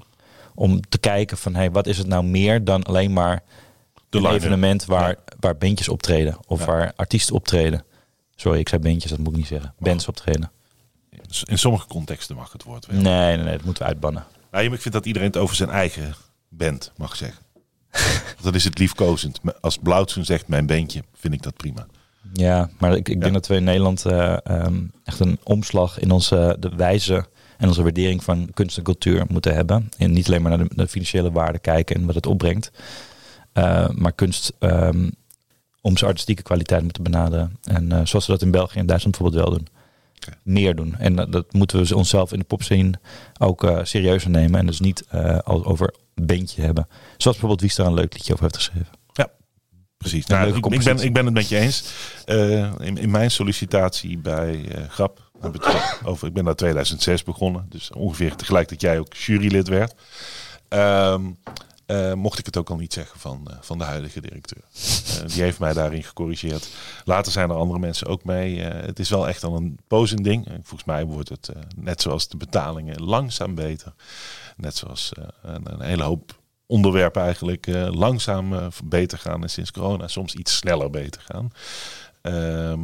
[0.55, 3.43] Om te kijken van, hey, wat is het nou meer dan alleen maar
[4.09, 5.15] De een evenement waar, Ja.
[5.39, 6.37] waar bandjes optreden.
[6.47, 6.65] Of Ja.
[6.65, 7.83] waar artiesten optreden.
[8.35, 9.73] Sorry, ik zei bandjes, dat moet ik niet zeggen.
[9.79, 10.51] Bands optreden.
[11.43, 12.91] In sommige contexten mag het woord.
[12.91, 14.23] Nee, nee, nee, dat moeten we uitbannen.
[14.51, 16.15] Nou, ik vind dat iedereen het over zijn eigen
[16.49, 17.43] band mag zeggen.
[18.43, 19.39] Dan is het liefkozend.
[19.61, 21.87] Als Blauwtsoen zegt mijn bandje, vind ik dat prima.
[22.33, 23.19] Ja, maar ik, ik Ja.
[23.19, 27.25] denk dat we in Nederland eh, ehm, echt een omslag in onze de wijze
[27.57, 29.89] en onze waardering van kunst en cultuur moeten hebben.
[29.97, 32.71] En niet alleen maar naar de, financiële waarde kijken en wat het opbrengt.
[33.53, 35.09] Eh, maar kunst ehm,
[35.81, 37.57] om zijn artistieke kwaliteit moeten benaderen.
[37.63, 39.67] En eh, zoals we dat in België en Duitsland bijvoorbeeld wel doen.
[40.43, 40.95] Meer doen.
[40.97, 42.99] En dat, dat moeten we onszelf in de popscene
[43.39, 44.59] ook eh serieuzer nemen.
[44.59, 45.07] En dus niet
[45.43, 46.87] al over een bandje hebben.
[47.17, 48.97] Zoals bijvoorbeeld Wie daar een leuk liedje over heeft geschreven.
[49.99, 50.29] Precies.
[50.29, 51.83] Een Nou, ik, ik, ben, ik ben het met je eens.
[52.25, 55.31] Eh, in, in mijn sollicitatie bij Grap,
[56.03, 57.65] over, ik ben daar 2006 begonnen.
[57.69, 59.95] Dus ongeveer tegelijk dat jij ook jurylid werd.
[60.67, 61.21] Ehm,
[61.89, 64.63] eh, mocht ik het ook al niet zeggen van, eh, van de huidige directeur.
[64.63, 66.69] Eh, die heeft mij daarin gecorrigeerd.
[67.05, 68.59] Later zijn er andere mensen ook mee.
[68.61, 70.47] Het is wel echt al een posend ding.
[70.47, 73.93] En volgens mij wordt het, net zoals de betalingen, langzaam beter.
[74.57, 80.35] Net zoals een, een hele hoop onderwerpen eigenlijk langzaam beter gaan en sinds corona soms
[80.35, 81.51] iets sneller beter gaan.
[82.21, 82.79] Ehm,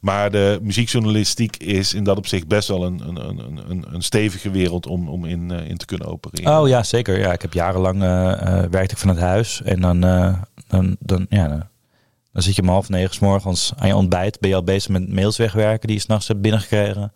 [0.00, 4.50] maar de muziekjournalistiek is in dat opzicht best wel een, een, een, een, een stevige
[4.50, 6.60] wereld om, om in, eh, in te kunnen opereren.
[6.60, 7.18] Oh ja, zeker.
[7.18, 9.62] Ja, ik heb jarenlang eh, werkte ik van het huis.
[9.62, 10.00] En dan,
[10.68, 11.62] dan, dan, ja, dan,
[12.32, 14.40] dan zit je om half negen 's morgens aan je ontbijt.
[14.40, 17.12] Ben je al bezig met mails wegwerken die je s'nachts hebt binnengekregen.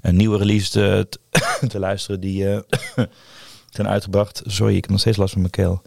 [0.00, 2.44] Een nieuwe release te, te, te luisteren die
[3.76, 4.42] zijn uitgebracht.
[4.46, 5.82] Sorry, ik heb nog steeds last van mijn keel.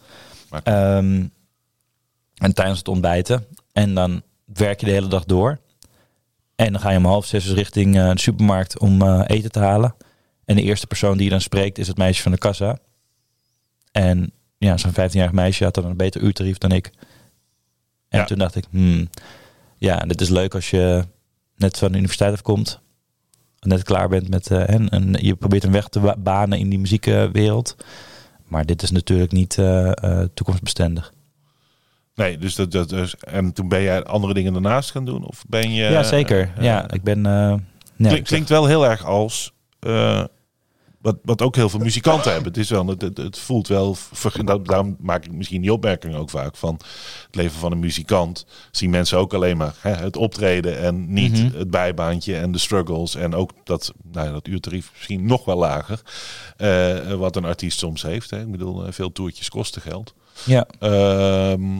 [0.63, 1.25] Ehm,
[2.37, 3.45] en tijdens het ontbijten.
[3.71, 4.21] En dan
[4.53, 5.59] werk je de hele dag door.
[6.55, 9.51] En dan ga je om half zes dus richting eh, de supermarkt om eh, eten
[9.51, 9.95] te halen.
[10.45, 12.77] En de eerste persoon die je dan spreekt is het meisje van de kassa.
[13.91, 16.91] En ja, zo'n 15-jarig meisje had dan een beter uurtarief dan ik.
[18.09, 18.25] En Ja.
[18.25, 19.09] toen dacht ik, hmm,
[19.77, 21.05] ja, dit is leuk als je
[21.55, 22.79] net van de universiteit afkomt.
[23.59, 26.79] Net klaar bent met, eh, en, en je probeert een weg te banen in die
[26.79, 27.75] muziekwereld.
[28.47, 29.59] Maar dit is natuurlijk niet
[30.33, 31.13] toekomstbestendig.
[32.15, 35.25] Nee, dus dat, dat dus, en toen ben jij andere dingen daarnaast gaan doen?
[35.25, 35.83] Of ben je.
[35.83, 36.51] ja, zeker.
[36.57, 37.25] eh, ja, ik ben...
[37.25, 37.57] eh, ja,
[37.97, 39.53] Klink- ik zeg- klinkt wel heel erg als.
[39.79, 40.23] eh,
[41.03, 42.47] wat, wat ook heel veel muzikanten hebben.
[42.51, 43.95] Het, is wel, het, het, het voelt wel.
[43.95, 46.73] ver- Daarom maak ik misschien die opmerking ook vaak van.
[47.25, 48.45] Het leven van een muzikant.
[48.71, 50.79] Zien mensen ook alleen maar hè, het optreden.
[50.79, 51.57] En niet Mhm.
[51.57, 53.15] het bijbaantje en de struggles.
[53.15, 56.01] En ook dat, nou, ja, dat uurtarief misschien nog wel lager.
[56.57, 58.29] eh, wat een artiest soms heeft.
[58.29, 58.39] Hè.
[58.41, 60.13] Ik bedoel, eh, veel toertjes kosten geld.
[60.45, 61.79] ja, Ehm,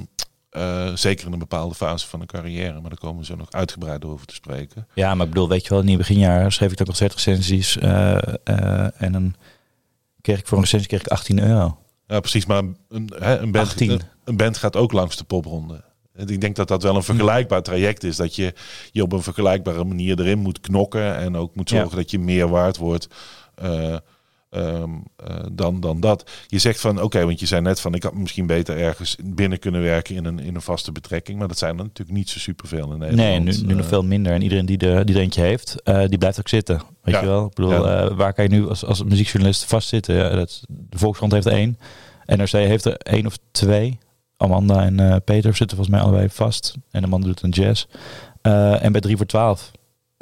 [0.54, 2.80] eh, zeker in een bepaalde fase van een carrière.
[2.80, 4.88] Maar daar komen we zo nog uitgebreid over te spreken.
[4.94, 7.13] Ja, maar ik bedoel, weet je wel, in die beginjaren schreef ik ook nog steeds
[7.13, 7.78] recensies.
[7.78, 9.36] eh, eh, en dan
[10.22, 11.78] kreeg ik voor een recensie kreeg ik 18 euro.
[12.08, 12.46] Ja, precies.
[12.46, 13.89] Maar een, hè, een, band, 18.
[13.89, 15.84] een, een band gaat ook langs de popronde.
[16.16, 18.16] Ik denk dat dat wel een vergelijkbaar traject is.
[18.16, 18.54] Dat je
[18.91, 21.16] je op een vergelijkbare manier erin moet knokken.
[21.16, 23.08] En ook moet zorgen dat je meer waard wordt.
[24.56, 25.04] Uh, um,
[25.51, 26.32] dan, dan dat.
[26.47, 29.60] Je zegt van oké, want je zei net van ik had misschien beter ergens binnen
[29.60, 31.39] kunnen werken in een, in een vaste betrekking.
[31.39, 33.16] Maar dat zijn er natuurlijk niet zo superveel in Nederland.
[33.16, 34.34] Nee, nu, nu nog veel minder.
[34.34, 36.82] En iedereen die, de, die er eentje heeft, uh, die blijft ook zitten.
[37.01, 37.45] Weet je wel?
[37.45, 38.14] Ik bedoel, ja.
[38.14, 40.16] waar kan je nu als, als muziekjournalist vastzitten?
[40.16, 41.78] Ja, dat, de Volkskrant heeft er één.
[42.26, 43.99] NRC heeft er één of twee.
[44.38, 46.76] Amanda en Peter zitten volgens mij allebei vast.
[46.91, 47.86] En Amanda doet een jazz.
[48.41, 49.72] En bij 3 voor 12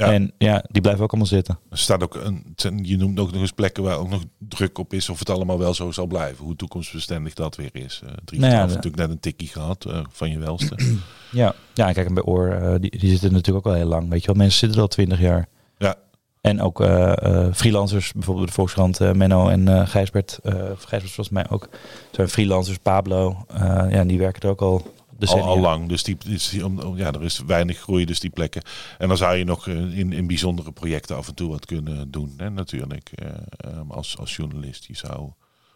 [0.01, 0.13] ja.
[0.13, 1.59] En ja, die blijven ook allemaal zitten.
[1.69, 4.93] Er staat ook een, je noemt ook nog eens plekken waar ook nog druk op
[4.93, 6.45] is of het allemaal wel zo zal blijven.
[6.45, 8.01] Hoe toekomstbestendig dat weer is.
[8.03, 10.75] Uh, drie nou ja, natuurlijk net een tikkie gehad uh, van je welste.
[11.31, 14.09] ja, ja, kijk, en bij Oor, uh, die, die zitten natuurlijk ook al heel lang.
[14.09, 15.47] Weet je wel, mensen zitten er al twintig jaar.
[15.77, 15.95] Ja.
[16.41, 16.77] En ook
[17.53, 20.39] freelancers, bijvoorbeeld de Volkskrant, Menno en Gijsbert.
[20.43, 21.69] Gijsbert volgens mij ook.
[22.11, 23.45] Zijn freelancers, Pablo.
[23.89, 24.85] ja, die werken er ook al
[25.29, 25.89] al, al, lang.
[25.89, 26.17] Dus die,
[26.49, 28.61] die, om, ja, er is weinig groei, dus die plekken.
[28.97, 32.11] En dan zou je nog eh, in, in bijzondere projecten af en toe wat kunnen
[32.11, 32.33] doen.
[32.37, 34.85] Hè, natuurlijk, uh, als, als journalist.
[34.85, 35.31] Je zou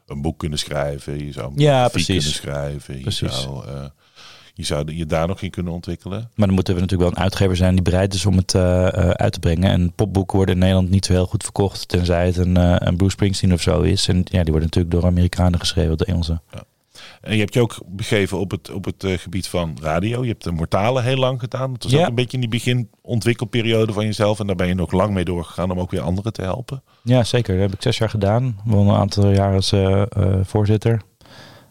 [0.05, 2.07] een boek kunnen schrijven, je zou een ja, precies.
[2.07, 3.03] kunnen schrijven.
[3.03, 3.85] Je zou, uh,
[4.53, 6.29] je zou je daar nog in kunnen ontwikkelen.
[6.35, 8.87] Maar dan moeten we natuurlijk wel een uitgever zijn die bereid is om het uh,
[9.09, 9.71] uit te brengen.
[9.71, 12.95] En popboeken worden in Nederland niet zo heel goed verkocht, tenzij het een, uh, een
[12.95, 14.07] Bruce Springsteen of zo is.
[14.07, 16.41] En ja, die worden natuurlijk door Amerikanen geschreven, de Engelsen.
[16.51, 16.63] Ja.
[17.25, 20.21] En je hebt je ook begeven op het, op het uh, gebied van radio.
[20.21, 21.73] Je hebt de Mortale heel lang gedaan.
[21.73, 22.01] Dat was ja.
[22.01, 24.39] ook een beetje in die begin ontwikkelperiode van jezelf.
[24.39, 26.83] En daar ben je nog lang mee doorgegaan om ook weer anderen te helpen.
[27.03, 27.53] Ja, zeker.
[27.53, 28.59] Dat heb ik zes jaar gedaan.
[28.65, 29.81] Won een aantal jaar als uh,
[30.17, 31.01] uh, voorzitter.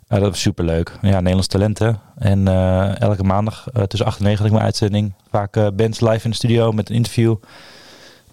[0.09, 0.99] dat was superleuk.
[1.03, 2.01] Ja, Nederlands talenten.
[2.19, 2.49] En
[2.99, 5.15] elke maandag tussen 8 en 9 had ik mijn uitzending.
[5.31, 7.37] Vaak bands live in de studio met een interview.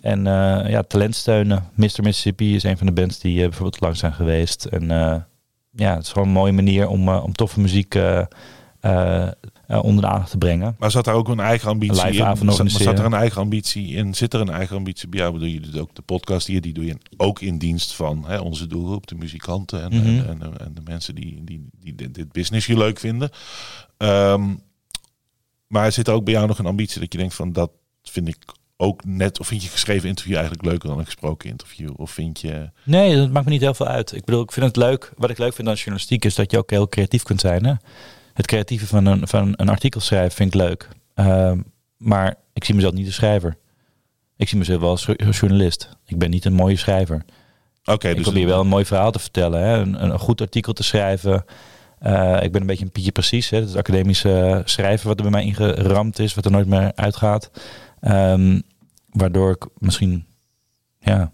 [0.01, 0.24] En
[0.67, 1.69] ja, talent steunen.
[1.74, 2.01] Mr.
[2.01, 4.65] Mississippi is een van de bands die bijvoorbeeld lang zijn geweest.
[4.65, 4.91] En
[5.72, 8.22] ja, het is gewoon een mooie manier om, uh, om toffe muziek uh,
[8.82, 9.30] uh,
[9.67, 10.76] onder de aandacht te brengen.
[10.80, 12.51] Maar zat daar ook een eigen ambitie in?
[12.51, 14.13] Zat, zat er een eigen ambitie in?
[14.13, 15.34] Zit er een eigen ambitie bij jou?
[15.34, 18.38] Bedoel je doet ook de podcast hier, die doe je ook in dienst van hè,
[18.38, 20.19] onze doelgroep, de muzikanten en, mm -hmm.
[20.19, 23.30] en, en, en, de mensen die, die, die dit business je leuk vinden.
[23.97, 24.61] Um,
[25.67, 27.72] maar zit er ook bij jou nog een ambitie dat je denkt van dat
[28.03, 28.38] vind ik
[28.82, 31.89] ook net, of vind je geschreven interview eigenlijk leuker dan een gesproken interview?
[31.95, 32.69] Of vind je...
[32.84, 34.15] Nee, dat maakt me niet heel veel uit.
[34.15, 35.11] Ik bedoel, ik vind het leuk.
[35.17, 37.65] Wat ik leuk vind aan journalistiek is dat je ook heel creatief kunt zijn.
[37.65, 37.73] Hè?
[38.34, 40.88] Het creatieve van een, van een artikel schrijven vind ik leuk.
[41.15, 41.51] Uh,
[41.97, 43.57] maar ik zie mezelf niet als schrijver.
[44.38, 45.05] Ik zie mezelf wel als
[45.39, 45.89] journalist.
[46.05, 47.25] Ik ben niet een mooie schrijver.
[47.82, 49.61] Oké, okay, ik dus probeer wel een mooi verhaal te vertellen.
[49.61, 49.77] Hè?
[49.77, 51.45] Een, een goed artikel te schrijven.
[52.01, 53.49] Uh, ik ben een beetje een Pietje Precies.
[53.49, 53.59] Hè?
[53.59, 56.34] Het academische schrijven wat er bij mij ingeramd is.
[56.34, 57.51] Wat er nooit meer uitgaat.
[58.01, 58.63] Um,
[59.12, 60.26] waardoor ik misschien
[60.99, 61.32] ja,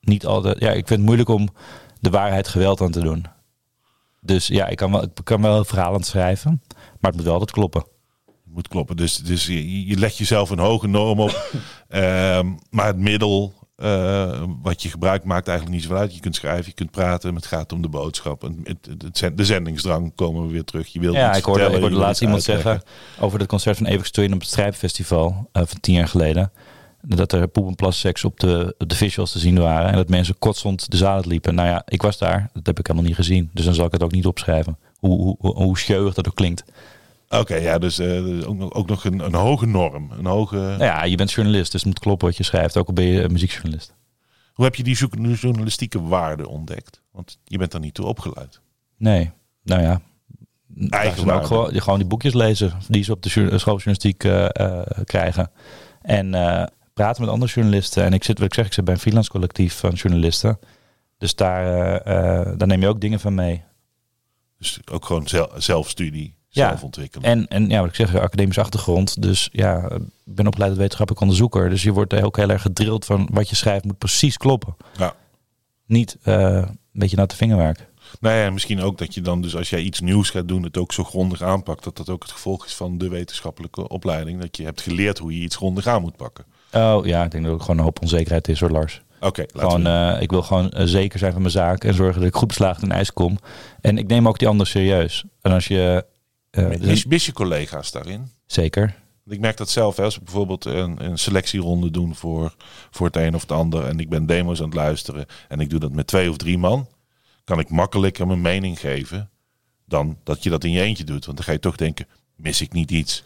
[0.00, 0.60] niet altijd.
[0.60, 1.48] Ja, ik vind het moeilijk om
[2.00, 3.24] de waarheid geweld aan te doen.
[4.20, 7.50] Dus ja, ik kan wel, ik kan wel verhalen schrijven, maar het moet wel altijd
[7.50, 7.84] kloppen.
[8.26, 8.96] Het moet kloppen.
[8.96, 11.52] Dus, dus je, je legt jezelf een hoge norm op.
[11.88, 16.14] um, maar het middel uh, wat je gebruikt maakt eigenlijk niet zoveel uit.
[16.14, 18.44] Je kunt schrijven, je kunt praten, het gaat om de boodschap.
[18.44, 18.88] En het,
[19.20, 20.88] het, de zendingsdrang komen we weer terug.
[20.88, 22.82] Je wilt ja, ik hoorde, ik hoorde laatst iemand zeggen
[23.18, 26.52] over het concert van Evex Twin op het Strijpfestival uh, van tien jaar geleden.
[27.02, 29.90] Dat er poep en plasseks op de, op de visuals te zien waren.
[29.90, 31.54] En dat mensen kotsend de zaal liepen.
[31.54, 32.50] Nou ja, ik was daar.
[32.52, 33.50] Dat heb ik helemaal niet gezien.
[33.52, 34.78] Dus dan zal ik het ook niet opschrijven.
[34.98, 36.64] Hoe, hoe, hoe, hoe scheurig dat ook klinkt.
[37.28, 40.10] Oké, ja, dus uh, ook, ook, nog een, een, hoge norm.
[40.10, 40.56] Een hoge...
[40.56, 42.76] Nou ja, je bent journalist, dus het moet kloppen wat je schrijft.
[42.76, 43.94] Ook al ben je muziekjournalist.
[44.52, 44.96] Hoe heb je die
[45.34, 47.02] journalistieke waarde ontdekt?
[47.12, 48.60] Want je bent er niet toe opgeleid.
[48.96, 49.30] Nee,
[49.62, 50.00] nou ja.
[50.88, 55.50] Eigenlijk ook gewoon, gewoon die boekjes lezen die ze op de schooljournalistiek uh, uh, krijgen.
[56.02, 56.30] En
[56.94, 58.04] praten met andere journalisten.
[58.04, 60.58] En ik zit, wat ik zeg, ik zit bij een freelance collectief van journalisten.
[61.18, 62.04] Dus daar,
[62.56, 63.62] daar neem je ook dingen van mee.
[64.58, 67.30] Dus ook gewoon zelfstudie zelf ontwikkelen.
[67.30, 69.22] En, en ja, wat ik zeg, academische achtergrond.
[69.22, 71.70] Dus ja, ik ben opgeleid als wetenschappelijk onderzoeker.
[71.70, 74.76] Dus je wordt ook heel erg gedrild van wat je schrijft moet precies kloppen.
[74.96, 75.14] Ja.
[75.86, 77.88] Niet uh, een beetje naar de vingerwerk.
[78.20, 80.76] Nou ja, misschien ook dat je dan dus als jij iets nieuws gaat doen, het
[80.76, 81.84] ook zo grondig aanpakt.
[81.84, 84.40] Dat dat ook het gevolg is van de wetenschappelijke opleiding.
[84.40, 86.44] Dat je hebt geleerd hoe je iets grondig aan moet pakken.
[86.72, 89.02] Oh ja, ik denk dat ook gewoon een hoop onzekerheid is hoor, Lars.
[89.20, 89.44] Oké.
[89.54, 92.36] gewoon, uh, ik wil gewoon uh, zeker zijn van mijn zaak en zorgen dat ik
[92.36, 93.38] goed beslaagd in ijs kom.
[93.80, 95.24] En ik neem ook die ander serieus.
[95.42, 96.04] En als je
[96.78, 98.30] mis, mis je collega's daarin?
[98.46, 98.94] Zeker.
[99.26, 102.54] Ik merk dat zelf, hè, als we bijvoorbeeld een, een, selectieronde doen voor,
[102.90, 103.84] voor het een of het ander.
[103.84, 105.26] En ik ben demo's aan het luisteren.
[105.48, 106.88] En ik doe dat met twee of drie man.
[107.44, 109.30] Kan ik makkelijker mijn mening geven.
[109.84, 111.24] Dan dat je dat in je eentje doet.
[111.24, 113.24] Want dan ga je toch denken, mis ik niet iets?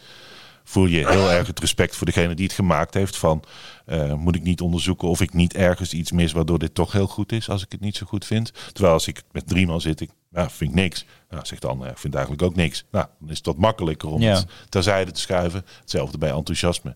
[0.63, 3.17] Voel je heel erg het respect voor degene die het gemaakt heeft.
[3.17, 3.43] Van
[3.85, 7.07] eh, moet ik niet onderzoeken of ik niet ergens iets mis waardoor dit toch heel
[7.07, 8.51] goed is als ik het niet zo goed vind.
[8.73, 11.05] Terwijl als ik met drie man zit, ik nou, vind ik niks.
[11.29, 12.85] Nou, zegt de ander, ik vind eigenlijk ook niks.
[12.91, 14.33] Nou, dan is het wat makkelijker om Ja.
[14.35, 15.65] het terzijde te schuiven.
[15.79, 16.95] Hetzelfde bij enthousiasme.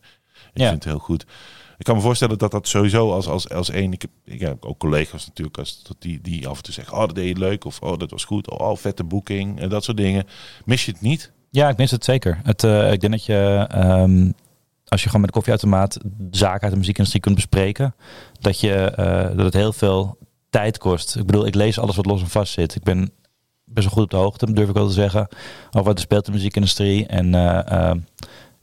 [0.53, 0.69] Ik Ja.
[0.69, 1.25] vind het heel goed.
[1.77, 3.93] Ik kan me voorstellen dat dat sowieso als, als, als één...
[3.93, 6.93] Ik heb, ik heb ook collega's natuurlijk als, dat die, die af en toe zeggen...
[6.93, 7.65] Oh, dat deed je leuk.
[7.65, 8.49] Of oh, dat was goed.
[8.49, 9.59] Oh, vette boeking.
[9.59, 10.27] En dat soort dingen.
[10.65, 11.31] Mis je het niet?
[11.57, 12.39] Ja, ik mis het zeker.
[12.43, 14.31] Het, eh, ik denk dat je, ehm,
[14.85, 15.97] als je gewoon met de koffieautomaat
[16.31, 17.95] zaken uit de muziekindustrie kunt bespreken,
[18.39, 20.17] dat, je, eh, dat het heel veel
[20.49, 21.15] tijd kost.
[21.15, 22.75] Ik bedoel, ik lees alles wat los en vast zit.
[22.75, 23.11] Ik ben
[23.65, 25.27] best wel goed op de hoogte, durf ik wel te zeggen,
[25.67, 27.07] over wat er speelt in de muziekindustrie.
[27.07, 27.99] En eh, ehm,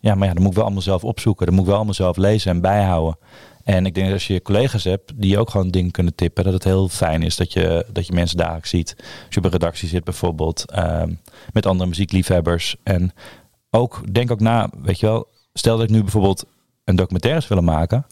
[0.00, 1.46] ja, maar ja, dat moet ik wel allemaal zelf opzoeken.
[1.46, 3.18] Dat moet ik wel allemaal zelf lezen en bijhouden.
[3.64, 6.52] En ik denk dat als je collega's hebt die ook gewoon dingen kunnen tippen, dat
[6.52, 8.94] het heel fijn is dat je, dat je mensen dagelijks ziet.
[8.98, 11.12] Als je op een redactie zit bijvoorbeeld, ehm,
[11.52, 12.76] met andere muziekliefhebbers.
[12.82, 13.12] En
[13.70, 16.44] ook, denk ook na, weet je wel, stel dat ik nu bijvoorbeeld
[16.84, 18.06] een documentaire zou willen maken.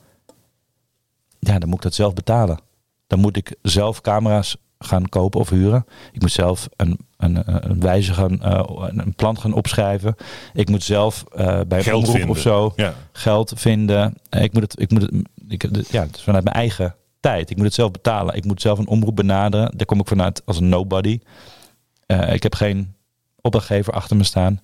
[1.39, 2.59] Ja, dan moet ik dat zelf betalen.
[3.07, 5.85] Dan moet ik zelf camera's gaan kopen of huren.
[6.13, 10.15] Ik moet zelf een, een, een wijze gaan, eh, een plan gaan opschrijven.
[10.53, 12.29] Ik moet zelf eh, bij een Geld omroep vinden.
[12.31, 12.95] of zo Ja.
[13.13, 14.15] geld vinden.
[14.31, 15.13] Ik moet het, ik moet het,
[15.49, 17.51] ik, ja, het is vanuit mijn eigen tijd.
[17.51, 18.35] Ik moet het zelf betalen.
[18.35, 19.77] Ik moet zelf een omroep benaderen.
[19.77, 21.21] Daar kom ik vanuit als nobody.
[22.07, 22.95] Eh, ik heb geen
[23.41, 24.61] opdrachtgever achter me staan.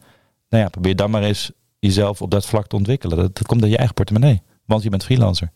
[0.49, 3.17] Nou ja, probeer dan maar eens jezelf op dat vlak te ontwikkelen.
[3.17, 4.43] Dat, dat komt uit je eigen portemonnee.
[4.65, 5.53] Want je bent freelancer.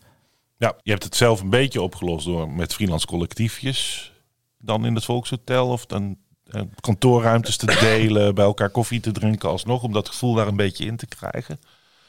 [0.57, 4.13] Ja, je hebt het zelf een beetje opgelost door met freelance collectiefjes
[4.59, 9.49] dan in het Volkshotel of dan eh, kantoorruimtes te delen, bij elkaar koffie te drinken
[9.49, 11.59] alsnog, om dat gevoel daar een beetje in te krijgen.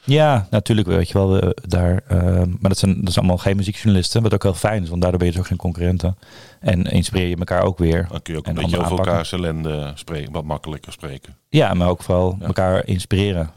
[0.06, 1.30] Ja, natuurlijk weet je wel.
[1.32, 4.22] we- daar, eh, maar dat zijn, dat zijn allemaal geen muziekjournalisten.
[4.22, 6.16] Wat ook heel fijn is, want daardoor ben je dus ook geen concurrenten.
[6.60, 8.06] En inspireer je elkaar ook weer.
[8.10, 9.12] Dan kun je ook En een beetje over aanpakken.
[9.12, 11.36] elkaars ellende spreken, wat makkelijker spreken.
[11.48, 12.46] Ja, maar ook vooral Ja.
[12.46, 13.50] elkaar inspireren.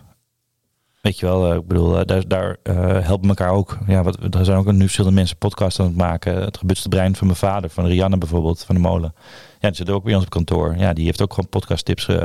[1.01, 2.75] Weet je wel, eh, ik bedoel, eh, daar, daar eh,
[3.05, 3.77] helpen elkaar ook.
[3.87, 6.35] Ja, wat, er zijn ook nu verschillende mensen podcasts aan het maken.
[6.43, 9.13] Het gebutste brein van mijn vader, van Rianne bijvoorbeeld, van de molen.
[9.59, 10.75] Ja, die zit ook bij ons op kantoor.
[10.77, 12.15] Ja, die heeft ook gewoon podcasttips eh,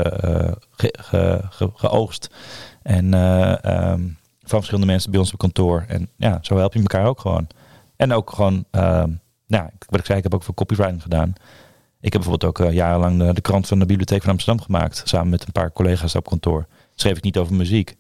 [0.71, 2.31] ge, ge, ge- geoogst.
[2.83, 4.01] En eh, ehm,
[4.41, 5.85] van verschillende mensen bij ons op kantoor.
[5.89, 7.47] En ja, zo help je elkaar ook gewoon.
[7.97, 9.11] En ook gewoon, ehm,
[9.47, 11.33] nou, wat ik zei, ik heb ook voor copywriting gedaan.
[12.01, 15.03] Ik heb bijvoorbeeld ook eh, jarenlang de, de krant van de Bibliotheek van Amsterdam gemaakt.
[15.05, 16.67] Samen met een paar collega's op kantoor.
[16.95, 17.97] Schreef ik niet over muziek.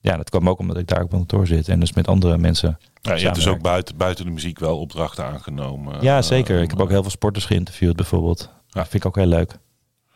[0.00, 1.68] Ja, dat kwam ook omdat ik daar op kantoor zit.
[1.68, 2.78] En dus met andere mensen.
[3.02, 6.02] Ja, je hebt dus ook buiten, buiten de muziek wel opdrachten aangenomen.
[6.02, 6.62] Ja, Eh, zeker.
[6.62, 8.40] Ik heb ook heel veel sporters geïnterviewd bijvoorbeeld.
[8.40, 8.56] Ja.
[8.66, 9.58] Dat vind ik ook heel leuk.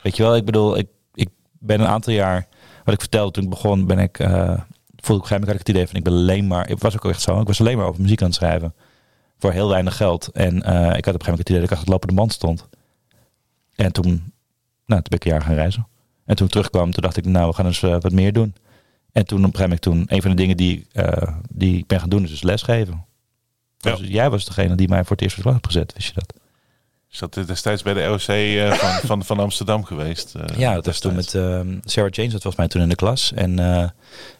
[0.02, 2.46] Weet je wel, ik bedoel, ik, ik ben een aantal jaar...
[2.85, 4.18] Wat ik vertelde toen ik begon, ben ik...
[4.18, 4.61] eh
[5.05, 5.97] voelde ik op een gegeven moment had ik het idee van...
[5.97, 6.68] Ik ben alleen maar...
[6.68, 7.41] Het was ook echt zo.
[7.41, 8.74] Ik was alleen maar over muziek aan het schrijven.
[9.39, 10.28] Voor heel weinig geld.
[10.28, 12.14] En eh, ik had op een gegeven moment het idee dat ik achter het lopende
[12.14, 12.68] band stond.
[13.74, 14.32] En toen...
[14.87, 15.87] Nou, toen ben ik een jaar gaan reizen.
[16.24, 17.24] En toen ik terugkwam, toen dacht ik...
[17.24, 18.55] Nou, we gaan eens eh, wat meer doen.
[19.12, 20.16] En toen op een gegeven moment toen...
[20.16, 20.87] Een van de dingen die,
[21.51, 23.05] die ik ben gaan doen is dus lesgeven.
[23.78, 23.97] Ja.
[23.97, 25.93] Dus jij was degene die mij voor het eerst klas hebt gezet.
[25.93, 26.35] Wist je dat?
[27.15, 30.35] Is dat destijds bij de ROC eh, van, van, van Amsterdam geweest?
[30.35, 31.29] eh, Ja, dat was toen met
[31.85, 33.33] Sarah James, dat was mij toen in de klas.
[33.33, 33.89] En eh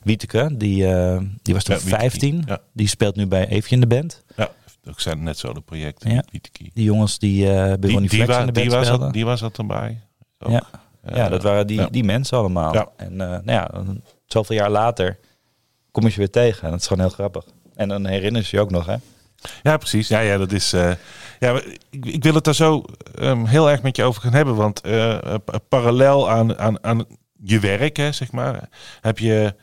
[0.03, 2.43] Wieteke, die, eh, die was toen Ja, Wieteke, 15.
[2.47, 4.23] Ja, Die speelt nu bij Eefje in de band.
[4.37, 4.49] ja,
[4.89, 6.11] ook zijn net zo de projecten.
[6.11, 6.25] Ja.
[6.31, 6.71] Wieteke.
[6.75, 9.05] Die jongens die eh bij Die, Ronnie die, Flex in de die, band was speelden.
[9.07, 10.01] dat, die was dat erbij.
[10.39, 10.51] Ook.
[10.51, 10.63] Ja.
[11.03, 12.93] Eh, ja, dat waren die, die mensen allemaal.
[12.97, 15.19] En eh, nou ja, dan- zoveel jaar later
[15.91, 16.63] kom je ze weer tegen.
[16.65, 17.45] En dat is gewoon heel grappig.
[17.75, 18.97] En dan herinner je je ook nog, hè?
[19.63, 20.09] Ja, precies.
[20.09, 20.73] Ja, ja dat is.
[20.73, 20.91] eh,
[21.45, 22.85] ja, ik, wil het daar zo
[23.15, 24.55] ehm, heel erg met je over gaan hebben.
[24.55, 27.07] Want eh, eh, pa- parallel aan, aan, aan
[27.43, 28.69] je werk, hè, zeg maar,
[29.01, 29.55] heb je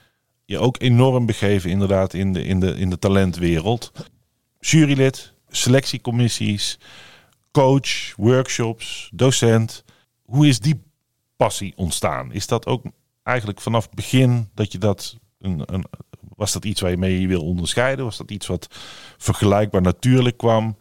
[0.45, 3.91] je ook enorm begeven, inderdaad, in de, in de, in de talentwereld.
[4.59, 6.79] Jurylid, selectiecommissies,
[7.51, 9.83] coach, workshops, docent.
[10.21, 10.81] Hoe is die
[11.35, 12.31] passie ontstaan?
[12.31, 12.83] Is dat ook
[13.23, 15.85] eigenlijk vanaf het begin dat je dat een, een,
[16.35, 18.05] was dat iets waar je mee wil onderscheiden?
[18.05, 18.67] Was dat iets wat
[19.17, 20.77] vergelijkbaar natuurlijk kwam?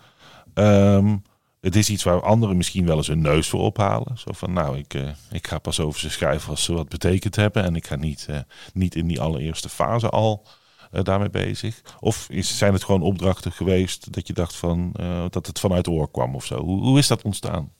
[0.60, 1.16] Ehm,
[1.60, 4.18] het is iets waar anderen misschien wel eens een neus voor ophalen.
[4.18, 7.36] Zo van, nou, ik, eh, ik ga pas over ze schrijven als ze wat betekend
[7.36, 7.64] hebben.
[7.64, 8.38] En ik ga niet, eh,
[8.72, 10.46] niet in die allereerste fase al
[10.90, 11.80] eh, daarmee bezig.
[12.00, 14.94] Of is, zijn het gewoon opdrachten geweest dat je dacht van,
[15.30, 16.60] dat het vanuit de oor kwam of zo?
[16.60, 17.72] Hoe, hoe is dat ontstaan?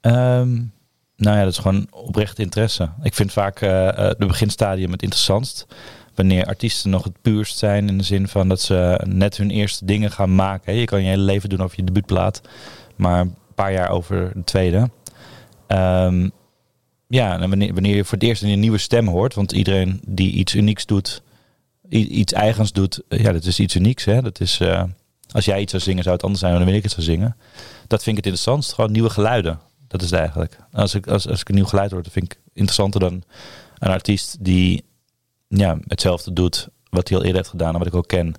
[0.00, 0.54] Ehm,
[1.16, 2.90] nou ja, dat is gewoon oprecht interesse.
[3.02, 5.66] Ik vind vaak de beginstadium het interessantst.
[6.18, 9.84] Wanneer artiesten nog het puurst zijn in de zin van dat ze net hun eerste
[9.84, 10.74] dingen gaan maken.
[10.74, 12.40] Je kan je hele leven doen over je debuutplaat,
[12.96, 14.90] maar een paar jaar over de tweede.
[15.66, 16.28] Ehm,
[17.08, 20.54] ja, wanneer, wanneer je voor het eerst een nieuwe stem hoort, want iedereen die iets
[20.54, 21.22] unieks doet,
[21.88, 24.04] iets eigens doet, eh, ja, dat is iets unieks.
[24.04, 24.22] Hè?
[24.22, 24.82] Dat is, eh,
[25.30, 27.36] als jij iets zou zingen, zou het anders zijn dan wanneer ik het zou zingen.
[27.86, 28.72] Dat vind ik het interessantst.
[28.72, 29.60] Gewoon nieuwe geluiden.
[29.88, 30.58] Dat is het eigenlijk.
[30.72, 33.22] Als ik, als, als ik een nieuw geluid hoor, dat vind ik interessanter dan
[33.78, 34.84] een artiest die
[35.48, 38.32] ja, hetzelfde doet wat hij al eerder heeft gedaan en wat ik ook ken.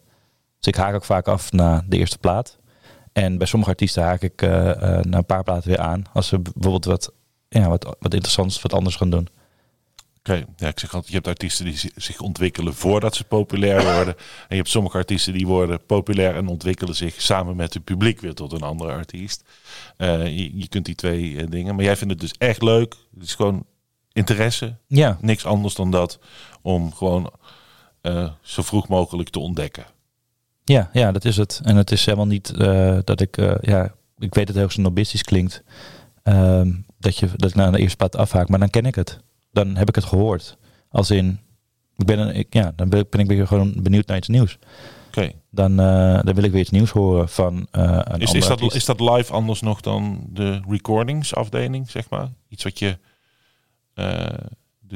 [0.58, 2.58] Dus ik haak ook vaak af na de eerste plaat.
[3.14, 4.50] En bij sommige artiesten haak ik uh,
[5.02, 6.04] na een paar platen weer aan.
[6.14, 7.14] Als ze bijvoorbeeld wat,
[7.50, 9.28] ja, wat, wat interessants, wat anders gaan doen.
[10.20, 14.16] Oké, ja, ik zeg altijd, je hebt artiesten die zich ontwikkelen voordat ze populair worden.
[14.16, 18.20] En je hebt sommige artiesten die worden populair en ontwikkelen zich samen met het publiek
[18.20, 19.44] weer tot een andere artiest.
[19.98, 21.76] Uh, je, je, kunt die twee dingen.
[21.76, 22.96] Maar jij vindt het dus echt leuk.
[23.14, 23.66] Het is gewoon
[24.20, 24.76] interesse.
[24.88, 25.18] Ja.
[25.22, 26.20] Niks anders dan dat.
[26.62, 27.32] Om gewoon
[28.02, 29.86] uh, zo vroeg mogelijk te ontdekken.
[30.64, 31.62] Ja, ja, dat is het.
[31.64, 32.58] En het is helemaal niet
[33.04, 33.84] dat ik, ja,
[34.18, 35.64] ik weet dat het heel snobistisch klinkt.
[36.24, 39.20] Ehm, dat, je, dat ik naar de eerste plaat afhaak, maar dan ken ik het
[39.52, 40.58] dan heb ik het gehoord.
[40.90, 41.40] Als in,
[41.96, 44.58] ik ben, een, ik, ja, dan ben ik weer gewoon benieuwd naar iets nieuws.
[45.08, 45.32] Oké.
[45.50, 49.00] Dan, dan wil ik weer iets nieuws horen van een is, is, dat, is dat
[49.00, 52.28] live anders nog dan de recordingsafdeling, zeg maar?
[52.50, 52.98] Iets wat je...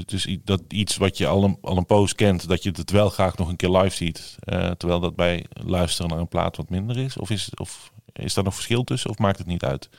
[0.07, 3.09] Dus dat iets wat je al een, al een poos kent, dat je het wel
[3.09, 4.35] graag nog een keer live ziet.
[4.77, 7.17] terwijl dat bij luisteren naar een plaat wat minder is?
[7.17, 9.09] Of is, of is daar nog verschil tussen?
[9.09, 9.89] Of maakt het niet uit?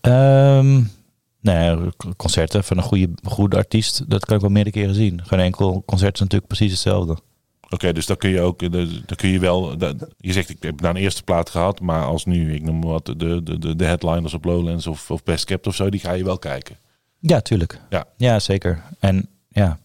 [0.00, 0.90] Um,
[1.40, 1.76] Nee,
[2.16, 5.20] concerten van een goede, goede artiest, dat kan ik wel meerdere keren zien.
[5.24, 7.16] Geen enkel concert is natuurlijk precies hetzelfde.
[7.68, 9.76] Oké, dus dan kun je ook, dan kun je wel,
[10.16, 13.06] je zegt ik heb naar een eerste plaat gehad, maar als nu, ik noem wat,
[13.06, 16.24] de, de, de headliners op Lowlands of, of Best Kept of zo, die ga je
[16.24, 16.76] wel kijken.
[17.20, 17.80] Ja, tuurlijk.
[17.90, 18.82] Ja, ja zeker.
[18.98, 19.78] En ja.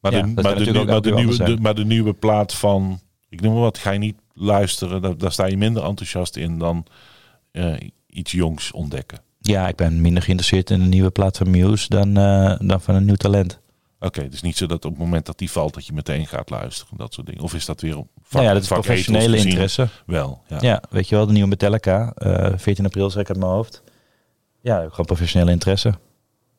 [0.00, 3.52] Maar, de, maar, de, maar, de, nieuwe, de, maar de nieuwe plaat van, ik noem
[3.52, 6.86] maar wat, ga je niet luisteren, daar, daar sta je minder enthousiast in dan
[7.52, 7.74] uh,
[8.06, 9.18] iets jongs ontdekken.
[9.40, 12.94] Ja, ik ben minder geïnteresseerd in een nieuwe plaat van Muse dan, uh, dan van
[12.94, 13.60] een nieuw talent.
[14.00, 16.50] Oké, dus niet zo dat op het moment dat die valt dat je meteen gaat
[16.50, 17.42] luisteren, dat soort dingen.
[17.42, 19.88] Of is dat weer op vak, ja, dat is professionele interesse.
[20.06, 20.58] Wel, ja.
[20.60, 20.82] ja.
[20.90, 23.82] weet je wel, de nieuwe Metallica, uh, eh, 14 april zeg ik uit mijn hoofd.
[24.60, 25.94] Ja, gewoon professionele interesse.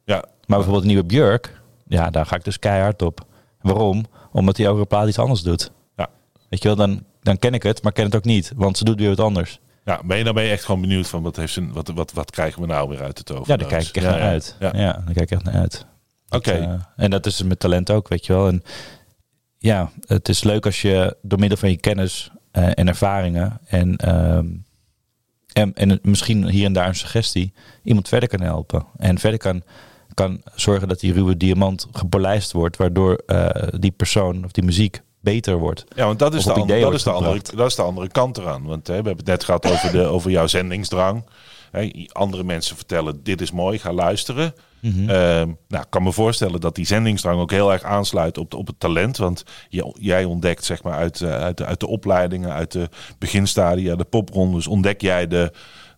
[0.04, 0.16] Ja.
[0.16, 3.26] Maar bijvoorbeeld de nieuwe Björk, ja, daar ga ik dus keihard op.
[3.62, 4.06] Waarom?
[4.32, 5.72] Omdat hij elke plaat iets anders doet.
[5.96, 6.10] Ja.
[6.50, 8.84] Weet je wel, dan, dan ken ik het, maar ken het ook niet, want ze
[8.84, 9.60] doet weer wat anders.
[9.86, 12.12] Ja, ben je, dan ben je echt gewoon benieuwd van wat, heeft ze, wat, wat,
[12.12, 13.48] wat krijgen we nou weer uit het over?
[13.48, 14.56] Ja, daar kijk ik echt naar uit.
[14.60, 14.72] Ja.
[14.74, 15.86] ja, daar kijk ik echt naar uit.
[16.30, 16.60] Oké.
[16.60, 18.48] Uh, en dat is met talent ook, weet je wel.
[18.48, 18.64] En
[19.58, 24.00] ja, het is leuk als je door middel van je kennis uh, en ervaringen en,
[24.06, 24.36] uh,
[25.54, 28.86] en, en misschien hier en daar een suggestie iemand verder kan helpen.
[28.98, 29.64] En verder kan,
[30.14, 33.50] kan zorgen dat die ruwe diamant gepolijst wordt, waardoor uh,
[33.80, 35.86] die persoon of die muziek beter wordt.
[35.96, 38.64] Ja, want dat is, de, dat, is de andere, dat is de andere kant eraan.
[38.64, 41.24] Want hè, we hebben het net gehad over, de, over jouw zendingsdrang.
[41.72, 44.54] Hè, andere mensen vertellen, dit is mooi, ga luisteren.
[44.80, 45.02] Mm -hmm.
[45.02, 45.08] uh,
[45.68, 48.68] nou, ik kan me voorstellen dat die zendingsdrang ook heel erg aansluit op, de, op
[48.68, 49.18] het talent.
[49.18, 52.90] Want je, jij ontdekt zeg maar uit, uh, uit, de, uit de opleidingen, uit de
[53.18, 55.52] beginstadia, de poprondes, ontdek jij de,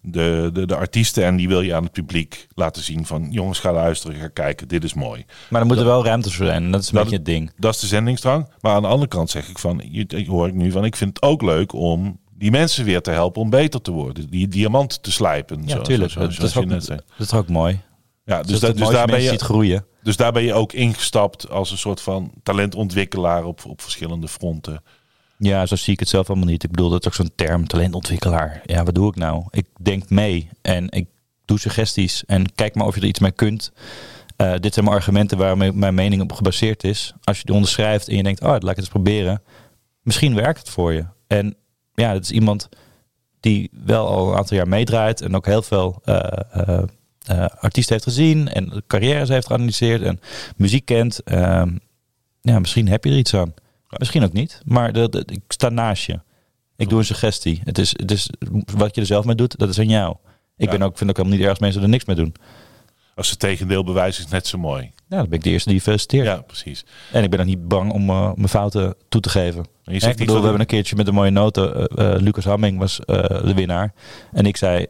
[0.05, 3.59] de, de, de artiesten en die wil je aan het publiek laten zien van jongens
[3.59, 5.25] ga luisteren, ga kijken, dit is mooi.
[5.49, 7.51] Maar er wel ruimte voor zijn, dat is een beetje het ding.
[7.57, 8.49] Dat is de zendingsdrang.
[8.61, 11.15] Maar aan de andere kant zeg ik van, je, hoor ik nu van, ik vind
[11.15, 15.03] het ook leuk om die mensen weer te helpen om beter te worden, die diamant
[15.03, 15.63] te slijpen.
[15.65, 16.11] Ja, tuurlijk.
[16.11, 17.81] Zo, dat, is ook, dat is ook mooi.
[18.25, 19.85] Ja, dus, dat, dus daar ben je groeien.
[20.03, 24.83] Dus daar ben je ook ingestapt als een soort van talentontwikkelaar op, op verschillende fronten.
[25.43, 26.63] Ja, zo zie ik het zelf allemaal niet.
[26.63, 28.61] Ik bedoel, dat is ook zo'n term, talentontwikkelaar.
[28.65, 29.43] Ja, wat doe ik nou?
[29.49, 31.07] Ik denk mee en ik
[31.45, 33.71] doe suggesties en kijk maar of je er iets mee kunt.
[34.37, 37.13] Uh, dit zijn mijn argumenten waar mijn mening op gebaseerd is.
[37.23, 39.41] Als je die onderschrijft en je denkt, oh, laat ik het eens proberen.
[40.01, 41.05] Misschien werkt het voor je.
[41.27, 41.55] En
[41.93, 42.69] ja, dat is iemand
[43.39, 46.23] die wel al een aantal jaar meedraait en ook heel veel uh,
[47.31, 50.19] uh, artiesten heeft gezien en carrières heeft geanalyseerd en
[50.55, 51.23] muziek kent.
[51.23, 51.77] Ehm,
[52.41, 53.53] ja, misschien heb je er iets aan.
[53.97, 56.19] Misschien ook niet, maar ik sta naast je.
[56.75, 57.61] Ik doe een suggestie.
[57.63, 58.29] Het is, het is
[58.75, 60.15] wat je er zelf mee doet, dat is aan jou.
[60.57, 62.35] Ik ben ook, vind ook helemaal niet erg als mensen er niks mee doen.
[63.15, 64.91] Als het tegendeel bewijs is net zo mooi.
[65.09, 66.25] Ja, dan ben ik de eerste die feliciteert.
[66.25, 66.85] Ja, precies.
[67.11, 69.65] En ik ben ook niet bang om uh, mijn fouten toe te geven.
[69.83, 71.77] Je zegt ik bedoel, we hebben een keertje met een mooie noten.
[71.77, 73.93] Uh, uh, Lucas Hamming was de winnaar.
[74.31, 74.85] En ik zei,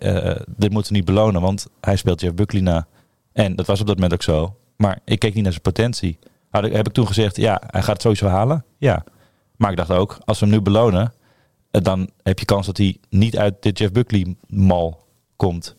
[0.47, 2.87] dit moeten we niet belonen, want hij speelt Jeff Buckley na.
[3.33, 4.55] En dat was op dat moment ook zo.
[4.77, 6.19] Maar ik keek niet naar zijn potentie
[6.61, 8.65] ik, heb ik toen gezegd, ja, hij gaat het sowieso halen.
[8.77, 9.03] Ja.
[9.55, 11.13] Maar ik dacht ook, als we hem nu belonen,
[11.71, 15.75] eh, dan heb je kans dat hij niet uit dit Jeff Buckley mal komt.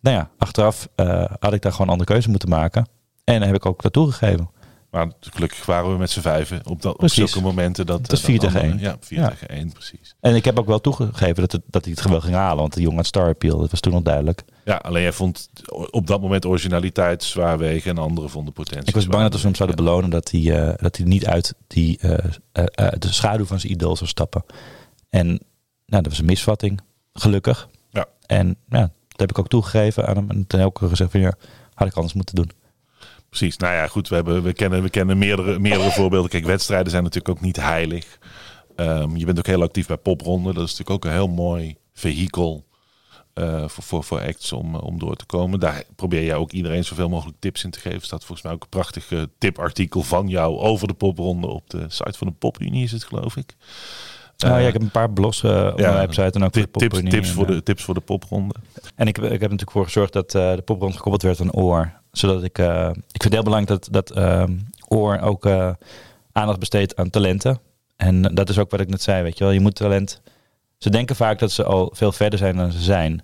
[0.00, 2.88] Nou ja, achteraf uh, had ik daar gewoon andere keuze moeten maken.
[3.24, 4.50] En heb ik ook dat toegegeven.
[4.90, 7.86] Maar gelukkig waren we met z'n vijven op, dat, op zulke momenten.
[7.86, 8.78] Dat, het is 4 tegen 1.
[8.78, 9.28] Ja, 4 ja.
[9.28, 10.14] tegen 1, precies.
[10.20, 12.56] En ik heb ook wel toegegeven dat, het, dat hij het wel ging halen.
[12.56, 14.42] Want de jongen had Star Appeal, dat was toen al duidelijk.
[14.64, 15.48] Ja, alleen jij vond
[15.90, 18.88] op dat moment originaliteit zwaar wegen en anderen vonden potentie.
[18.88, 21.54] Ik was bang dat we hem zouden belonen dat hij, uh, dat hij niet uit
[21.66, 24.44] die, uh, uh, de schaduw van zijn idool zou stappen.
[25.08, 25.26] En
[25.86, 26.80] nou, dat was een misvatting,
[27.12, 27.68] gelukkig.
[27.90, 28.06] Ja.
[28.26, 30.30] En ja, dat heb ik ook toegegeven aan hem.
[30.30, 31.34] En toen heb ik gezegd van ja,
[31.74, 32.50] had ik anders moeten doen.
[33.36, 33.56] Precies.
[33.56, 34.08] Nou ja, goed.
[34.08, 36.30] We, hebben, we kennen, we kennen meerdere, meerdere voorbeelden.
[36.30, 38.18] Kijk, wedstrijden zijn natuurlijk ook niet heilig.
[38.76, 40.54] Ehm, je bent ook heel actief bij popronden.
[40.54, 42.64] Dat is natuurlijk ook een heel mooi vehikel
[43.34, 45.60] uh, voor, voor, voor acts om, om door te komen.
[45.60, 48.00] Daar probeer je ook iedereen zoveel mogelijk tips in te geven.
[48.00, 52.18] Staat volgens mij ook een prachtig tipartikel van jou over de popronde op de site
[52.18, 53.54] van de Popunie is het geloof ik.
[54.44, 56.74] Uh, ja, ik heb een paar blogs uh, op ja, mijn website en ook tip,
[56.74, 58.54] tips, tips, voor de, tips voor de popronde.
[58.94, 61.92] En ik, ik heb natuurlijk voor gezorgd dat uh, de popronde gekoppeld werd aan oor.
[62.12, 64.20] Zodat ik, ik vind het heel belangrijk dat, dat
[64.88, 65.46] oor ook
[66.32, 67.60] aandacht besteedt aan talenten.
[67.96, 69.52] En dat is ook wat ik net zei, weet je wel.
[69.52, 70.20] Je moet talent...
[70.78, 73.22] Ze denken vaak dat ze al veel verder zijn dan ze zijn.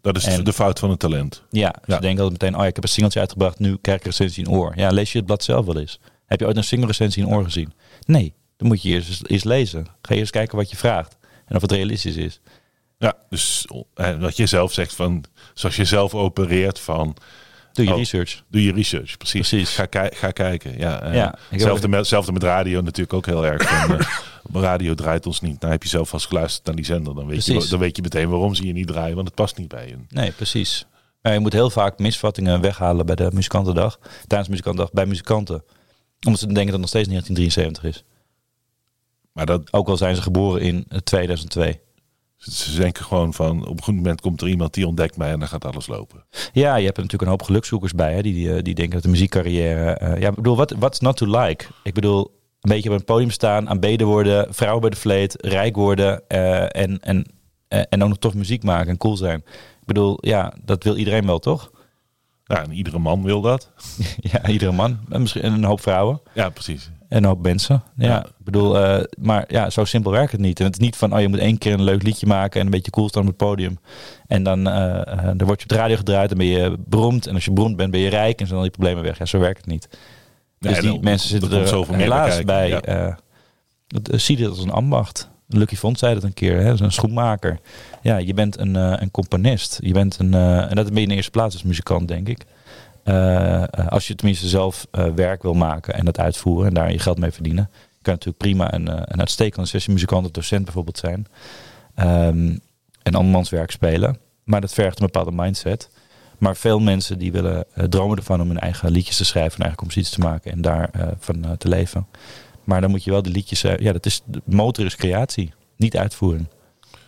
[0.00, 1.42] Dat is en, de fout van het talent.
[1.50, 4.04] Ja, ze denken altijd meteen, oh ja, ik heb een singeltje uitgebracht, nu krijg ik
[4.04, 4.72] recensie in oor.
[4.76, 6.00] Ja, lees je het blad zelf wel eens?
[6.26, 7.72] Heb je ooit een single recensie in oor gezien?
[8.06, 9.86] Nee, dan moet je eerst eens lezen.
[10.02, 12.40] Ga eerst kijken wat je vraagt en of het realistisch is.
[12.98, 17.16] Ja, dus eh, wat je zelf zegt van, zoals je zelf opereert van...
[17.72, 18.42] Doe je oh, research.
[18.48, 19.48] Doe je research, precies.
[19.48, 19.74] precies.
[19.74, 20.78] Ga, ga kijken.
[20.78, 23.68] Ja, uh, ja hetzelfde, met, met radio natuurlijk ook heel erg.
[23.68, 23.92] Van,
[24.56, 25.60] uh, radio draait ons niet.
[25.60, 27.14] Dan heb je zelf vast geluisterd naar die zender.
[27.14, 29.56] Dan weet, je, dan weet je meteen waarom ze je niet draaien, want het past
[29.56, 29.96] niet bij je.
[30.08, 30.86] Nee, precies.
[31.22, 33.98] je moet heel vaak misvattingen weghalen bij de muzikantendag.
[34.26, 35.64] Tijdens muzikantendag bij muzikanten.
[36.26, 38.11] Omdat ze denken dat het nog steeds 1973 is.
[39.32, 39.72] Maar dat...
[39.72, 41.80] Ook al zijn ze geboren in 2002.
[42.36, 45.38] Ze denken gewoon van, op een goed moment komt er iemand die ontdekt mij en
[45.38, 46.24] dan gaat alles lopen.
[46.52, 48.94] Ja, je hebt er natuurlijk een hoop gelukzoekers bij, hè, die, die, eh, die denken
[48.94, 50.00] dat de muziekcarrière...
[50.02, 51.64] Uh, ja, ik bedoel, wat what's not to like?
[51.82, 55.76] Ik bedoel, een beetje op een podium staan, aanbeden worden, vrouw bij de vleet, rijk
[55.76, 57.26] worden uh, en, en,
[57.68, 59.38] en ook nog tof muziek maken en cool zijn.
[59.80, 61.70] Ik bedoel, ja, dat wil iedereen wel, toch?
[62.44, 63.70] Ja, en iedere man wil dat.
[64.32, 64.98] ja, iedere man.
[65.08, 66.20] En misschien een hoop vrouwen.
[66.34, 66.90] Ja, precies.
[67.12, 67.82] En ook mensen.
[67.96, 70.58] Ja, ik bedoel, uh, maar ja, zo simpel werkt het niet.
[70.58, 72.66] En het is niet van, oh, je moet één keer een leuk liedje maken en
[72.66, 73.78] een beetje cool staan op het podium.
[74.26, 77.26] En dan, uh, dan word je op de radio gedraaid en ben je beroemd.
[77.26, 79.18] En als je beroemd bent, ben je rijk en zijn al die problemen weg.
[79.18, 79.88] Ja, zo werkt het niet.
[80.58, 82.68] Dus die mensen zitten er helaas bij.
[82.68, 83.06] Ja.
[83.06, 83.14] Uh,
[83.86, 85.30] dat, zie je dat als een ambacht.
[85.48, 86.82] Lucky Font zei dat een keer, hè?
[86.82, 87.58] een schoenmaker.
[88.02, 89.78] Ja, je bent een, een componist.
[89.82, 92.44] Je bent een, en dat ben je in de eerste plaats als muzikant, denk ik.
[93.04, 96.98] Uh, als je tenminste zelf uh, werk wil maken en dat uitvoeren en daar je
[96.98, 97.68] geld mee verdienen.
[97.72, 101.26] Je kan natuurlijk prima een, een uitstekende sessiemuzikant of docent bijvoorbeeld zijn.
[101.96, 102.60] Um,
[103.02, 104.18] en andermans werk spelen.
[104.44, 105.90] Maar dat vergt een bepaalde mindset.
[106.38, 109.78] Maar veel mensen die willen dromen ervan om hun eigen liedjes te schrijven, hun eigen
[109.78, 112.06] composities te maken en daarvan van te leven.
[112.64, 113.60] Maar dan moet je wel de liedjes.
[113.60, 116.48] ja, dat is, de motor is creatie, niet uitvoeren.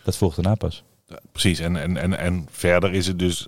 [0.04, 0.84] Dat volgt daarna pas.
[1.32, 1.58] precies.
[1.58, 3.46] En, en, en, en verder is het dus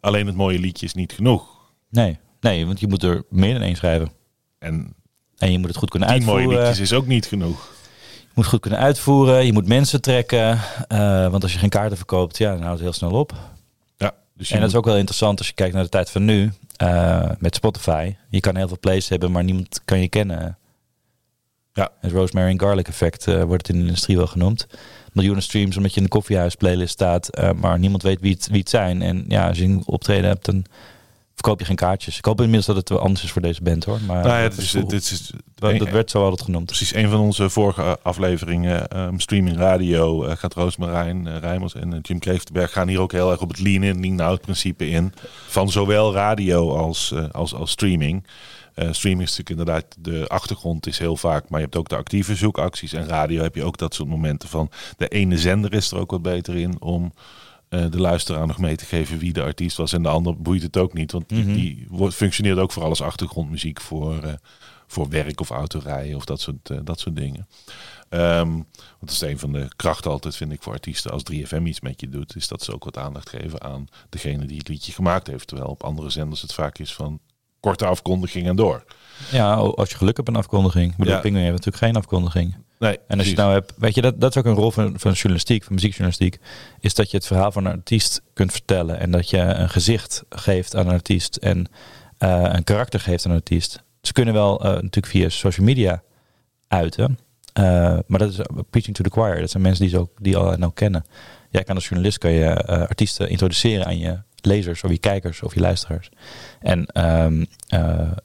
[0.00, 1.55] alleen het mooie liedje is niet genoeg.
[1.90, 4.12] Nee, nee, want je moet er meer dan één schrijven.
[4.58, 4.94] En,
[5.38, 6.44] en je moet het goed kunnen uitvoeren.
[6.44, 7.74] mooie liedjes is ook niet genoeg.
[8.20, 10.60] Je moet goed kunnen uitvoeren, je moet mensen trekken.
[10.88, 13.32] Uh, want als je geen kaarten verkoopt, ja, dan houdt het heel snel op.
[13.96, 16.24] Ja, dus en dat is ook wel interessant als je kijkt naar de tijd van
[16.24, 16.52] nu.
[16.82, 18.14] Uh, met Spotify.
[18.30, 20.58] Je kan heel veel plays hebben, maar niemand kan je kennen.
[21.72, 21.90] Ja.
[22.00, 24.66] Het Rosemary and Garlic effect uh, wordt in de industrie wel genoemd.
[25.12, 28.58] Miljoenen streams omdat je in de koffiehuis playlist staat, maar niemand weet wie het, wie
[28.58, 29.02] het zijn.
[29.02, 30.64] En ja, als je een optreden hebt, dan
[31.36, 32.18] verkoop je geen kaartjes.
[32.18, 33.98] Ik hoop inmiddels dat het wel anders is voor deze band hoor.
[34.06, 36.66] Maar nou ja, het is, dit is, dat, werd zo altijd genoemd.
[36.66, 41.98] Precies, een van onze vorige afleveringen, um, streaming radio, uh, gaat Roosmarijn uh, Rijmers en
[42.02, 45.12] Jim Kreeftenberg gaan hier ook heel erg op het lean in, lean out principe in.
[45.46, 48.24] Van zowel radio als, als, als streaming.
[48.74, 52.34] streaming is natuurlijk inderdaad, de achtergrond is heel vaak, maar je hebt ook de actieve
[52.34, 52.92] zoekacties.
[52.92, 56.10] En radio heb je ook dat soort momenten van, de ene zender is er ook
[56.10, 57.12] wat beter in om
[57.68, 59.92] de luisteraar nog mee te geven wie de artiest was.
[59.92, 61.12] En de ander boeit het ook niet.
[61.12, 61.54] Want die, mm -hmm.
[61.54, 64.32] die functioneert ook vooral als achtergrondmuziek voor, uh,
[64.86, 67.46] voor werk of autorijden of dat soort, uh, dat soort dingen.
[68.10, 71.10] Um, want dat is een van de krachten altijd, vind ik, voor artiesten.
[71.10, 74.46] Als 3FM iets met je doet, is dat ze ook wat aandacht geven aan degene
[74.46, 75.46] die het liedje gemaakt heeft.
[75.46, 77.20] Terwijl op andere zenders het vaak is van
[77.60, 78.84] korte afkondiging en door.
[79.30, 80.96] Ja, als je geluk hebt een afkondiging.
[80.96, 81.20] Bedoel, ja.
[81.20, 82.56] Penguin heeft natuurlijk geen afkondiging.
[82.78, 84.98] Nee, en als je nou hebt, weet je, dat, dat is ook een rol van,
[84.98, 86.38] van journalistiek, van muziekjournalistiek,
[86.80, 90.24] is dat je het verhaal van een artiest kunt vertellen en dat je een gezicht
[90.28, 91.66] geeft aan een artiest en
[92.18, 93.82] uh, een karakter geeft aan een artiest.
[94.00, 96.02] Ze kunnen wel uh, natuurlijk via social media
[96.68, 97.18] uiten,
[97.58, 97.64] uh,
[98.06, 98.38] maar dat is
[98.70, 99.40] preaching to the choir.
[99.40, 101.04] Dat zijn mensen die ze ook die al nou kennen.
[101.50, 105.54] Jij kan als journalist kan je artiesten introduceren aan je lezers of je kijkers of
[105.54, 106.08] je luisteraars.
[106.60, 107.46] En um,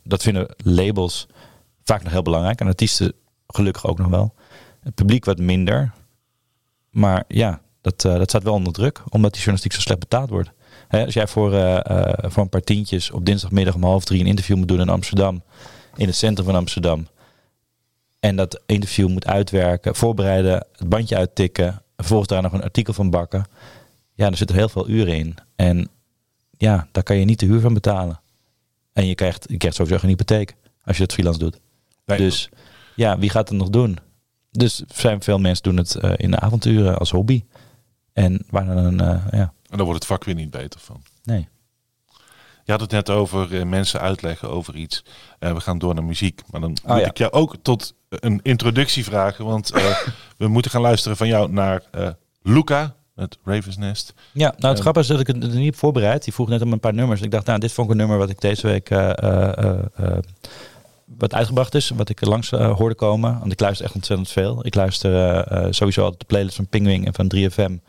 [0.03, 1.27] dat vinden labels
[1.83, 3.13] vaak nog heel belangrijk en artiesten
[3.47, 4.33] gelukkig ook nog wel.
[4.83, 5.91] Het publiek wat minder.
[6.89, 10.29] Maar ja, dat, uh, dat staat wel onder druk, omdat die journalistiek zo slecht betaald
[10.29, 10.51] wordt.
[10.87, 14.19] Hè, als jij voor, uh, uh, voor een paar tientjes op dinsdagmiddag om half drie
[14.19, 15.43] een interview moet doen in Amsterdam,
[15.95, 17.07] in het centrum van Amsterdam,
[18.19, 23.09] en dat interview moet uitwerken, voorbereiden, het bandje uittikken, vervolgens daar nog een artikel van
[23.09, 23.45] bakken,
[24.13, 25.35] ja, er zitten heel veel uren in.
[25.55, 25.89] En
[26.57, 28.19] ja, daar kan je niet de huur van betalen.
[28.93, 31.59] En je krijgt, je krijgt sowieso geen hypotheek als je het freelance doet.
[32.05, 32.49] Nee, Dus
[32.95, 33.97] ja, wie gaat het nog doen?
[34.51, 37.43] Dus zijn veel mensen doen het eh, in de avonturen als hobby.
[38.13, 41.01] En waar dan, eh, ja, En daar wordt het vak weer niet beter van.
[41.23, 41.47] nee.
[42.63, 45.03] Je had het net over eh, mensen uitleggen over iets.
[45.39, 46.41] We gaan door naar muziek.
[46.51, 47.07] Maar dan Ah, moet ja.
[47.09, 49.45] ik jou ook tot een introductie vragen.
[49.45, 49.69] Want
[50.37, 51.81] we moeten gaan luisteren van jou naar
[52.41, 54.13] Luca, het Ravens Nest.
[54.31, 56.23] Ja, nou het grappige is dat ik het er niet heb voorbereid.
[56.23, 57.21] Die vroeg net om een paar nummers.
[57.21, 58.89] Ik dacht, nou, dit vond ik een nummer wat ik deze week
[61.17, 63.39] wat uitgebracht is, wat ik er langs eh, hoorde komen.
[63.39, 64.65] Want ik luister echt ontzettend veel.
[64.65, 67.83] Ik luister eh, eh, sowieso altijd de playlist van Pingwing en van 3FM.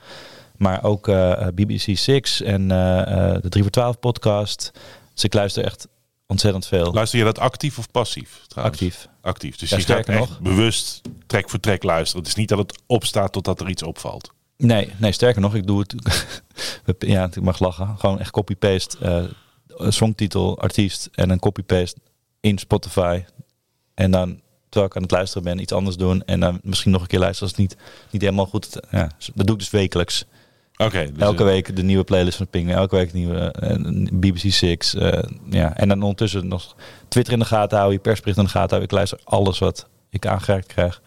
[0.56, 1.06] Maar ook
[1.54, 4.70] BBC Six en de 3 voor 12 podcast.
[5.14, 5.88] Dus ik luister echt
[6.26, 6.92] ontzettend veel.
[6.92, 8.44] Luister je dat actief of passief?
[8.46, 8.80] Trouwens?
[8.80, 9.08] Actief.
[9.20, 9.56] Actief.
[9.56, 10.40] Dus Ja, je gaat sterker echt nog.
[10.40, 12.18] bewust trek voor trek luisteren.
[12.22, 14.32] Het is niet dat het opstaat totdat er iets opvalt.
[14.56, 15.94] Nee, nee, sterker nog, ik doe het.
[17.08, 17.94] ja, ik mag lachen.
[17.98, 18.98] Gewoon echt copy-paste.
[19.78, 21.98] eh, songtitel, artiest en een copy-paste
[22.42, 23.22] in Spotify.
[23.94, 26.24] En dan, terwijl ik aan het luisteren ben, iets anders doen.
[26.24, 28.80] En dan misschien nog een keer luisteren als het niet, niet helemaal goed.
[28.90, 30.24] Ja, dat doe ik dus wekelijks.
[30.76, 31.12] Oké.
[31.12, 32.72] dus, Elke eh, week de nieuwe playlist van Ping.
[32.72, 33.76] Elke week de nieuwe eh,
[34.12, 34.94] BBC Six.
[34.94, 35.76] eh, ja.
[35.76, 36.76] En dan ondertussen nog
[37.08, 38.88] Twitter in de gaten houden, je persbericht in de gaten houden.
[38.88, 41.02] Ik luister alles wat ik aangereikt krijg.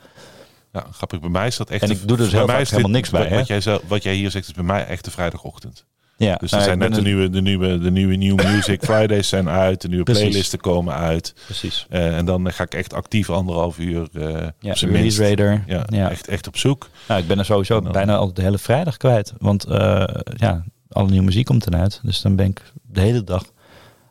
[0.71, 1.19] Ja, grappig.
[1.19, 1.83] Bij mij is dat echt...
[1.83, 3.37] En ik doe dus heel vaak helemaal niks bij, Wat, hè?
[3.37, 5.85] wat jij, wat jij hier zegt is bij mij echt de vrijdagochtend.
[6.17, 8.83] Ja, Dus nou, er zijn net de een- nieuwe, de, nieuwe, de nieuwe New Music
[8.89, 9.81] Fridays zijn uit.
[9.81, 10.23] De nieuwe Precies.
[10.23, 11.33] playlisten komen uit.
[11.45, 11.85] Precies.
[11.89, 14.21] Eh, en dan ga ik echt actief anderhalf uur eh
[14.59, 15.17] Ja, op zijn minst.
[15.19, 15.63] Release Radar.
[15.67, 16.09] Ja, ja.
[16.09, 16.89] Echt, echt op zoek.
[17.07, 19.33] Nou, ik ben er sowieso dan- bijna altijd de hele vrijdag kwijt.
[19.37, 20.03] Want eh,
[20.35, 21.99] ja, alle nieuwe muziek komt dan uit.
[22.03, 22.61] Dus dan ben ik
[22.91, 23.43] de hele dag.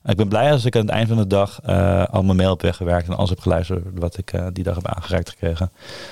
[0.05, 2.50] Ik ben blij als ik aan het eind van de dag eh, al mijn mail
[2.50, 5.70] heb weggewerkt en alles heb geluisterd wat ik eh, die dag heb aangereikt gekregen.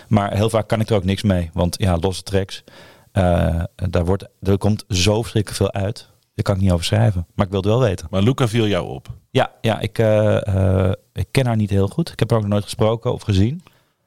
[0.08, 1.50] Maar heel vaak kan ik er ook niks mee.
[1.52, 2.64] Want ja, losse tracks,
[3.12, 6.08] eh, daar wordt, er komt zo verschrikkelijk veel uit.
[6.34, 7.26] Daar kan ik niet over schrijven.
[7.34, 8.06] Maar ik wil het wel weten.
[8.10, 9.08] Maar Luca viel jou op.
[9.30, 12.10] Ja, ja ik, eh, eh, ik ken haar niet heel goed.
[12.10, 13.62] Ik heb haar ook nog nooit gesproken of gezien.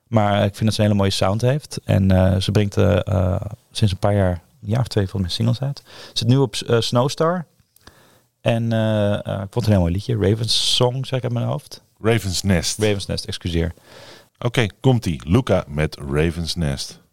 [0.08, 1.80] Maar ik vind dat ze een hele mooie sound heeft.
[1.84, 2.10] En
[2.42, 2.74] ze brengt
[3.72, 5.82] sinds een paar jaar, een jaar of twee mij singles uit.
[5.86, 7.46] Ze zit nu op Snowstar.
[8.42, 8.64] En
[9.24, 10.18] ik vond het een heel mooi liedje.
[10.18, 11.84] Raven's Song, zeg ik uit mijn hoofd.
[12.02, 12.78] Raven's Nest.
[12.78, 13.74] Oké, Raven's Nest, excuseer.
[14.80, 15.22] komt-ie.
[15.24, 17.04] Luca met Raven's Nest.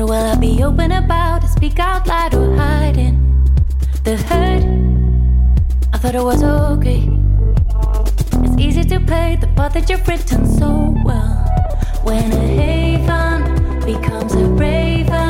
[0.00, 1.48] But will I be open about it?
[1.48, 3.44] Speak out loud or hiding?
[4.02, 4.64] The hurt,
[5.92, 7.06] I thought it was okay.
[8.42, 11.44] It's easy to play the part that you've written so well.
[12.02, 15.29] When a haven becomes a raven's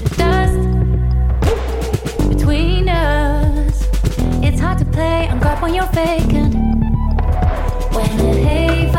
[0.00, 0.58] the dust
[2.28, 3.88] between us.
[4.42, 5.26] It's hard to play
[5.62, 6.54] when you're vacant.
[7.94, 8.95] When a haven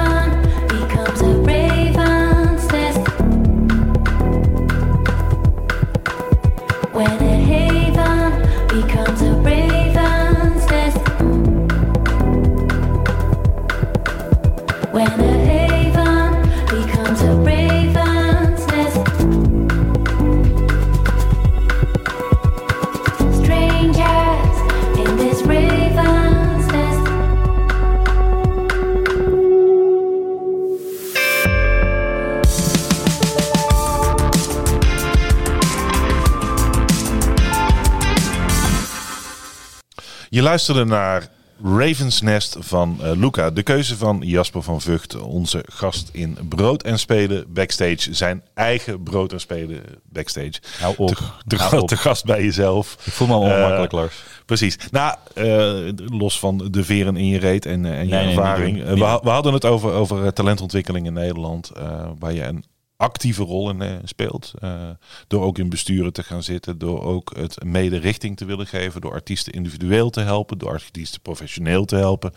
[40.37, 41.27] Je luisterde naar
[41.63, 43.51] Raven's Nest van eh, Luca.
[43.51, 48.13] De keuze van Jasper van Vught, onze gast in Brood en Spelen backstage.
[48.13, 49.81] Zijn eigen Brood en Spelen
[50.11, 50.53] backstage.
[50.79, 51.07] Hou op.
[51.07, 51.87] Te, te, Hou op.
[51.87, 52.97] te gast bij jezelf.
[53.05, 54.15] Ik voel me al Eh, ongemakkelijk, Lars.
[54.45, 54.77] Precies.
[54.91, 58.83] Nou, eh, los van de veren in je reet en, eh, en je Nee, ervaring.
[58.83, 61.69] Eh, we, hadden het over, over eh, talentontwikkeling in Nederland.
[61.69, 62.63] eh, waar je een
[62.97, 64.53] actieve rol in eh, speelt.
[64.59, 64.89] Eh,
[65.27, 66.77] door ook in besturen te gaan zitten.
[66.77, 69.01] Door ook het mede richting te willen geven.
[69.01, 70.57] Door artiesten individueel te helpen.
[70.57, 72.33] Door artiesten professioneel te helpen.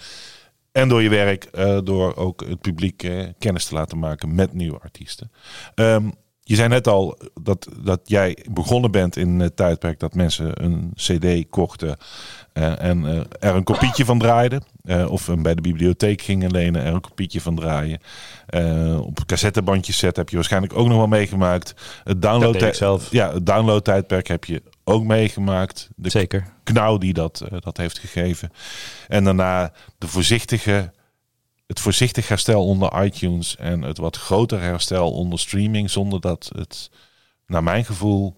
[0.73, 4.79] En door je werk, eh, door ook het publiek kennis te laten maken met nieuwe
[4.79, 5.33] artiesten.
[5.75, 6.11] Ehm,
[6.43, 10.93] je zei net al dat, dat jij begonnen bent in het tijdperk dat mensen een
[10.95, 11.97] CD kochten
[12.53, 13.05] en
[13.41, 14.63] er een kopietje van draaiden.
[14.83, 17.99] Eh, of hem bij de bibliotheek gingen lenen, er een kopietje van draaien.
[18.47, 21.75] Eh, op cassettebandjes zetten heb je waarschijnlijk ook nog wel meegemaakt.
[22.05, 23.11] Het download zelf.
[23.11, 25.89] Ja, het downloadtijdperk heb je ook meegemaakt.
[25.97, 26.53] De Zeker.
[26.63, 28.53] knauw die dat, eh, dat heeft gegeven.
[29.09, 30.93] En daarna de voorzichtige
[31.67, 36.91] het voorzichtig herstel onder iTunes en het wat groter herstel onder streaming, zonder dat het,
[37.47, 38.37] naar mijn gevoel,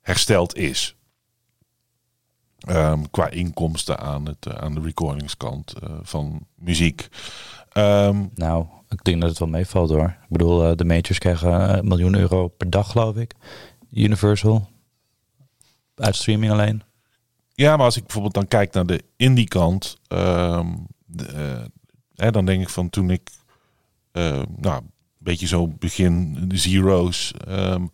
[0.00, 0.96] hersteld is.
[2.68, 7.08] Ehm, qua inkomsten aan, het, eh, aan de recordingskant uh, van muziek.
[7.72, 10.16] Ehm, nou, ik denk dat het wel meevalt hoor.
[10.22, 13.34] Ik bedoel, uh, de majors krijgen een miljoen euro per dag, geloof ik.
[13.92, 14.68] Universal.
[15.94, 16.82] Uit streaming alleen.
[17.54, 20.86] Ja, maar als ik bijvoorbeeld dan kijk naar de indie kant, um,
[22.14, 23.30] hè, dan denk ik van toen ik,
[24.12, 27.90] uh, nou, een beetje zo begin de zeros, um,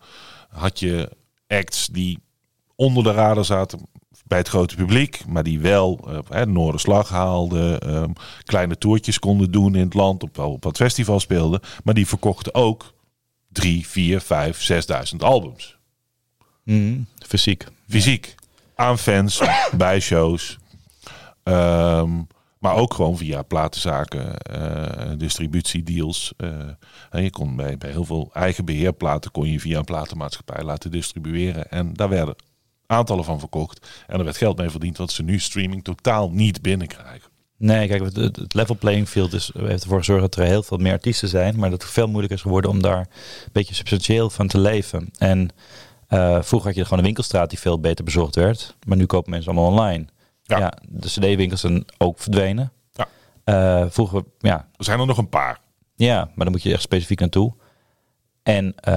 [0.48, 1.10] had je
[1.46, 2.18] acts die
[2.74, 3.80] onder de radar zaten
[4.24, 8.12] bij het grote publiek, maar die wel uh, Noorderslag haalden, um,
[8.44, 12.54] kleine toertjes konden doen in het land, op, op wat festival speelden, maar die verkochten
[12.54, 12.94] ook
[13.52, 15.76] drie, vier, vijf, zesduizend albums.
[16.62, 17.66] Mm, fysiek.
[17.88, 18.34] Fysiek.
[18.74, 19.42] Aan fans,
[19.76, 20.58] bij shows.
[21.42, 22.26] Um,
[22.64, 26.32] maar ook gewoon via platenzaken, uh, distributiedeals.
[26.36, 30.90] Uh, je kon bij, bij heel veel eigen beheerplaten kon je via een platenmaatschappij laten
[30.90, 31.70] distribueren.
[31.70, 32.34] En daar werden
[32.86, 33.88] aantallen van verkocht.
[34.06, 37.32] En er werd geld mee verdiend, wat ze nu streaming totaal niet binnenkrijgen.
[37.56, 40.78] Nee, kijk, het, het level playing field is, heeft ervoor gezorgd dat er heel veel
[40.78, 41.58] meer artiesten zijn.
[41.58, 45.08] Maar dat het veel moeilijker is geworden om daar een beetje substantieel van te leven.
[45.18, 45.50] En
[46.08, 48.76] uh, vroeger had je gewoon een winkelstraat die veel beter bezorgd werd.
[48.86, 50.06] Maar nu kopen mensen allemaal online.
[50.42, 50.58] Ja.
[50.58, 52.72] ja de CD-winkels zijn ook verdwenen.
[52.92, 53.08] Ja.
[53.82, 54.68] Uh, vroeger, ja.
[54.76, 55.60] Er zijn er nog een paar.
[55.96, 57.54] Ja, maar dan moet je echt specifiek naartoe.
[58.44, 58.94] En uh,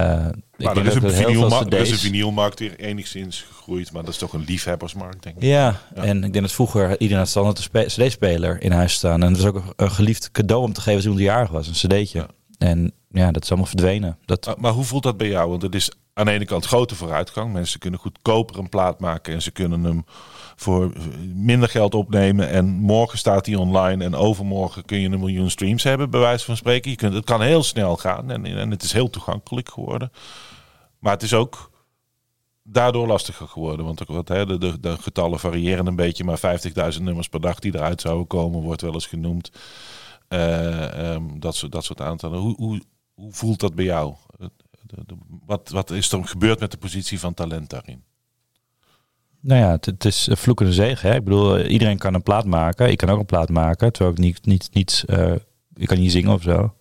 [0.56, 4.18] maar er is, een vinylmarkt, er is een vinylmarkt weer enigszins gegroeid, maar dat is
[4.18, 5.42] toch een liefhebbersmarkt, denk ik.
[5.42, 6.02] Ja, ja.
[6.02, 9.22] en ik denk dat vroeger iedereen had standaard een CD-speler in huis staan.
[9.22, 11.72] En dat was ook een geliefd cadeau om te geven als iemand jarig was, een
[11.72, 12.18] cd'tje.
[12.18, 12.28] Ja.
[12.58, 14.18] En ja, dat is allemaal verdwenen.
[14.24, 14.46] Dat...
[14.46, 15.50] Maar, maar, hoe voelt dat bij jou?
[15.50, 17.52] Want het is aan de ene kant grote vooruitgang.
[17.52, 20.04] Mensen kunnen goedkoper een plaat maken en ze kunnen hem
[20.60, 20.92] voor
[21.34, 22.48] minder geld opnemen.
[22.48, 26.44] En morgen staat hij online en overmorgen kun je een miljoen streams hebben, bij wijze
[26.44, 26.90] van spreken.
[26.90, 30.12] Je kunt, het kan heel snel gaan en, en het is heel toegankelijk geworden.
[30.98, 31.70] Maar het is ook
[32.62, 33.86] daardoor lastiger geworden.
[33.86, 36.40] Want wat, hè, de, de, de, getallen variëren een beetje, maar
[36.94, 39.50] 50.000 nummers per dag die eruit zouden komen, wordt wel eens genoemd.
[40.28, 42.38] Uh, um, dat, soort, dat soort aantallen.
[42.38, 42.82] Hoe, hoe,
[43.14, 44.14] hoe voelt dat bij jou?
[45.46, 48.04] wat, wat is er gebeurd met de positie van talent daarin?
[49.40, 51.10] Nou ja, het, het is vloekende zegen.
[51.10, 51.16] Hè?
[51.16, 52.90] Ik bedoel, iedereen kan een plaat maken.
[52.90, 55.32] Ik kan ook een plaat maken, terwijl ik niet, niet, niet uh,
[55.74, 56.74] ik kan niet zingen of zo.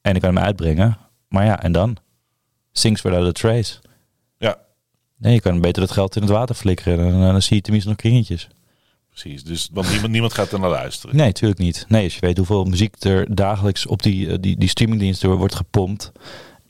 [0.00, 0.98] En ik kan hem uitbrengen.
[1.28, 1.96] Maar ja, en dan?
[2.72, 3.78] Sings without a trace.
[4.38, 4.58] Ja.
[5.16, 6.98] Nee, je kan beter dat geld in het water flikkeren.
[6.98, 8.48] Dan, dan zie je tenminste nog kringetjes.
[9.08, 11.16] Precies, dus, want niemand, niemand gaat er naar luisteren.
[11.16, 11.84] Nee, natuurlijk niet.
[11.88, 16.12] Nee, als je weet hoeveel muziek er dagelijks op die, die, die streamingdiensten wordt gepompt.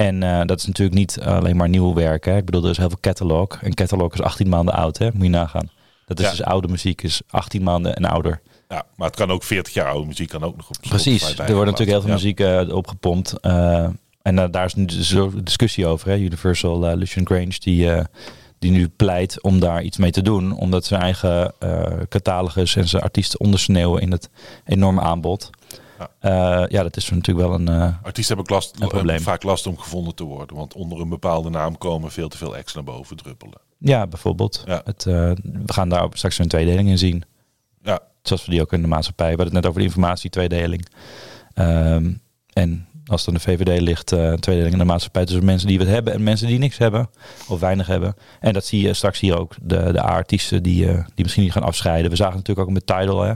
[0.00, 2.24] En uh, dat is natuurlijk niet alleen maar nieuw werk.
[2.24, 2.36] Hè.
[2.36, 3.62] Ik bedoel, er is heel veel catalog.
[3.62, 5.08] En catalog is 18 maanden oud, hè?
[5.12, 5.70] moet je nagaan.
[6.06, 6.30] Dat is ja.
[6.30, 8.40] dus oude muziek, is 18 maanden en ouder.
[8.68, 11.54] Ja, maar het kan ook 40 jaar oude muziek kan ook nog op Precies, er
[11.54, 12.14] wordt natuurlijk heel veel ja.
[12.14, 13.34] muziek uh, opgepompt.
[13.42, 13.88] Uh,
[14.22, 16.08] en daar is nu zo discussie over.
[16.08, 16.16] Hè?
[16.16, 17.90] Universal, Lucian Grange, die,
[18.58, 20.56] die nu pleit om daar iets mee te doen.
[20.56, 21.54] Omdat zijn eigen
[22.08, 24.28] catalogus en zijn artiesten ondersneeuwen in het
[24.64, 25.50] enorme aanbod.
[26.00, 26.62] Ja.
[26.62, 27.70] Uh, ja, dat is natuurlijk wel een.
[27.70, 29.20] Uh, Artiesten hebben last, probleem.
[29.20, 32.56] vaak last om gevonden te worden, want onder een bepaalde naam komen veel te veel
[32.56, 33.60] acts naar boven druppelen.
[33.78, 34.62] Ja, bijvoorbeeld.
[34.66, 34.80] Ja.
[34.84, 37.22] Het, uh, we gaan daar straks een tweedeling in zien.
[37.82, 38.00] Ja.
[38.22, 39.30] Zoals we die ook in de maatschappij.
[39.30, 40.86] We hadden het net over de informatie-tweedeling.
[41.54, 42.22] Um,
[42.52, 45.86] en als er een VVD ligt, uh, tweedeling in de maatschappij tussen mensen die wat
[45.86, 47.10] hebben en mensen die niks hebben
[47.48, 48.14] of weinig hebben.
[48.40, 51.52] En dat zie je straks hier ook, de, de artiesten die, uh, die misschien niet
[51.52, 52.10] gaan afscheiden.
[52.10, 53.34] We zagen natuurlijk ook met Tidal, hè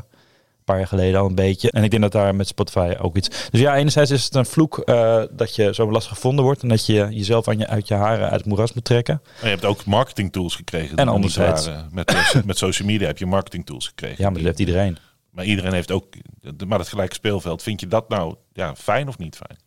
[0.65, 1.71] paar jaar geleden al een beetje.
[1.71, 3.49] En ik denk dat daar met Spotify ook iets.
[3.51, 6.69] Dus ja, enerzijds is het een vloek uh, dat je zo lastig gevonden wordt en
[6.69, 9.23] dat je jezelf aan je, uit je haren uit het moeras moet trekken.
[9.41, 10.97] En je hebt ook marketing tools gekregen.
[10.97, 11.71] En anderzijds.
[11.91, 14.17] Met, met social media heb je marketing tools gekregen.
[14.19, 14.99] Ja, maar dat heeft iedereen.
[15.31, 16.07] Maar iedereen heeft ook
[16.67, 17.63] maar het gelijke speelveld.
[17.63, 19.59] Vind je dat nou ja, fijn of niet fijn?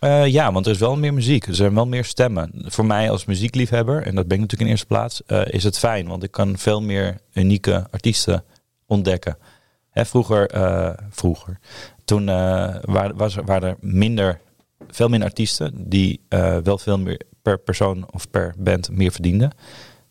[0.00, 1.46] Uh, ja, want er is wel meer muziek.
[1.46, 2.50] Er zijn wel meer stemmen.
[2.54, 5.78] Voor mij als muziekliefhebber, en dat ben ik natuurlijk in eerste plaats, uh, is het
[5.78, 6.06] fijn.
[6.06, 8.44] Want ik kan veel meer unieke artiesten
[8.86, 9.38] ontdekken.
[9.94, 11.58] Hè, vroeger, uh, vroeger,
[12.04, 14.40] toen uh, waren, was, waren er minder,
[14.88, 19.50] veel minder artiesten die uh, wel veel meer per persoon of per band meer verdienden.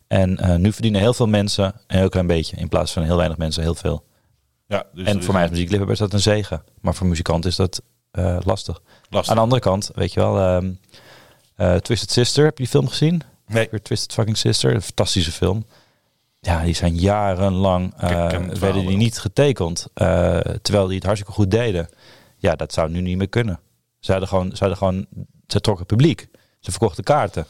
[0.06, 3.38] En nu verdienen heel veel mensen een heel klein beetje, in plaats van heel weinig
[3.38, 4.04] mensen heel veel.
[4.66, 6.62] Ja, dus en voor mij als muziekliefhebber is dat een zegen.
[6.80, 7.82] Maar voor muzikanten is dat
[8.44, 8.80] lastig.
[9.08, 9.30] lastig.
[9.30, 10.78] Aan de andere kant, weet je wel, um,
[11.80, 13.22] Twisted Sister, heb je die film gezien?
[13.46, 13.68] Nee.
[13.82, 15.64] Twisted Fucking Sister, een fantastische film.
[16.44, 19.86] Ja, die zijn jarenlang uh, werden die niet getekend.
[19.94, 21.88] Uh, terwijl die het hartstikke goed deden.
[22.36, 23.60] Ja, dat zou nu niet meer kunnen.
[24.00, 25.06] Ze hadden gewoon, ze hadden gewoon,
[25.46, 26.28] ze trokken publiek.
[26.60, 27.46] Ze verkochten kaarten.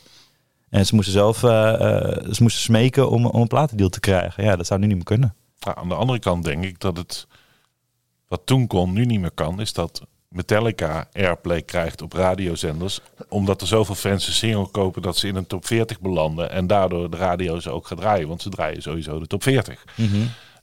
[0.69, 1.51] En ze moesten zelf, uh,
[2.31, 4.45] ze moesten smeken om, om een platendeal te krijgen.
[4.45, 5.35] Ja, dat zou nu niet meer kunnen.
[5.59, 7.27] Ja, aan de andere kant denk ik dat het,
[8.29, 13.01] wat toen kon, nu niet meer kan, is dat Metallica airplay krijgt op radiozenders.
[13.29, 16.51] Omdat er zoveel fans een single kopen dat ze in een top 40 belanden.
[16.51, 18.29] En daardoor de radio ze ook gaat draaien.
[18.29, 19.85] Want ze draaien sowieso de top 40.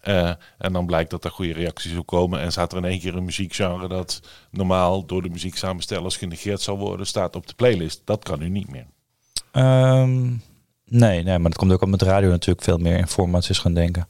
[0.02, 2.40] Eh, en dan blijkt dat er goede reacties op komen.
[2.40, 6.78] En staat er in één keer een muziekgenre dat normaal door de muzieksamenstellers genegeerd zal
[6.78, 8.02] worden, staat op de playlist.
[8.06, 8.86] Dat kan nu niet meer.
[9.52, 10.22] Ehm,
[10.86, 13.74] nee, nee, maar dat komt ook omdat radio natuurlijk veel meer in formats is gaan
[13.74, 14.08] denken.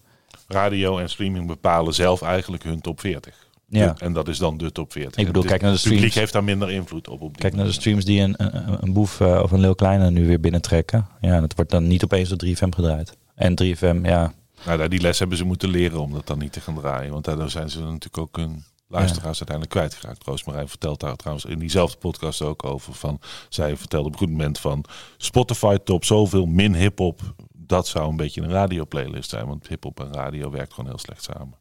[0.48, 3.50] Radio en streaming bepalen zelf eigenlijk hun top 40.
[3.80, 3.96] Ja.
[3.98, 5.16] En dat is dan de top 40.
[5.22, 6.20] Ik bedoel, kijk naar de Het publiek streams.
[6.20, 7.22] heeft daar minder invloed op.
[7.22, 10.12] op Kijk naar de streams die een, een, een boef eh, of een Leeuw Kleine
[10.12, 11.08] nu weer binnentrekken.
[11.22, 13.18] Ja, dat wordt dan niet opeens door 3FM gedraaid.
[13.36, 14.34] En 3FM, ja,
[14.66, 17.12] Nou, die les hebben ze moeten leren om dat dan niet te gaan draaien.
[17.12, 20.24] Want daardoor zijn ze natuurlijk ook hun luisteraars uiteindelijk kwijtgeraakt.
[20.24, 22.94] Roosmarijn vertelt daar trouwens in diezelfde podcast ook over.
[22.94, 23.20] Van,
[23.50, 24.84] zij vertelde op een goed moment van
[25.18, 27.22] Spotify top zoveel min hip-hop.
[27.54, 29.48] Dat zou een beetje een radioplaylist zijn.
[29.48, 31.61] Want hip-hop en radio werkt gewoon heel slecht samen.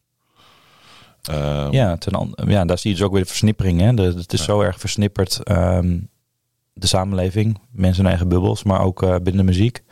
[1.22, 3.80] Ehm, ja, ten ja, daar zie je dus ook weer de versnippering.
[3.80, 3.94] Hè?
[3.94, 4.44] De, het is Ja.
[4.44, 5.98] zo erg versnipperd, ehm,
[6.72, 9.82] de samenleving, mensen hun eigen bubbels, maar ook eh, binnen de muziek.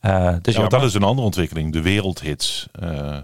[0.00, 1.72] Eh het is Ja, dat is een andere ontwikkeling.
[1.72, 3.18] De wereldhits eh,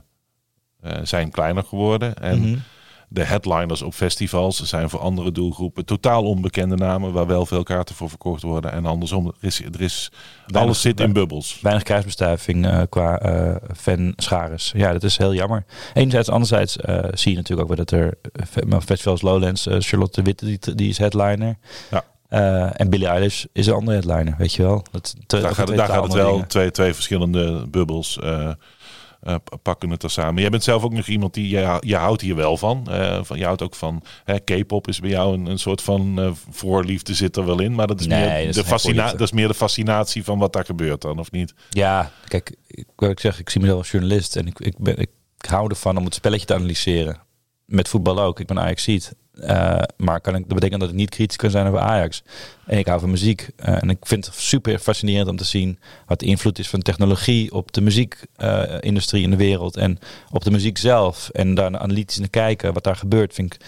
[1.03, 2.17] zijn kleiner geworden.
[2.17, 2.57] En Mhm.
[3.09, 7.95] De headliners op festivals zijn voor andere doelgroepen totaal onbekende namen waar wel veel kaarten
[7.95, 8.73] voor verkocht worden.
[8.73, 10.11] En andersom, er is, er is
[10.53, 11.61] alles zit in bubbels.
[11.61, 14.73] Weinig kruisbestuiving eh, qua eh fanschares.
[14.77, 15.65] Ja, dat is heel jammer.
[15.95, 18.15] Enerzijds, anderzijds eh, zie je natuurlijk ook wel dat er
[18.49, 21.57] fe- festivals Lowlands, Charlotte de Witte, die, die is headliner.
[21.91, 22.05] Ja.
[22.73, 24.85] En Billie Eilish is een andere headliner, weet je wel.
[24.91, 26.49] Dat, te- Daar gaat, daar gaat het wel dingen.
[26.49, 28.19] twee, twee verschillende bubbels.
[29.63, 30.41] Pakken het er samen.
[30.41, 32.87] Jij bent zelf ook nog iemand die, je, je houdt hier wel van.
[32.91, 36.21] Eh, van je houdt ook van, hè, K-pop is bij jou een, een soort van
[36.21, 37.75] eh, voorliefde zit er wel in.
[37.75, 40.39] Maar dat is, Nee, meer dat is de fascina dat is meer de fascinatie van
[40.39, 41.55] wat daar gebeurt dan, of niet?
[41.71, 45.11] Ja, kijk, ik, ik zeg, ik zie mezelf als journalist en ik, ik, ben, ik
[45.49, 47.21] hou ervan om het spelletje te analyseren.
[47.67, 48.41] Met voetbal ook.
[48.41, 49.15] Ik ben Ajax-ziet.
[49.35, 52.23] Eh, maar kan ik, dat betekent dat ik niet kritisch kan zijn over Ajax.
[52.67, 53.49] En ik hou van muziek.
[53.57, 56.83] Eh, en ik vind het super fascinerend om te zien wat de invloed is van
[56.83, 59.77] technologie op de muziekindustrie in de wereld.
[59.77, 59.99] En
[60.31, 61.29] op de muziek zelf.
[61.33, 63.61] En daar analytisch naar kijken, wat daar gebeurt, vind ik,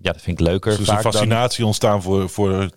[0.00, 0.70] ja, dat vind ik leuker.
[0.70, 2.70] Dus er is een dan- fascinatie ontstaan voor, voor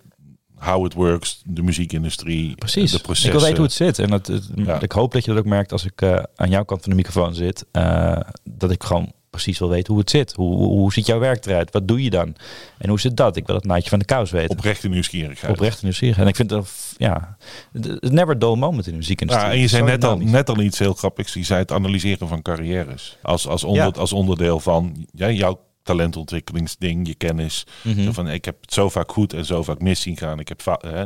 [0.55, 2.91] how it works, de muziekindustrie, Precies.
[2.91, 3.31] de Ik processen.
[3.31, 3.99] wil weten hoe het zit.
[3.99, 4.81] En dat, Ja.
[4.81, 6.95] ik hoop dat je dat ook merkt als ik eh, aan jouw kant van de
[6.97, 7.65] microfoon zit.
[7.71, 9.11] eh, dat ik gewoon
[9.41, 10.33] precies wil weten hoe het zit.
[10.33, 11.71] Hoe, hoe, hoe ziet jouw werk eruit?
[11.71, 12.35] Wat doe je dan?
[12.77, 13.35] En hoe zit dat?
[13.35, 14.49] Ik wil het naadje van de kous weten.
[14.49, 15.53] Oprechte nieuwsgierigheid.
[15.53, 16.17] Oprecht nieuwsgierig.
[16.17, 17.37] En ik vind dat, ja,
[17.71, 19.47] het never dull moment in de muziekindustrie.
[19.47, 21.33] Ja, en je zei net al, net al iets heel grappigs.
[21.33, 23.17] Je zei het analyseren van carrières.
[23.21, 23.91] Als, als, onder, Ja.
[23.99, 27.65] als onderdeel van ja, jouw talentontwikkelingsding, je kennis.
[27.83, 28.11] Mhm.
[28.11, 30.39] Van, ik heb het zo vaak goed en zo vaak mis zien gaan.
[30.39, 31.05] Ik heb hè,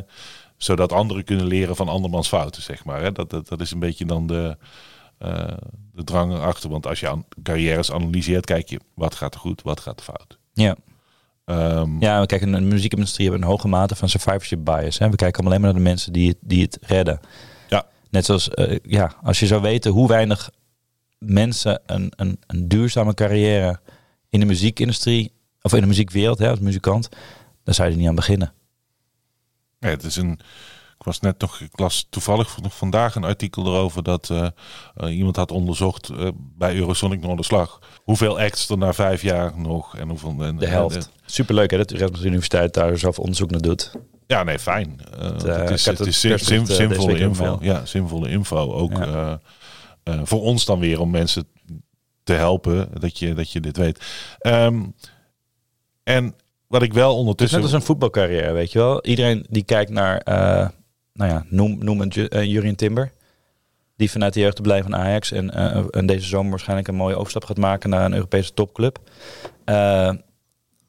[0.58, 3.02] zodat anderen kunnen leren van andermans fouten, zeg maar.
[3.02, 3.12] Hè.
[3.12, 4.58] Dat, dat, dat is een beetje dan de,
[5.94, 6.70] de drang erachter.
[6.70, 10.06] Want als je aan carrières analyseert, kijk je wat gaat er goed, wat gaat er
[10.06, 10.38] fout.
[10.54, 10.76] Ja.
[11.46, 14.98] Ehm, Ja, we kijken in de muziekindustrie hebben een hoge mate van survivorship bias.
[14.98, 15.10] Hè?
[15.10, 17.20] We kijken alleen maar naar de mensen die het, die het redden.
[17.70, 17.86] Ja.
[18.10, 20.50] Net zoals, eh, ja, als je zou weten hoe weinig
[21.18, 23.80] mensen een, een, een duurzame carrière
[24.30, 27.10] in de muziekindustrie, of in de muziekwereld, hè, als muzikant,
[27.64, 28.54] dan zou je er niet aan beginnen.
[29.80, 30.40] Ja, het is een.
[31.02, 34.48] Ik was net nog, ik las toevallig nog vandaag een artikel erover dat eh,
[34.96, 36.28] eh, iemand had onderzocht eh,
[36.58, 40.36] bij Eurosonic Noorderslag hoeveel acts er na vijf jaar nog en hoeveel.
[40.40, 41.10] En, De en- helft.
[41.26, 43.92] Superleuk hè, dat de Erasmus Universiteit daar zelf onderzoek naar doet.
[44.28, 45.00] ja, nee, fijn.
[45.18, 47.58] Het is, het is sim- sim- zinvolle info.
[47.62, 48.74] Ja, zinvolle info.
[48.74, 49.40] Ook Ja.
[50.24, 51.48] voor ons dan weer om mensen
[52.24, 54.06] te helpen dat je, dat je dit weet.
[54.40, 54.84] Ehm,
[56.04, 56.36] en
[56.68, 57.58] wat ik wel Het is ondertussen.
[57.62, 59.04] net als een voetbalcarrière, weet je wel.
[59.06, 60.22] Iedereen die kijkt naar,
[61.14, 63.12] nou ja, noem, noem een eh, Jurien Timber.
[63.96, 65.32] Die vanuit de jeugd blijven van Ajax.
[65.32, 69.00] En, eh, en deze zomer waarschijnlijk een mooie overstap gaat maken naar een Europese topclub.
[69.66, 70.14] Eh,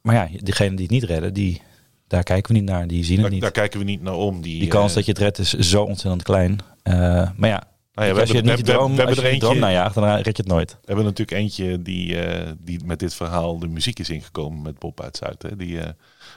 [0.02, 1.62] maar ja, diegenen die het niet redden, die,
[2.06, 2.86] daar kijken we niet naar.
[2.86, 3.40] Die zien het daar, niet.
[3.40, 4.42] daar kijken we niet naar om.
[4.42, 6.58] Die, Die kans eh, dat je het redt is zo ontzettend klein.
[6.82, 6.94] Eh,
[7.36, 9.38] maar ja, nou ja, we als je hebben, het niet we, droom, we hebben er
[9.38, 10.70] droom najaagt, dan red je het nooit.
[10.70, 14.78] We hebben natuurlijk eentje die, eh, die met dit verhaal de muziek is ingekomen met
[14.78, 15.42] Bob uit Zuid.
[15.42, 15.56] Hè?
[15.56, 15.90] Die eh,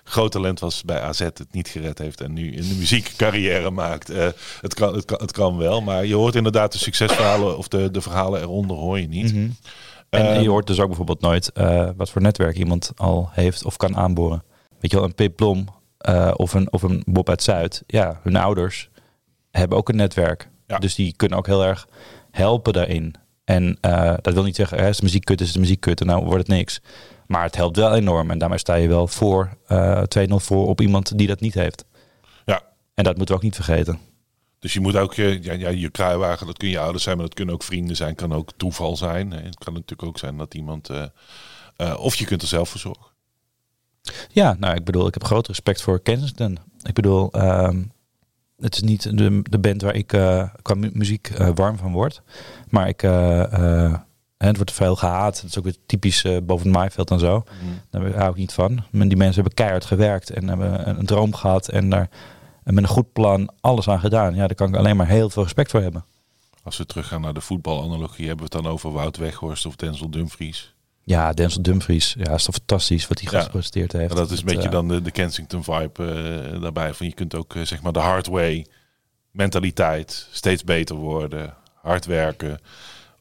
[0.07, 3.71] groot talent was bij AZ, het niet gered heeft en nu in de muziek carrière
[3.71, 4.09] maakt.
[4.09, 4.27] Eh,
[4.61, 7.91] het, kan, het, kan, het kan wel, maar je hoort inderdaad de succesverhalen of de,
[7.91, 9.33] de verhalen eronder hoor je niet.
[9.33, 9.49] Mhm.
[10.09, 13.65] En Ehm, je hoort dus ook bijvoorbeeld nooit eh, wat voor netwerk iemand al heeft
[13.65, 14.43] of kan aanboren.
[14.79, 17.83] Weet je wel, een Pip Blom eh, of, een, of een Bob uit Zuid.
[17.87, 18.89] Ja, hun ouders
[19.51, 20.49] hebben ook een netwerk.
[20.67, 20.77] Ja.
[20.77, 21.87] Dus die kunnen ook heel erg
[22.31, 23.15] helpen daarin.
[23.45, 26.01] En eh, dat wil niet zeggen, hè, is de muziek kut, is de muziek kut
[26.01, 26.81] en nou wordt het niks.
[27.27, 28.31] Maar het helpt wel enorm.
[28.31, 31.85] En daarmee sta je wel voor eh 2-0 voor op iemand die dat niet heeft.
[32.45, 32.61] Ja.
[32.93, 33.99] En dat moeten we ook niet vergeten.
[34.59, 37.25] Dus je moet ook je, ja, ja, je kruiwagen, dat kun je ouders zijn, maar
[37.25, 39.31] dat kunnen ook vrienden zijn, kan ook toeval zijn.
[39.31, 39.41] hè.
[39.41, 41.03] Het kan natuurlijk ook zijn dat iemand, eh,
[41.75, 43.05] eh, of je kunt er zelf voor zorgen.
[44.31, 46.59] Ja, nou, ik bedoel, ik heb groot respect voor Kensington.
[46.83, 47.83] Ik bedoel, ehm,
[48.59, 52.21] het is niet de, de band waar ik uh, qua muziek uh, warm van word.
[52.69, 53.95] Maar ik, uh,
[54.37, 55.41] het wordt veel gehaat.
[55.41, 57.43] Het is ook weer typisch boven het maaiveld en zo.
[57.63, 57.79] Mm.
[57.89, 58.83] Daar hou ik niet van.
[58.91, 61.69] Maar die mensen hebben keihard gewerkt en hebben een, een droom gehad.
[61.69, 62.09] En daar
[62.63, 64.35] met een goed plan alles aan gedaan.
[64.35, 66.05] Ja, daar kan ik alleen maar heel veel respect voor hebben.
[66.63, 70.09] Als we teruggaan naar de voetbalanalogie, hebben we het dan over Wout Weghorst of Denzel
[70.09, 70.74] Dumfries?
[71.07, 72.15] Ja, Denzel Dumfries.
[72.17, 73.41] Ja, is toch fantastisch wat hij ja.
[73.41, 74.09] gepresteerd heeft.
[74.09, 76.03] Ja, dat is een beetje dan de, de Kensington vibe
[76.53, 76.93] uh, daarbij.
[76.93, 78.65] Van je kunt ook uh, zeg maar de hard way
[79.31, 82.59] mentaliteit, steeds beter worden, hard werken,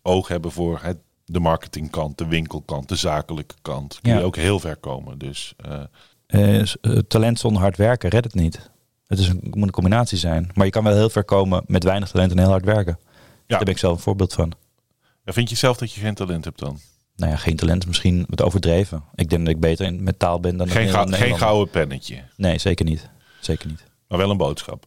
[0.03, 3.99] oog hebben voor het, de marketingkant, de winkelkant, de zakelijke kant.
[4.03, 5.19] Kun je ook heel ver komen.
[5.19, 5.55] Dus
[7.09, 8.71] talent zonder hard werken redt het niet.
[9.07, 10.51] Het is een, moet een combinatie zijn.
[10.55, 12.99] Maar je kan wel heel ver komen met weinig talent en heel hard werken.
[13.01, 13.11] Ja.
[13.47, 14.53] Daar ben ik zelf een voorbeeld van.
[15.25, 16.79] Ja, vind je zelf dat je geen talent hebt dan?
[17.17, 19.05] Nou ja, geen talent misschien wat overdreven.
[19.15, 22.23] Ik denk dat ik beter in, met taal ben dan geen, ga, geen gouden pennetje.
[22.37, 23.11] Nee, zeker niet.
[23.41, 23.85] Zeker niet.
[24.09, 24.87] Maar wel een boodschap.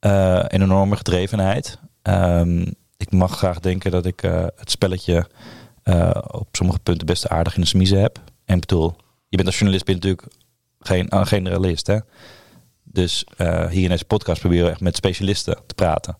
[0.00, 1.78] Uh, een enorme gedrevenheid.
[2.02, 5.26] Um, ik mag graag denken dat ik uh, het spelletje
[5.84, 8.20] uh, op sommige punten best aardig in de smiezen heb.
[8.44, 8.96] En bedoel,
[9.28, 10.26] je bent als journalist ben natuurlijk
[10.80, 11.86] geen generalist.
[11.86, 11.98] Hè?
[12.82, 13.26] Dus
[13.70, 16.18] hier in deze podcast proberen we echt met specialisten te praten.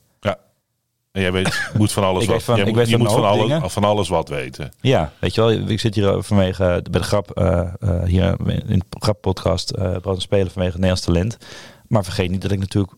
[1.17, 2.43] En jij weet, moet van alles wat.
[2.43, 4.73] Van, jij moet, je moet van, alles, van alles wat weten.
[4.81, 5.51] Ja, weet je wel.
[5.51, 8.37] Ik zit hier vanwege bij de grap uh, uh, hier
[8.67, 11.37] in de grappodcast uh, spelen vanwege Nederlands talent.
[11.89, 12.93] Maar vergeet niet dat ik natuurlijk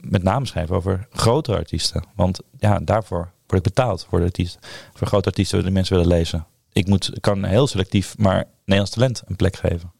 [0.00, 2.04] met name schrijf over grote artiesten.
[2.14, 4.48] Want ja, daarvoor word ik betaald voor de.
[4.94, 6.46] Voor grote artiesten die mensen willen lezen.
[6.72, 9.92] Ik moet, kan heel selectief maar Nederlands talent een plek geven.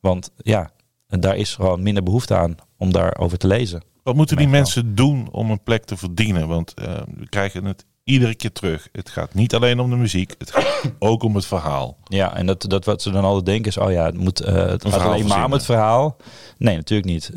[0.00, 0.70] Want ja,
[1.06, 3.82] daar is gewoon minder behoefte aan om daarover te lezen.
[4.02, 6.48] Wat moeten die mensen doen om een plek te verdienen?
[6.48, 8.88] Want uh, we krijgen het iedere keer terug.
[8.92, 11.96] Het gaat niet alleen om de muziek, het gaat ook om het verhaal.
[12.04, 14.54] Ja, en dat, dat wat ze dan altijd denken is, oh ja, het, moet, uh,
[14.54, 16.16] het gaat alleen maar om het verhaal.
[16.58, 17.30] Nee, natuurlijk niet.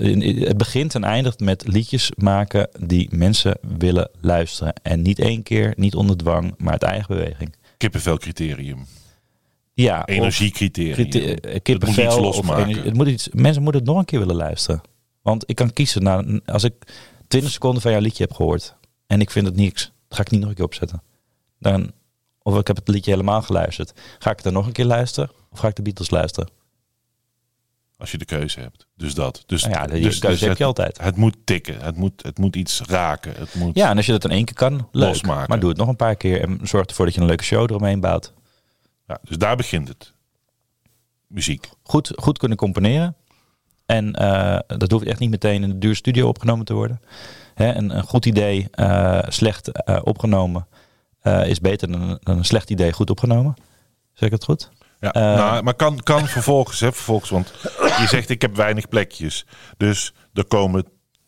[0.48, 4.74] Het begint en eindigt met liedjes maken die mensen willen luisteren.
[4.82, 7.56] En niet één keer, niet onder dwang, maar uit eigen beweging.
[7.78, 8.86] Kippenvel criterium.
[9.74, 11.10] Ja, energiecriterium.
[11.62, 11.64] Kippenvel.
[11.64, 12.84] Het moet iets losmaken.
[12.84, 14.82] het moet iets, mensen moeten het nog een keer willen luisteren.
[15.26, 16.74] Want ik kan kiezen, nou, als ik
[17.28, 18.76] 20 seconden van jouw liedje heb gehoord
[19.08, 21.02] en ik vind het niks, dan ga ik niet nog een keer opzetten.
[21.60, 21.92] Dan,
[22.42, 23.94] of ik heb het liedje helemaal geluisterd.
[24.20, 26.50] Ga ik het dan nog een keer luisteren of ga ik de Beatles luisteren?
[27.98, 28.88] Als je de keuze hebt.
[28.96, 29.44] Dus dat.
[29.46, 30.98] Dus, nou ja, de dus, keuze heb het, je altijd.
[31.02, 31.82] Het moet tikken.
[31.82, 33.34] Het moet, het moet iets raken.
[33.36, 35.08] Het moet ja, en als je dat in één keer kan, leuk.
[35.08, 35.50] Losmaken.
[35.50, 37.64] Maar doe het nog een paar keer en zorg ervoor dat je een leuke show
[37.64, 38.34] eromheen bouwt.
[39.08, 40.14] Ja, dus daar begint het.
[41.28, 41.70] Muziek.
[41.84, 43.16] Goed, goed kunnen componeren.
[43.86, 47.02] En uh, dat hoeft echt niet meteen in de duur studio opgenomen te worden.
[47.54, 50.68] Hè, een, een, goed idee, uh, slecht uh, opgenomen,
[51.44, 53.56] is beter dan, dan, een slecht idee goed opgenomen.
[54.14, 54.70] Zeg ik het goed?
[55.00, 57.54] Ja, nou, maar kan, kan vervolgens, hè, vervolgens, want
[58.00, 59.46] je zegt ik heb weinig plekjes.
[59.78, 60.86] Dus er komen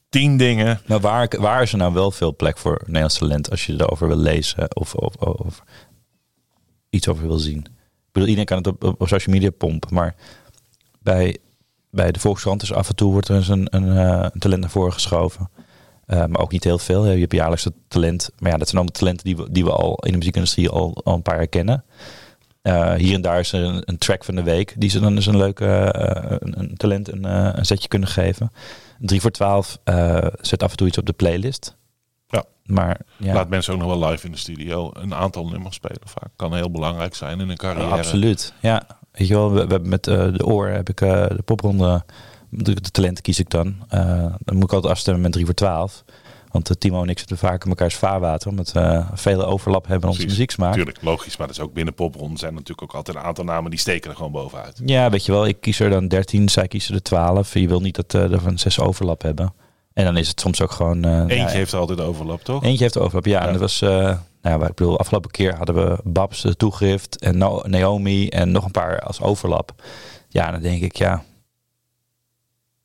[0.10, 0.82] tien dingen.
[0.86, 4.08] Nou, waar, waar is er nou wel veel plek voor Nederlands talent als je erover
[4.08, 5.64] wil lezen of, of, of
[6.90, 7.60] iets over wil zien?
[7.60, 10.16] Ik bedoel, iedereen kan het op, op social media pompen, maar
[11.00, 11.38] bij
[11.98, 14.62] bij de Volkskrant is af en toe wordt er eens een, een, eh, een talent
[14.62, 15.50] naar voren geschoven.
[16.08, 17.06] Uh, maar ook niet heel veel.
[17.06, 18.30] Je hebt jaarlijks het talent.
[18.40, 21.02] Maar ja, dat zijn allemaal talenten die we, die we al in de muziekindustrie al,
[21.04, 21.84] al een paar jaar kennen.
[22.64, 24.74] Uh, hier en daar is er een, een, track van de week.
[24.78, 25.66] Die ze dan eens een leuke
[26.40, 27.24] een, een, talent een,
[27.58, 28.52] een zetje kunnen geven.
[29.00, 29.80] 3 voor 12
[30.42, 31.76] zet af en toe iets op de playlist.
[32.28, 32.44] Ja.
[32.64, 33.34] Maar ja.
[33.34, 36.02] laat mensen ook nog wel live in de studio een aantal nummers spelen.
[36.04, 37.88] Vaak kan heel belangrijk zijn in een carrière.
[37.88, 38.54] absoluut.
[38.60, 38.88] Ja,
[39.18, 42.04] Weet je wel, we, hebben met uh, de oor heb ik uh, de popronde,
[42.50, 43.68] de, de, talenten kies ik dan.
[43.94, 46.04] Uh, dan moet ik altijd afstemmen met 3 voor 12.
[46.52, 48.50] Want Timo en ik zitten vaak in elkaars vaarwater.
[48.50, 50.74] Omdat we vele overlap hebben in onze muzieksmaak.
[50.74, 51.38] Tuurlijk, logisch.
[51.38, 54.10] Maar dat is ook binnen popronde zijn natuurlijk ook altijd een aantal namen die steken
[54.10, 54.82] er gewoon bovenuit.
[54.86, 55.48] Ja, weet je wel.
[55.48, 57.54] Ik kies er dan 13, zij kiezen er 12.
[57.54, 59.54] Je wil niet dat er van zes overlap hebben.
[59.98, 61.28] En dan is het soms ook gewoon...
[61.28, 62.64] Eentje heeft altijd overlap, toch?
[62.64, 63.46] Eentje heeft overlap, ja.
[63.46, 63.80] En dat was
[64.42, 68.72] nou, ik bedoel, afgelopen keer hadden we Babs, de toegift en Naomi en nog een
[68.72, 69.84] paar als overlap.
[70.30, 71.24] Ja, dan denk ik, ja,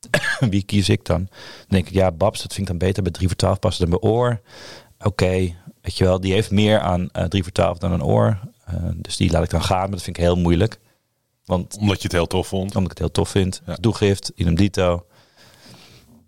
[0.49, 1.17] wie kies ik dan?
[1.17, 3.89] Dan denk ik, ja, Babs, dat vind ik dan beter bij 3 voor 12 passen
[3.89, 4.41] dan bij oor.
[4.99, 8.03] Oké, weet je wel, die heeft meer aan uh, eh, 3 voor 12 dan een
[8.03, 8.39] oor.
[8.69, 10.79] Uh, dus die laat ik dan gaan, maar dat vind ik heel moeilijk.
[11.45, 12.75] Want, omdat je het heel tof vond?
[12.75, 13.61] Omdat ik het heel tof vind.
[13.65, 13.75] Ja.
[13.75, 15.05] Toegift, idem dito.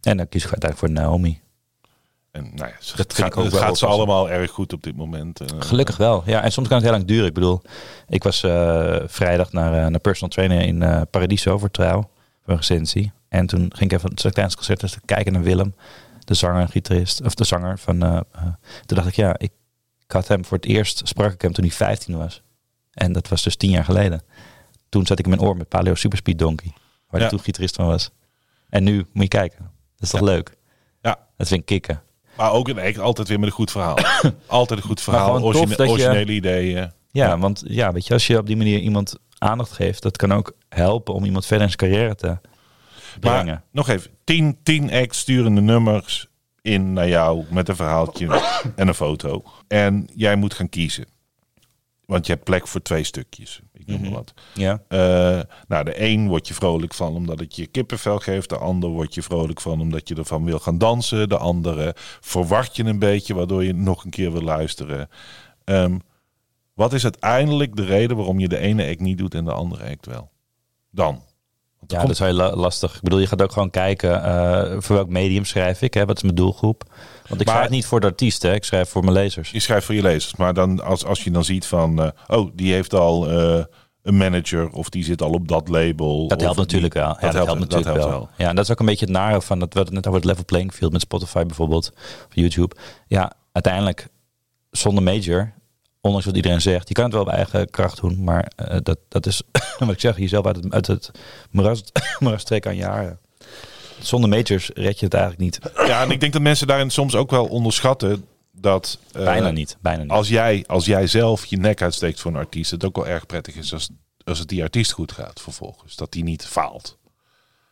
[0.06, 1.42] En dan kies ik uiteindelijk voor Naomi.
[2.32, 5.40] En nou ja, dat gaat, het gaat ze allemaal erg goed op dit moment.
[5.40, 6.24] Eh, Gelukkig wel.
[6.26, 7.26] Ja, en soms kan het heel lang duren.
[7.26, 7.62] Ik bedoel,
[8.08, 12.10] ik was uh, vrijdag naar, uh, naar personal trainer in uh, Paradiso voor trouw,
[12.44, 13.12] voor een recensie.
[13.28, 15.76] En toen ging ik even een tijdens concert kijken naar Willem,
[16.20, 18.00] de zanger en gitarist, of de zanger van.
[18.86, 19.52] toen dacht ik, ja, ik,
[20.06, 22.42] ik, had hem voor het eerst sprak ik hem toen hij 15 was.
[22.92, 24.22] En dat was dus tien jaar geleden.
[24.90, 26.74] toen zat ik in mijn oor met Paleo Superspeed Donkey.
[27.10, 27.30] Waar Ja.
[27.30, 28.10] toen gitarist van was.
[28.70, 29.74] En nu moet je kijken.
[30.12, 30.36] Dat is toch Ja.
[30.36, 30.58] leuk?
[31.02, 31.18] Ja.
[31.38, 32.02] Dat vind ik kicken.
[32.38, 33.98] Maar ook echt altijd weer met een goed verhaal.
[34.48, 36.92] altijd een goed verhaal, origine- dat je- originele ideeën.
[37.12, 40.34] Ja, want ja, weet je, als je op die manier iemand aandacht geeft, dat kan
[40.34, 42.38] ook helpen om iemand verder in zijn carrière te
[43.20, 43.46] brengen.
[43.46, 46.28] Maar nog even, 10, 10 acts sturen de nummers
[46.62, 48.42] in naar jou met een verhaaltje
[48.76, 49.44] en een foto.
[49.68, 51.06] En jij moet gaan kiezen.
[52.06, 53.62] Want je hebt plek voor twee stukjes.
[53.86, 54.34] Ik noem maar wat.
[54.54, 54.82] ja.
[54.88, 58.50] Eh, nou, de een word je vrolijk van omdat het je kippenvel geeft.
[58.50, 61.30] De ander word je vrolijk van omdat je ervan wil gaan dansen.
[61.30, 65.10] De andere verwart je een beetje waardoor je nog een keer wil luisteren.
[65.64, 65.98] Ehm,
[66.74, 69.90] wat is uiteindelijk de reden waarom je de ene act niet doet en de andere
[69.90, 70.30] act wel?
[70.92, 71.22] Dan.
[71.80, 72.96] Want Ja, komt- dat is heel la- lastig.
[72.96, 75.94] Ik bedoel, je gaat ook gewoon kijken eh, voor welk medium schrijf ik.
[75.94, 76.06] Hè?
[76.06, 76.84] Wat is mijn doelgroep?
[77.28, 79.52] Want ik Maar- schrijf niet voor de artiesten, ik schrijf voor mijn lezers.
[79.52, 80.36] Je schrijft voor je lezers.
[80.36, 82.02] Maar dan als, als je dan ziet van...
[82.02, 83.64] eh, oh, die heeft al eh,
[84.02, 86.28] een manager of die zit al op dat label.
[86.28, 87.08] Dat helpt die- natuurlijk wel.
[87.08, 88.30] Ja, dat, helpt, dat natuurlijk helpt wel.
[88.38, 90.20] Ja, en dat is ook een beetje het nare van dat we het net over
[90.20, 91.92] het level playing field met Spotify bijvoorbeeld,
[92.28, 92.76] of YouTube.
[93.08, 94.08] Ja, uiteindelijk
[94.72, 95.54] zonder major,
[96.02, 98.98] ondanks wat iedereen zegt, je kan het wel op eigen kracht doen, maar eh, dat,
[99.10, 99.42] dat is
[99.80, 101.12] wat ik zeg, jezelf uit het, uit het
[101.52, 101.84] moeras,
[102.20, 103.20] moeras trekken aan je haren.
[104.00, 105.60] Zonder majors red je het eigenlijk niet.
[105.88, 109.00] Ja, en ik denk dat mensen daarin soms ook wel onderschatten dat...
[109.12, 109.78] eh, Bijna niet.
[109.82, 110.12] Bijna niet.
[110.12, 113.26] Als jij, als jij zelf je nek uitsteekt voor een artiest, het ook wel erg
[113.26, 113.90] prettig is als,
[114.24, 115.96] als het die artiest goed gaat vervolgens.
[115.96, 116.98] Dat die niet faalt.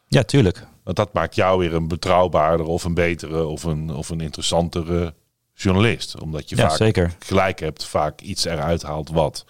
[0.08, 0.68] Ja, tuurlijk.
[0.84, 5.14] Want dat maakt jou weer een betrouwbaarder of een betere of een, of een interessantere
[5.54, 6.20] journalist.
[6.22, 7.16] Omdat je Ja, vaak zeker.
[7.20, 9.45] gelijk hebt, vaak iets eruit haalt wat.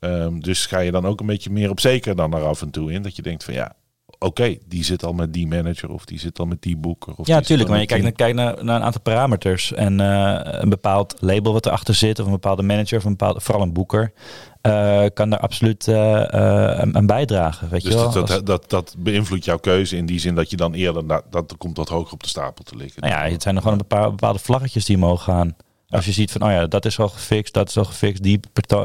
[0.00, 2.70] Ehm, dus ga je dan ook een beetje meer op zeker dan er af en
[2.70, 3.02] toe in.
[3.02, 3.74] Dat je denkt van ja,
[4.18, 7.12] oké, die zit al met die manager of die zit al met die boeker.
[7.16, 7.68] Of Ja, die zit tuurlijk.
[7.68, 9.72] al Maar je kijkt, naar, kijkt naar, naar een aantal parameters.
[9.72, 13.40] En eh, een bepaald label wat erachter zit, of een bepaalde manager, of een bepaalde,
[13.40, 14.12] vooral een boeker,
[14.60, 17.68] eh, kan daar absoluut eh, eh, aan- bijdragen.
[17.68, 18.12] Weet Dus je wel?
[18.12, 21.22] dat, dat, dat, dat beïnvloedt jouw keuze in die zin dat je dan eerder, na-
[21.30, 23.02] dat komt wat hoger op de stapel te liggen.
[23.02, 25.56] nou ja, het zijn er gewoon een bepaalde, bepaalde vlaggetjes die mogen gaan.
[25.88, 28.40] Als je ziet van, oh ja, dat is al gefixt, dat is al gefixt, die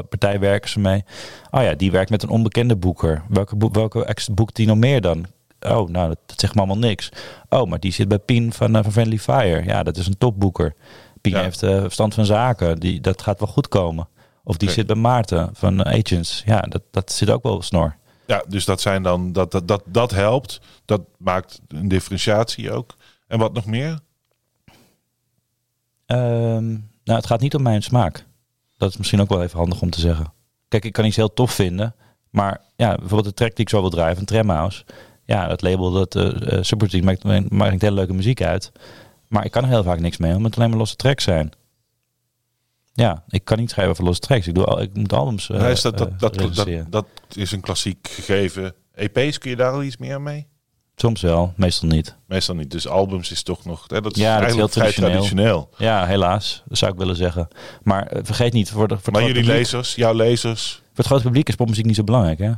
[0.08, 1.04] partij, werken ze mee.
[1.50, 3.22] Oh ja, die werkt met een onbekende boeker.
[3.28, 5.26] Welke, boek, welke ex boekt die nog meer dan?
[5.60, 7.08] Oh, nou, dat, dat zegt me allemaal niks.
[7.48, 9.64] Oh, maar die zit bij Pien van, eh, van Friendly Fire.
[9.64, 10.74] Ja, dat is een topboeker.
[11.20, 11.42] Pien Ja.
[11.42, 12.80] heeft eh, verstand van zaken.
[12.80, 14.08] Die, dat gaat wel goed komen.
[14.44, 16.42] Of die zit bij Maarten van eh, Agents.
[16.46, 17.96] Ja, dat, dat zit ook wel snor.
[18.26, 20.60] Ja, dus dat zijn dan dat, dat, dat, dat helpt.
[20.84, 22.96] Dat maakt een differentiatie ook.
[23.26, 23.98] En wat nog meer?
[26.06, 28.26] Ehm, nou, het gaat niet om mijn smaak.
[28.76, 30.32] Dat is misschien ook wel even handig om te zeggen.
[30.68, 31.94] Kijk, ik kan iets heel tof vinden.
[32.30, 34.84] Maar ja, bijvoorbeeld de track die ik zo wil draaien van Tremhouse.
[35.24, 38.72] Ja, dat label, dat uh, Superteam maakt, maakt hele leuke muziek uit.
[39.28, 41.52] Maar ik kan er heel vaak niks mee, omdat het alleen maar losse tracks zijn.
[42.92, 44.46] Ja, ik kan niet schrijven voor losse tracks.
[44.46, 47.60] Ik, doe al, ik moet albums uh, is dat, dat, dat, dat, dat is een
[47.60, 48.74] klassiek gegeven.
[48.94, 50.46] EP's, kun je daar al iets meer mee?
[50.96, 52.16] Soms wel, meestal niet.
[52.26, 52.70] Meestal niet.
[52.70, 53.84] Dus albums is toch nog...
[53.86, 55.10] Hè, dat is Ja, dat is heel traditioneel.
[55.10, 55.68] traditioneel.
[55.78, 56.62] Ja, helaas.
[56.68, 57.48] Dat zou ik willen zeggen.
[57.82, 60.72] Maar uh, vergeet niet, voor, de, voor Maar jullie publiek, lezers, jouw lezers...
[60.72, 62.52] Voor het grote publiek is popmuziek niet zo belangrijk, hè?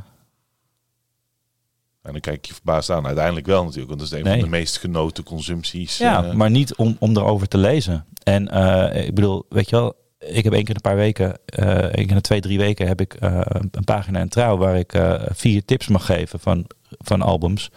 [2.03, 3.05] En dan kijk je verbaasd aan.
[3.05, 3.87] Uiteindelijk wel natuurlijk.
[3.87, 4.33] Want dat is een Nee.
[4.39, 5.97] van de meest genoten consumpties.
[5.97, 6.33] Ja, eh.
[6.33, 8.05] maar niet om, om erover te lezen.
[8.23, 11.37] En eh, ik bedoel, weet je wel, ik heb één keer in een paar weken,
[11.45, 13.39] eh één keer in de twee, drie weken heb ik eh,
[13.71, 16.65] een pagina in trouw waar ik eh, vier tips mag geven van,
[16.97, 17.69] van albums.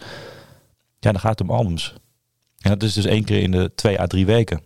[1.01, 1.93] Ja, dan gaat het om albums.
[2.59, 4.61] En dat is dus één keer in de twee à drie weken.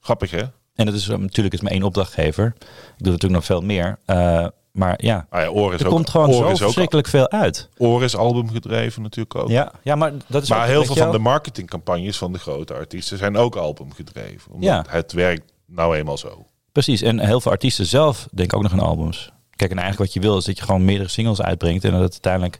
[0.00, 0.42] Grappig hè?
[0.74, 2.46] En dat is eh, natuurlijk is maar één opdrachtgever.
[2.56, 2.64] Ik
[3.04, 3.98] doe natuurlijk nog veel meer.
[4.04, 6.56] Eh, maar ja, Ah ja, Oor is er ook, komt gewoon Oor zo is ook,
[6.58, 7.68] verschrikkelijk veel uit.
[7.76, 9.48] Oor is album gedreven natuurlijk ook.
[9.48, 12.74] Ja, ja, maar dat is Maar ook, heel veel van de marketingcampagnes van de grote
[12.74, 14.52] artiesten zijn ook album gedreven.
[14.52, 14.84] Omdat Ja.
[14.88, 16.46] het werkt nou eenmaal zo.
[16.72, 19.32] Precies, en heel veel artiesten zelf denken ook nog aan albums.
[19.50, 21.84] Kijk, en eigenlijk wat je wil is dat je gewoon meerdere singles uitbrengt.
[21.84, 22.58] En dat het uiteindelijk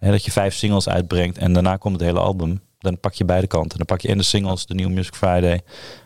[0.00, 2.60] dat je vijf singles uitbrengt en daarna komt het hele album.
[2.78, 3.78] Dan pak je beide kanten.
[3.78, 5.60] Dan pak je en de singles, de New Music Friday,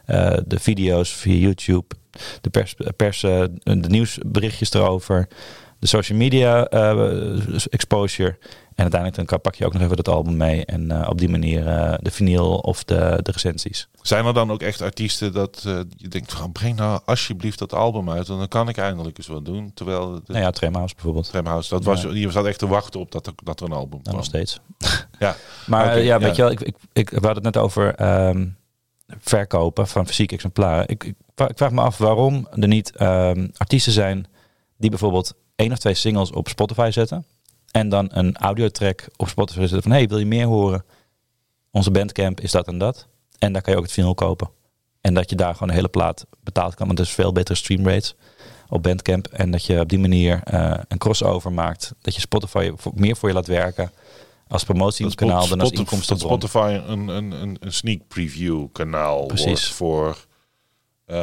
[0.05, 1.95] eh, de video's via YouTube,
[2.41, 5.29] de pers, pers eh, de nieuwsberichtjes erover,
[5.79, 8.39] de social media eh, exposure.
[8.75, 10.65] En uiteindelijk dan pak je ook nog even dat album mee.
[10.65, 13.89] En eh, op die manier eh, de vinyl of de, de recensies.
[14.03, 17.73] Zijn er dan ook echt artiesten dat eh, je denkt van breng nou alsjeblieft dat
[17.73, 18.27] album uit.
[18.27, 19.71] Want dan kan ik eindelijk eens wat doen.
[19.75, 21.31] Terwijl de Nou ja, Tremhouse bijvoorbeeld.
[21.31, 21.91] Tramhouse, dat Ja.
[21.91, 24.15] was, je zat echt te wachten op dat er, dat er een album Nou, kwam.
[24.17, 24.61] nog steeds.
[25.19, 25.37] Ja.
[25.67, 26.19] Maar ja, ja.
[26.19, 28.47] weet je wel, ik, ik, ik, we hadden het net over ehm,
[29.21, 30.89] verkopen van fysieke exemplaren.
[30.89, 34.27] Ik, ik, vra- ik vraag me af waarom er niet ehm, artiesten zijn
[34.77, 37.25] die bijvoorbeeld één of twee singles op Spotify zetten.
[37.75, 40.85] En dan een audiotrack op Spotify zetten van hey, wil je meer horen?
[41.71, 43.07] Onze bandcamp is dat en dat.
[43.39, 44.49] En daar kan je ook het vinyl kopen.
[45.01, 47.59] En dat je daar gewoon een hele plaat betaald kan, want dat is veel betere
[47.59, 48.15] streamrates.
[48.69, 49.27] op Bandcamp.
[49.27, 51.95] En dat je op die manier eh, een crossover maakt.
[52.01, 53.93] Dat je Spotify meer voor je laat werken
[54.49, 56.41] als promotiekanaal dan als inkomstenbron.
[56.41, 59.47] dat Spotify een, een, een, sneak preview kanaal Precies.
[59.47, 60.27] wordt voor...
[61.07, 61.17] eh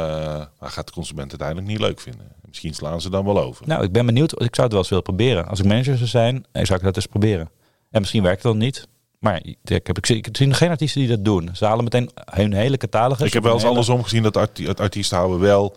[0.60, 2.26] maar gaat de consument uiteindelijk niet leuk vinden.
[2.52, 3.66] Misschien slaan ze dan wel over.
[3.66, 4.32] Nou, ik ben benieuwd.
[4.32, 5.48] Ik zou het wel eens willen proberen.
[5.48, 7.50] Als ik manager zou zijn, eh, zou ik dat eens proberen.
[7.90, 8.88] En misschien werkt het dan niet.
[9.18, 11.50] Maar ik heb, ik zie, nog geen artiesten die dat doen.
[11.52, 13.26] Ze halen meteen hun hele catalogus.
[13.26, 15.76] Ik heb wel eens Een hele- andersom gezien dat arti het artiesten houden wel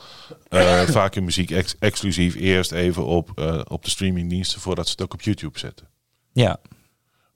[0.49, 4.91] eh, vaak hun muziek ex- exclusief eerst even op, eh, op de streamingdiensten voordat ze
[4.91, 5.87] het ook op YouTube zetten.
[6.33, 6.57] Ja,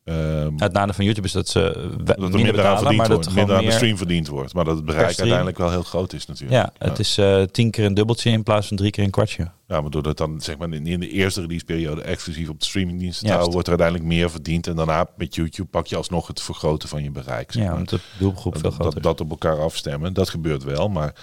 [0.10, 3.56] Ehm, het nadeel van YouTube is dat ze dat er minder betalen, maar dat minder
[3.56, 4.53] aan de stream verdiend wordt.
[4.53, 6.61] Maar dat het bereik uiteindelijk wel heel groot is natuurlijk.
[6.61, 9.52] Ja, het is eh, tien keer een dubbeltje in plaats van drie keer een kwartje.
[9.68, 13.22] Ja, maar doordat dan zeg maar in in de eerste releaseperiode exclusief op de streamingdiensten
[13.22, 13.40] te Juist.
[13.40, 14.68] houden, wordt er uiteindelijk meer verdiend.
[14.68, 17.52] En daarna met YouTube pak je alsnog het vergroten van je bereik.
[17.52, 17.77] zeg Ja, maar.
[17.77, 20.90] want de doelgroep veel dat, groter dat, dat op elkaar afstemmen, dat gebeurt wel.
[20.90, 21.14] Maar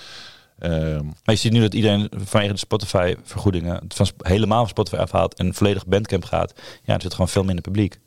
[0.59, 5.35] ehm, Maar je ziet nu dat iedereen vanwege de Spotify-vergoedingen van helemaal van Spotify afhaalt
[5.35, 6.53] en volledig Bandcamp gaat.
[6.85, 7.99] Ja, er zit gewoon veel minder publiek.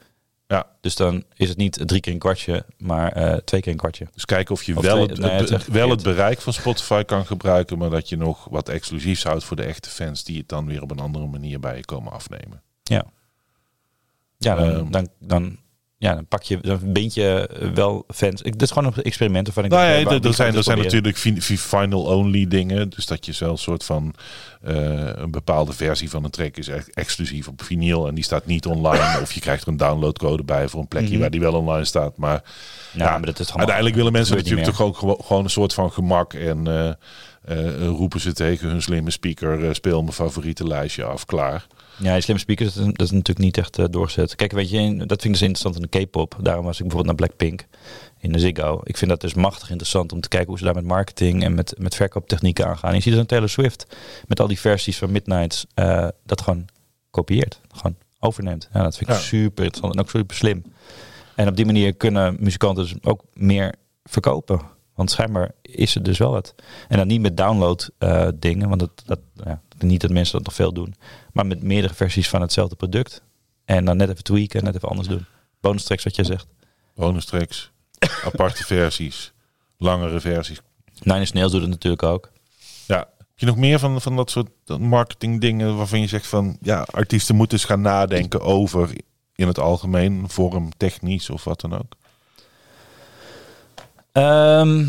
[0.52, 3.78] Ja, Dus dan is het niet drie keer een kwartje, maar eh, twee keer een
[3.78, 4.08] kwartje.
[4.14, 6.04] Dus kijken of je Of wel, twee- het, nee, het is het- echt wel het
[6.04, 9.90] bereik van Spotify kan gebruiken, maar dat je nog wat exclusiefs houdt voor de echte
[9.90, 12.62] fans die het dan weer op een andere manier bij je komen afnemen.
[12.84, 13.04] Ja,
[14.38, 14.92] ja dan, Ehm.
[14.92, 15.58] dan, dan,
[16.02, 18.42] ja, dan pak je, dan bind je eh, wel fans.
[18.42, 20.56] Ik, dit is gewoon een experiment waarvan ik Nou denk, ja, eh, waar- er, zijn,
[20.56, 22.90] er zijn natuurlijk fi- fi- final-only dingen.
[22.90, 24.14] Dus dat je zelf een soort van
[24.62, 24.76] eh,
[25.16, 28.66] een bepaalde versie van een track is echt exclusief op vinyl en die staat niet
[28.66, 29.20] online.
[29.22, 31.20] of je krijgt er een downloadcode bij voor een plekje Mhm.
[31.20, 32.18] waar die wel online staat.
[32.18, 32.44] Maar
[32.92, 35.74] Ja, maar dat is uiteindelijk willen mensen niet natuurlijk toch ook gewo- gewoon een soort
[35.74, 36.98] van gemak en
[37.86, 41.66] roepen ze tegen hun slimme speaker, speel mijn favoriete lijstje af, klaar.
[42.02, 44.36] Ja, die slimme speakers, dat is, dat is natuurlijk niet echt eh, doorgezet.
[44.36, 46.38] Kijk, weet je, in- dat vind ik dus interessant in de K-pop.
[46.42, 47.66] Daarom was ik bijvoorbeeld naar Blackpink
[48.20, 48.82] in de Ziggo.
[48.84, 51.54] Ik vind dat dus machtig interessant om te kijken hoe ze daar met marketing en
[51.54, 52.94] met, met verkooptechnieken aangaan.
[52.96, 53.86] Je ziet dan Taylor Swift
[54.28, 56.66] met al die versies van Midnights eh, dat gewoon
[57.12, 57.62] kopieert.
[57.72, 58.70] Gewoon overneemt.
[58.74, 59.22] Ja, dat vind ik Ja.
[59.22, 60.64] super interessant en ook super slim.
[61.36, 63.74] En op die manier kunnen muzikanten dus ook meer
[64.04, 64.62] verkopen.
[65.00, 66.56] Want schijnbaar is het dus wel wat.
[66.88, 70.46] En dan niet met download eh, dingen, want dat, dat, ja, niet dat mensen dat
[70.46, 70.96] nog veel doen.
[71.34, 73.22] Maar met meerdere versies van hetzelfde product.
[73.66, 75.26] En dan net even tweaken, net even anders doen.
[75.62, 76.48] Bonus tracks wat jij zegt.
[76.96, 77.72] Bonus tracks,
[78.26, 79.34] aparte versies,
[79.78, 80.62] langere versies.
[81.02, 82.32] Nine Inch Nails doet het natuurlijk ook.
[82.88, 84.50] Ja, heb je nog meer van, van dat soort
[84.80, 88.90] marketing dingen waarvan je zegt van ja, artiesten moeten eens gaan nadenken over
[89.36, 91.96] in het algemeen, vorm, technisch of wat dan ook?
[94.20, 94.80] Ehm,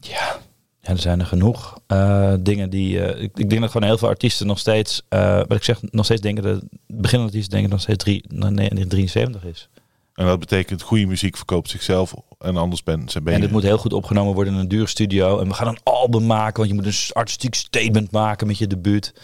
[0.00, 0.36] ja.
[0.80, 3.00] ja, er zijn er genoeg eh, dingen die...
[3.00, 5.02] eh, ik, ik denk dat gewoon heel veel artiesten nog steeds...
[5.08, 6.42] eh, wat ik zeg, nog steeds denken...
[6.42, 9.68] dat beginnende artiesten denken dat nog steeds drie, nee, nee, 73 is.
[10.14, 13.62] En dat betekent goede muziek verkoopt zichzelf en anders ben, ze ben En dit moet
[13.62, 15.40] heel goed opgenomen worden in een dure studio.
[15.40, 18.66] En we gaan een album maken, want je moet een artistiek statement maken met je
[18.66, 19.14] debuut.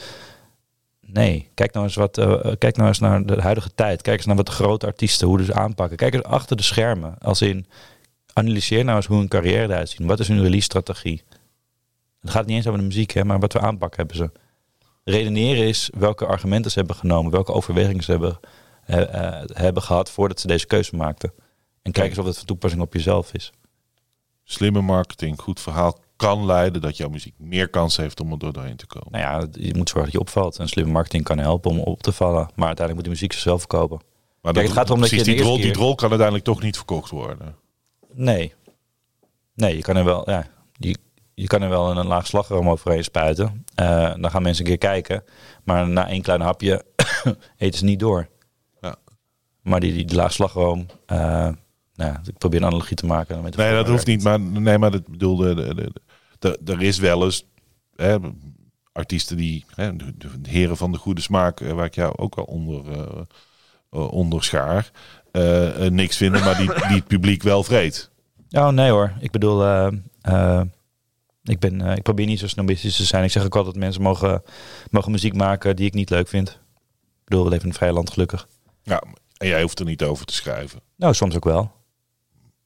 [1.00, 4.02] Nee, kijk nou eens, wat, eh, kijk nou eens naar de huidige tijd.
[4.02, 5.96] Kijk eens naar wat de grote artiesten, hoe ze aanpakken.
[5.96, 7.18] Kijk eens achter de schermen.
[7.18, 7.66] Als in,
[8.40, 10.06] analyseer nou eens hoe hun carrière eruit ziet.
[10.06, 11.22] Wat is hun release-strategie?
[12.20, 14.30] Het gaat niet eens over de muziek, hè, maar wat voor aanpak hebben ze.
[15.04, 18.40] Redeneren is welke argumenten ze hebben genomen, welke overwegingen ze hebben,
[18.84, 21.32] eh, eh, hebben gehad voordat ze deze keuze maakten.
[21.82, 23.52] En kijk eens of het van toepassing op jezelf is.
[24.44, 28.52] slimme marketing, goed verhaal kan leiden dat jouw muziek meer kans heeft om er door
[28.52, 29.08] doorheen te komen.
[29.10, 30.58] Nou ja, je moet zorgen dat je opvalt.
[30.58, 32.48] En slimme marketing kan helpen om op te vallen.
[32.54, 34.00] Maar uiteindelijk moet de muziek zichzelf verkopen.
[34.42, 36.76] Maar Kijk, het gaat erom dat je die, rol, die rol kan uiteindelijk toch niet
[36.76, 37.56] verkocht worden.
[38.20, 38.52] Nee.
[39.54, 40.46] Nee, je kan er wel, ja,
[40.78, 40.96] je,
[41.34, 43.64] je kan er wel een laag slagroom overheen spuiten.
[43.74, 45.24] Eh, dan gaan mensen een keer kijken.
[45.64, 46.84] Maar na één klein hapje
[47.56, 48.28] eten ze niet door.
[48.80, 48.96] Ja.
[49.62, 51.48] Maar die, die laag slagroom, eh,
[51.94, 53.42] nou, ik probeer een analogie te maken.
[53.42, 54.22] Met Nee, dat hoeft niet.
[54.22, 55.54] Maar nee, maar dat bedoelde.
[55.54, 55.92] De, de,
[56.38, 57.46] de, de- er is wel eens
[57.96, 58.16] hè,
[58.92, 60.12] artiesten die hè, de,
[60.48, 62.82] heren van de goede smaak, eh, waar ik jou ook wel onder,
[63.90, 64.90] onder schaar,
[65.90, 68.09] niks vinden, maar die, die het publiek wel vreet.
[68.50, 69.88] Oh nee hoor, ik bedoel, eh,
[70.20, 70.62] eh,
[71.42, 73.24] ik, ben, eh, ik probeer niet zo snobistisch te zijn.
[73.24, 74.42] Ik zeg ook altijd dat mensen mogen,
[74.90, 76.48] mogen muziek maken die ik niet leuk vind.
[76.48, 78.48] Ik bedoel, we leven in een vrij land gelukkig.
[78.82, 79.02] Ja,
[79.36, 80.80] en jij hoeft er niet over te schrijven.
[80.96, 81.72] Nou, soms ook wel.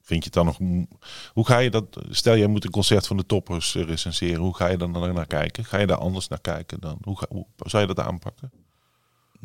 [0.01, 0.87] Vind je het dan nog...
[1.33, 1.85] Hoe ga je dat...
[2.11, 4.41] Stel, jij moet een concert van de toppers recenseren.
[4.41, 5.65] Hoe ga je dan naar naar kijken?
[5.65, 6.99] Ga je daar anders naar kijken dan?
[7.03, 8.51] Hoe, ga, hoe zou je dat aanpakken?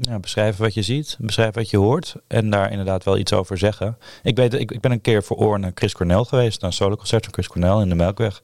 [0.01, 3.57] Ja, beschrijven wat je ziet, beschrijven wat je hoort en daar inderdaad wel iets over
[3.57, 3.97] zeggen.
[4.23, 6.75] Ik, weet, ik, ik ben een keer voor oor naar Chris Cornell geweest, naar een
[6.75, 8.41] solo-concert van Chris Cornell in de Melkweg.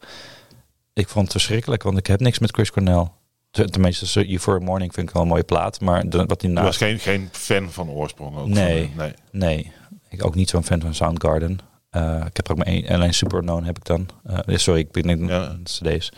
[0.93, 3.07] Ik vond het verschrikkelijk, want ik heb niks met Chris Cornell.
[3.51, 6.25] Ten- Tenminste, so You for a Morning vind ik wel een mooie plaat, maar de,
[6.25, 6.63] wat hij Je na...
[6.63, 8.47] was geen, geen fan van oorsprong ook.
[8.47, 8.91] Nee.
[8.95, 9.13] Van, nee.
[9.31, 9.71] Nee,
[10.09, 11.59] ik ook niet zo'n fan van Soundgarden.
[11.89, 14.07] Eh, ik heb er ook maar één, alleen Super Unknown heb ik dan.
[14.23, 15.55] Eh, sorry, ik ben niet Ja.
[15.63, 16.11] cd's.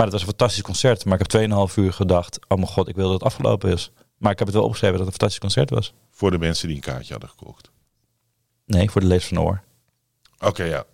[0.00, 1.04] Maar het was een fantastisch concert.
[1.04, 3.90] Maar ik heb 2,5 uur gedacht, oh mijn god, ik wil dat het afgelopen is.
[4.16, 5.94] Maar ik heb het wel opgeschreven dat het een fantastisch concert was.
[6.10, 7.70] Voor de mensen die een kaartje hadden gekocht.
[8.66, 9.62] Nee, voor de lezers van Oor.
[10.38, 10.84] Oké, ja.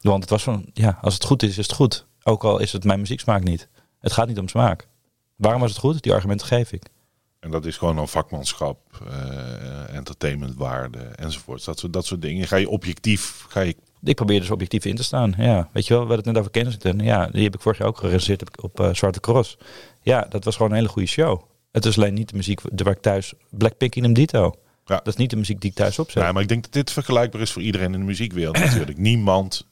[0.00, 2.06] Want het was van, ja, als het goed is, is het goed.
[2.22, 3.68] Ook al is het mijn muzieksmaak niet.
[3.98, 4.88] Het gaat niet om smaak.
[5.36, 6.02] Waarom was het goed?
[6.02, 6.84] Die argumenten geef ik.
[7.40, 11.64] En dat is gewoon een vakmanschap, eh entertainmentwaarde enzovoort.
[11.64, 12.46] Dat soort, dat soort dingen.
[12.46, 13.76] Ga je objectief, ga je...
[14.02, 15.34] Ik probeer dus objectief in te staan.
[15.36, 16.98] Ja, weet je wel, we hadden het net over Kensington.
[16.98, 19.56] Ja, die heb ik vorig jaar ook gerecenseerd op, op eh, Zwarte Cross.
[20.02, 21.42] Ja, dat was gewoon een hele goede show.
[21.72, 23.32] Het is alleen niet de muziek waar ik thuis...
[23.50, 24.54] Blackpink in hem dito.
[24.84, 24.96] Ja.
[24.96, 26.22] Dat is niet de muziek die ik thuis opzet.
[26.22, 28.98] Ja, maar ik denk dat dit vergelijkbaar is voor iedereen in de muziekwereld natuurlijk.
[28.98, 29.66] Niemand,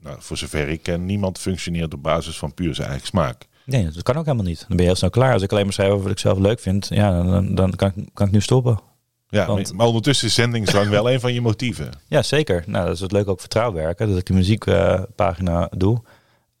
[0.00, 3.46] nou, voor zover ik ken, niemand functioneert op basis van puur zijn eigen smaak.
[3.64, 4.58] Nee, dat kan ook helemaal niet.
[4.58, 5.32] Dan ben je heel snel klaar.
[5.32, 7.92] Als ik alleen maar schrijf over wat ik zelf leuk vind, ja, dan, dan kan,
[7.94, 8.80] ik, kan ik nu stoppen.
[9.32, 11.90] Ja, Want- maar ondertussen is zendingsdrang wel een van je motieven.
[12.06, 12.64] Ja, zeker.
[12.66, 16.02] Nou, dat is het leuk ook voor trouwwerken, dat ik de muziekpagina doe.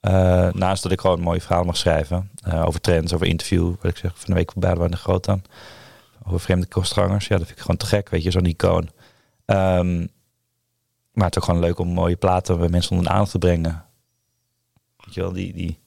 [0.00, 3.74] Eh, naast dat ik gewoon een mooie verhaal mag schrijven eh, over trends, over interview,
[3.80, 5.42] wat ik zeg, van de week bij de Groot dan.
[6.26, 7.26] Over vreemde kostgangers.
[7.26, 8.90] Ja, dat vind ik gewoon te gek, weet je, zo'n icoon.
[9.44, 9.98] Ehm,
[11.12, 13.38] maar het is ook gewoon leuk om mooie platen bij mensen onder de aandacht te
[13.38, 13.84] brengen.
[14.96, 15.78] Weet je wel, die, die,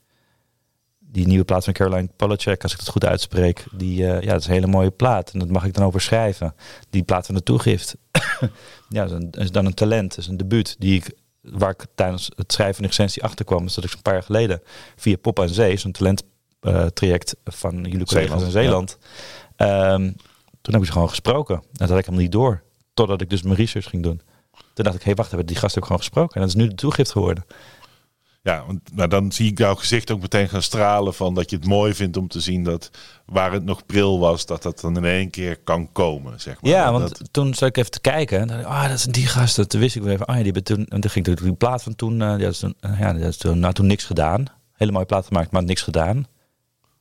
[1.15, 4.39] die nieuwe plaat van Caroline Polachek, als ik het goed uitspreek, die, eh, ja, dat
[4.39, 5.31] is een hele mooie plaat.
[5.31, 6.55] En dat mag ik dan over schrijven.
[6.89, 7.95] Die plaat van de toegift.
[8.89, 11.11] ja, dat is, een, is dan een talent, is een debuut die ik,
[11.41, 13.63] waar ik tijdens het schrijven van de recensie achter kwam.
[13.63, 14.61] Dus dat ik zo'n paar jaar geleden
[14.95, 18.97] via Pop aan Zee, zo'n talenttraject van jullie collega's in Zeeland.
[19.55, 20.11] Ehm,
[20.61, 21.63] toen heb ik ze gewoon gesproken.
[21.71, 22.63] Dat had ik hem niet door.
[22.93, 24.21] Totdat ik dus mijn research ging doen.
[24.73, 26.35] Toen dacht ik, hé, hey, wacht even, die gast ik gewoon gesproken.
[26.35, 27.45] En dat is nu de toegift geworden.
[28.45, 31.55] Ja, want nou, dan zie ik jouw gezicht ook meteen gaan stralen van dat je
[31.55, 32.89] het mooi vindt om te zien dat
[33.25, 36.71] waar het nog pril was, dat dat dan in één keer kan komen, zeg maar.
[36.71, 38.39] Ja, Dat- want toen zat ik even te kijken.
[38.39, 39.69] En dacht ah, dat is die gast.
[39.69, 40.85] Toen wist ik weer even, ah ja, die toen...
[40.85, 42.21] En toen ging ik die plaat van toen...
[42.21, 44.45] eh, ja, dat is toen, eh, ja, dat is toen, nou, toen niks gedaan.
[44.73, 46.25] Hele mooie plaat gemaakt, maar niks gedaan.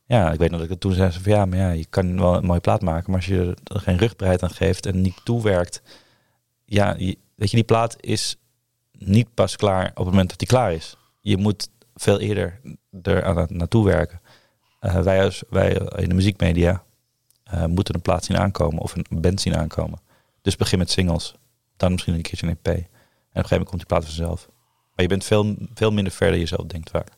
[0.06, 2.20] Ja, ik weet nog dat ik het toen zei van, ja, maar ja, je kan
[2.20, 5.20] wel een mooie plaat maken, maar als je er geen rugbreid aan geeft en niet
[5.24, 5.82] toewerkt,
[6.64, 8.36] ja, je- weet je, die plaat is
[8.98, 10.96] niet pas klaar op het moment dat die klaar is.
[11.24, 12.60] Je moet veel eerder
[13.02, 14.20] er aan naartoe werken.
[14.80, 16.84] Eh, wij, als, wij in de muziekmedia
[17.44, 19.98] eh, moeten een plaat zien aankomen of een band zien aankomen.
[20.42, 21.34] Dus begin met singles,
[21.76, 22.66] dan misschien een keertje een EP.
[22.66, 22.86] En op een
[23.32, 24.48] gegeven moment komt die plaat vanzelf.
[24.94, 27.08] Maar je bent veel, veel minder ver dan je zelf denkt vaak.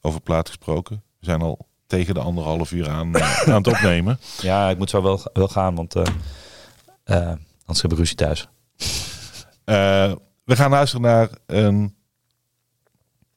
[0.00, 1.02] over plaat gesproken.
[1.18, 4.18] We zijn al tegen de anderhalf uur aan, eh, aan het opnemen.
[4.40, 6.04] Ja, ik moet zo wel, wel gaan, want eh,
[7.60, 8.48] anders heb ik ruzie thuis.
[10.44, 11.98] We gaan luisteren naar een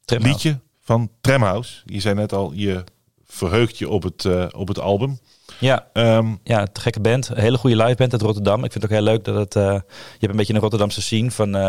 [0.05, 1.81] Liedje van Tramhouse.
[1.85, 2.83] Je zei net al, je
[3.25, 5.19] verheugt je op het, eh, op het album.
[5.59, 7.29] Ja, Ehm, ja, te gekke band.
[7.29, 8.63] Een hele goede live band uit Rotterdam.
[8.63, 9.55] Ik vind het ook heel leuk dat het...
[9.55, 11.61] eh, je hebt een beetje een Rotterdamse scene van eh,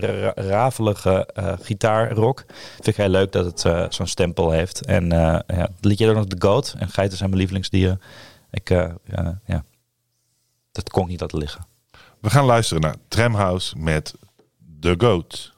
[0.00, 2.44] ra- rafelige eh gitaarrock.
[2.74, 4.86] Vind ik heel leuk dat het zo'n stempel heeft.
[4.86, 6.74] En ja, het liedje ook nog The Goat.
[6.78, 8.00] En geiten zijn mijn lievelingsdieren.
[8.50, 9.64] Ik, ja, ja,
[10.72, 11.66] dat kon ik niet laten liggen.
[12.20, 14.14] we gaan luisteren naar Tramhouse met
[14.80, 15.51] The Goat.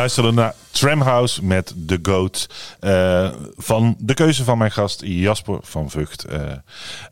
[0.00, 2.46] Luisterde naar Tramhouse met The Goat.
[2.80, 6.24] eh, van de keuze van mijn gast Jasper van Vught.
[6.24, 6.40] Eh,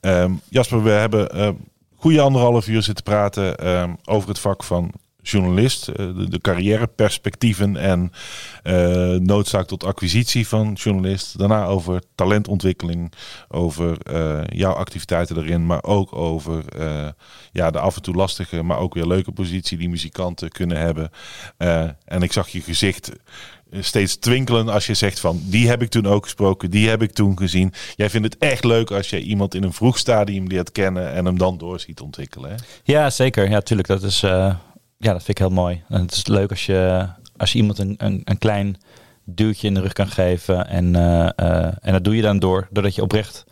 [0.01, 1.49] ehm, Jasper, we hebben eh
[1.97, 4.93] goede anderhalf uur zitten praten ehm, over het vak van
[5.31, 5.89] journalist.
[5.89, 8.13] eh, de, carrièreperspectieven en
[8.63, 8.75] eh,
[9.11, 11.39] noodzaak tot acquisitie van journalist.
[11.39, 13.13] Daarna over talentontwikkeling,
[13.49, 16.65] over eh, jouw activiteiten erin, maar ook over
[17.53, 21.11] ja, de af en toe lastige, maar ook weer leuke positie die muzikanten kunnen hebben.
[22.05, 23.13] En ik zag je gezicht
[23.81, 27.13] steeds twinkelen als je zegt van die heb ik toen ook gesproken, die heb ik
[27.13, 27.73] toen gezien.
[27.97, 31.25] Jij vindt het echt leuk als je iemand in een vroeg stadium leert kennen en
[31.25, 32.51] hem dan door ziet ontwikkelen.
[32.51, 32.57] Hè?
[32.83, 33.51] Ja, zeker.
[33.51, 33.89] Ja, tuurlijk.
[33.89, 34.25] Dat is,
[34.99, 35.83] ja, dat vind ik heel mooi.
[35.89, 38.77] En het is leuk als je, als je iemand een, een, een klein
[39.25, 40.67] duwtje in de rug kan geven.
[40.69, 43.45] En, eh, eh, en dat doe je dan door, doordat je oprecht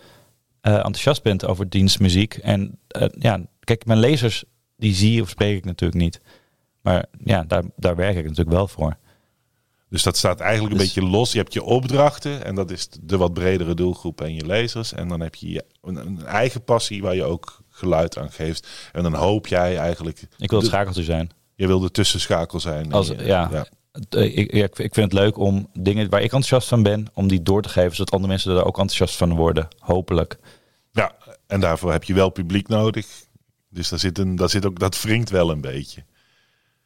[0.61, 2.35] eh, enthousiast bent over dienstmuziek.
[2.35, 2.79] En
[3.19, 4.45] ja, kijk, mijn lezers,
[4.77, 6.21] die zie of spreek ik natuurlijk niet.
[6.81, 8.97] Maar ja, daar, daar werk ik natuurlijk wel voor.
[9.89, 11.33] Dus dat staat eigenlijk een Dus- beetje los.
[11.33, 14.93] Je hebt je opdrachten en dat is de wat bredere doelgroep en je lezers.
[14.93, 18.69] En dan heb je je- een, een eigen passie waar je ook geluid aan geeft.
[18.93, 20.27] En dan hoop jij eigenlijk...
[20.39, 21.31] Ik wil het schakeltje zijn.
[21.57, 22.93] Je wil de tussenschakel zijn.
[22.93, 23.67] Als, En ja,
[24.11, 27.29] Eh, Ik, ik, ik vind het leuk om dingen waar ik enthousiast van ben, om
[27.29, 29.69] die door te geven, zodat andere mensen er ook enthousiast van worden.
[29.79, 30.39] Hopelijk.
[30.93, 31.13] Ja,
[31.47, 33.07] en daarvoor heb je wel publiek nodig.
[33.69, 36.05] Dus daar zit, een, daar zit ook, dat wringt wel een beetje.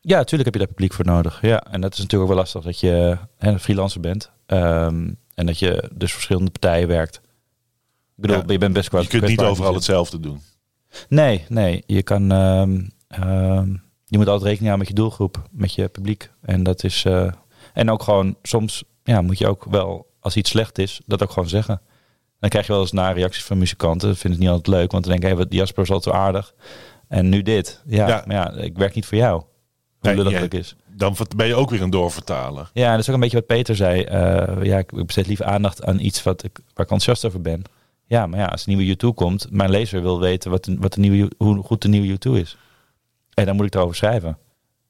[0.01, 1.39] Ja, natuurlijk heb je daar publiek voor nodig.
[1.43, 4.31] Ja, en dat is natuurlijk ook wel lastig dat je hè, een freelancer bent.
[4.47, 7.17] Ehm, en dat je dus verschillende partijen werkt.
[7.17, 7.23] Ik
[8.15, 10.41] bedoel, Ja, je bent best wel Je kunt niet overal hetzelfde doen.
[11.09, 11.83] Nee, nee.
[11.87, 12.33] Je kan...
[12.33, 13.75] ehm, ehm,
[14.11, 16.31] je moet altijd rekening houden met je doelgroep, met je publiek.
[16.43, 17.05] En dat is...
[17.05, 17.33] eh,
[17.75, 21.31] en ook gewoon, soms ja, moet je ook wel, als iets slecht is, dat ook
[21.31, 21.81] gewoon zeggen.
[22.41, 24.09] Dan krijg je wel eens na reacties van muzikanten.
[24.09, 26.15] Dat vind ik niet altijd leuk, want dan denk ik, hey, wat Jasper is altijd
[26.17, 26.55] zo aardig.
[27.09, 27.83] En nu dit.
[27.87, 28.23] Ja, Ja.
[28.27, 29.43] maar ja, ik werk niet voor jou.
[30.01, 30.77] Hoe lullig is.
[30.97, 32.71] Dan ben je ook weer een doorvertaler.
[32.73, 34.03] Ja, dat is ook een beetje wat Peter zei.
[34.03, 37.63] Eh, ja, ik besteed liever aandacht aan iets wat ik, waar ik enthousiast over ben.
[38.07, 40.93] Ja, maar ja, als een nieuwe U2 komt, mijn lezer wil weten wat de, wat
[40.93, 42.57] de nieuwe, hoe goed de nieuwe U2 is.
[43.41, 44.39] En dan moet ik erover schrijven.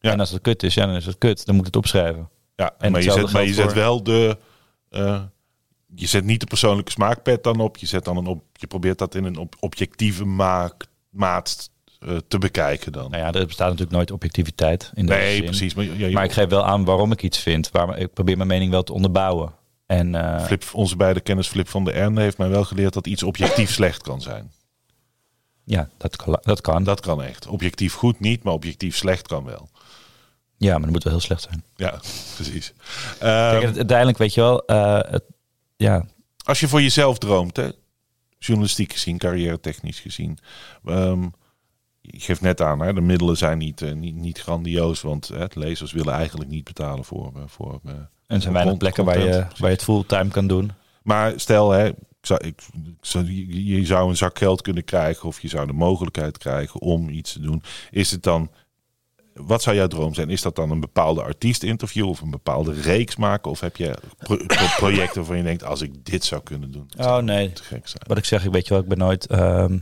[0.00, 0.12] Ja.
[0.12, 1.46] En als het kut is, ja, dan is het kut.
[1.46, 2.28] Dan moet ik het opschrijven.
[2.56, 4.36] Ja, En maar je zet, maar je zet wel de.
[4.90, 5.22] eh,
[5.94, 7.76] je zet niet de persoonlijke smaakpet dan op.
[7.76, 8.42] Je zet dan een op.
[8.52, 13.10] Je probeert dat in een op, objectieve maak, maat eh, te bekijken dan.
[13.10, 15.44] Nou ja, er bestaat natuurlijk nooit objectiviteit in nee, zin.
[15.44, 15.74] precies.
[15.74, 17.70] Maar, ja, Maar ik geef wel aan waarom ik iets vind.
[17.70, 19.52] Waar, ik probeer mijn mening wel te onderbouwen.
[19.86, 23.06] En eh, Flip, onze beide kennis Flip van de Erne heeft mij wel geleerd dat
[23.06, 24.52] iets objectief slecht kan zijn.
[25.70, 26.84] Ja, dat, kan- dat kan.
[26.84, 27.46] Dat kan echt.
[27.46, 29.68] Objectief goed niet, maar objectief slecht kan wel.
[30.56, 31.64] Ja, maar dat moet wel heel slecht zijn.
[31.76, 32.00] Ja,
[32.34, 32.72] precies.
[33.18, 35.24] Kijk, Ehm, uiteindelijk weet je wel, eh, het,
[35.76, 36.04] ja,
[36.44, 37.68] als je voor jezelf droomt, hè,
[38.38, 40.38] journalistiek gezien, carrière technisch gezien.
[40.84, 41.22] ehm,
[42.00, 45.46] je geeft net aan, hè, de middelen zijn niet, eh, niet, niet grandioos, want hè,
[45.46, 47.32] de lezers willen eigenlijk niet betalen voor.
[47.36, 50.72] eh, voor En er zijn weinig plekken waar je, waar je het fulltime kan doen.
[51.02, 51.90] Maar stel, hè,
[52.26, 52.62] zou, ik,
[53.00, 53.32] zou-
[53.64, 57.32] je, zou een zak geld kunnen krijgen of je zou de mogelijkheid krijgen om iets
[57.32, 57.62] te doen.
[57.90, 58.50] Is het dan,
[59.34, 60.30] wat zou jouw droom zijn?
[60.30, 63.50] Is dat dan een bepaalde artiest interview of een bepaalde reeks maken?
[63.50, 66.90] Of heb je pro- pro- projecten waarvan je denkt, als ik dit zou kunnen doen,
[66.98, 68.02] Oh nee, te gek zijn.
[68.06, 69.78] wat ik zeg, ik weet je wel, ik ben nooit, ehm,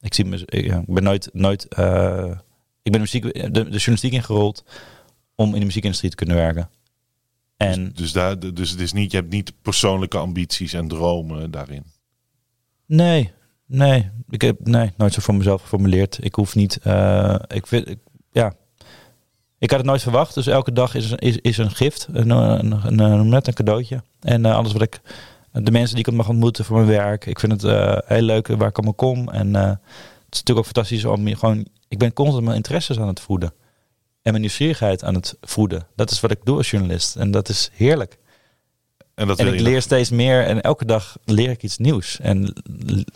[0.00, 2.30] ik zie me, ik, ben nooit, nooit, eh,
[2.82, 4.64] ik ben de, muziek, de, de journalistiek ingerold
[5.34, 6.70] om in de muziekindustrie te kunnen werken.
[7.66, 11.84] En Dus, daar, dus het is niet, je hebt niet persoonlijke ambities en dromen daarin.
[12.86, 13.32] nee,
[13.66, 16.18] nee, ik heb nee, nooit zo voor mezelf geformuleerd.
[16.20, 17.98] Ik hoef niet, eh, ik vind, ik,
[18.32, 18.52] ja,
[19.58, 20.34] ik had het nooit verwacht.
[20.34, 24.02] Dus elke dag is, is, is een gift, een, een, een, een, net een cadeautje.
[24.20, 25.00] En eh, alles wat ik,
[25.52, 28.46] de mensen die ik mag ontmoeten voor mijn werk, ik vind het eh, heel leuk
[28.46, 29.28] waar ik allemaal kom.
[29.28, 29.78] En het
[30.30, 33.52] is natuurlijk ook fantastisch om je gewoon, ik ben constant mijn interesses aan het voeden.
[34.30, 35.86] En mijn nieuwsgierigheid aan het voeden.
[35.96, 37.16] Dat is wat ik doe als journalist.
[37.16, 38.18] En dat is heerlijk.
[39.14, 42.20] En dat En ik leer steeds meer en elke dag leer ik iets nieuws.
[42.20, 42.52] En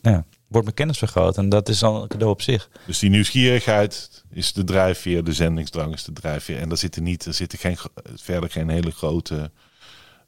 [0.03, 1.37] ja, wordt mijn kennis vergroot.
[1.39, 2.69] En dat is al een cadeau op zich.
[2.87, 6.59] Dus die nieuwsgierigheid is de drijfveer, de zendingsdrang is de drijfveer.
[6.59, 7.77] En daar zitten niet, er zitten geen,
[8.15, 9.51] verder geen hele grote.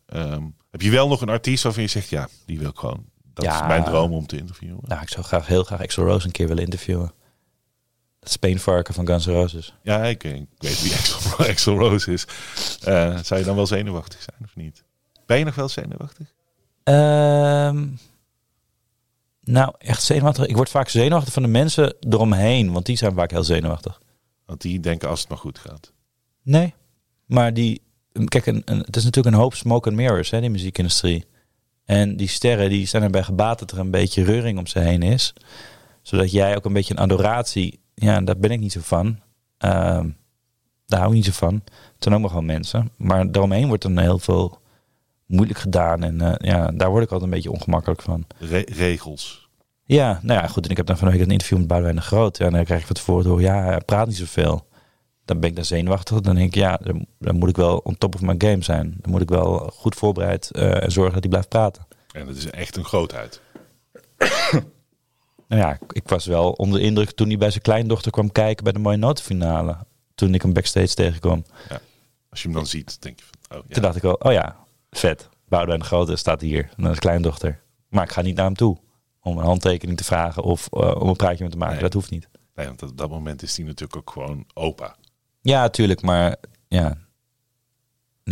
[0.07, 3.05] ehm, heb je wel nog een artiest waarvan je zegt, ja, die wil ik gewoon.
[3.35, 3.61] Dat Ja.
[3.63, 4.79] is mijn droom om te interviewen.
[4.83, 7.13] Nou, ik zou graag, heel graag Axel Rose een keer willen interviewen.
[8.27, 9.75] Het speenvarken van Guns N' Roses.
[9.83, 12.27] Ja, ik, ik weet wie Axel, Axel Rose is.
[12.85, 14.85] Eh, zou je dan wel zenuwachtig zijn of niet?
[15.27, 16.33] Ben je nog wel zenuwachtig?
[16.83, 17.87] Ehm,
[19.41, 20.47] nou, echt zenuwachtig.
[20.47, 22.73] Ik word vaak zenuwachtig van de mensen eromheen.
[22.73, 24.01] Want die zijn vaak heel zenuwachtig.
[24.47, 25.93] Want die denken als het maar goed gaat.
[26.43, 26.75] Nee.
[27.27, 27.83] Maar die,
[28.25, 31.25] kijk, een, een- het is natuurlijk een hoop smoke and mirrors, hè, die muziekindustrie.
[31.85, 35.03] En die sterren die zijn erbij gebaat dat er een beetje reuring om ze heen
[35.03, 35.33] is.
[36.03, 39.19] Zodat jij ook een beetje een adoratie, ja, daar ben ik niet zo van.
[39.59, 40.09] Ehm,
[40.87, 41.55] Daar hou ik niet zo van.
[41.65, 42.91] Het zijn ook wel mensen.
[42.97, 44.59] Maar daaromheen wordt dan heel veel
[45.27, 46.03] moeilijk gedaan.
[46.03, 48.27] En eh, ja, daar word ik altijd een beetje ongemakkelijk van.
[48.39, 49.49] Re- regels.
[49.85, 50.65] Ja, nou ja, goed.
[50.65, 52.37] En ik heb dan van week een interview met Boudewijn de Groot.
[52.39, 54.67] Ja, en dan krijg ik van tevoren door, ja, hij praat niet zoveel.
[55.25, 56.21] Dan ben ik dan zenuwachtig.
[56.21, 58.95] Dan denk ik, ja, dan, dan moet ik wel on top of my game zijn.
[59.01, 61.87] Dan moet ik wel goed voorbereid eh, en zorgen dat hij blijft praten.
[62.13, 63.41] En het is echt een grootheid.
[65.49, 68.65] Nou ja, ik, was wel onder de indruk toen hij bij zijn kleindochter kwam kijken
[68.65, 69.77] bij de mooie notenfinale.
[70.15, 71.45] Toen ik hem backstage tegenkwam.
[72.31, 73.75] Als je hem dan ziet, denk je van, oh ja.
[73.75, 74.57] Toen dacht ik wel, oh ja,
[74.91, 75.29] vet.
[75.49, 77.61] Boudewijn de Grote staat hier, en dat is kleindochter.
[77.89, 78.79] Maar ik ga niet naar hem toe
[79.21, 81.75] om een handtekening te vragen of eh, om een praatje met te maken.
[81.75, 81.83] Nee.
[81.83, 82.29] Dat hoeft niet.
[82.55, 84.97] Nee, want op dat moment is hij natuurlijk ook gewoon opa.
[85.41, 86.37] Ja, natuurlijk, maar
[86.69, 86.97] ja.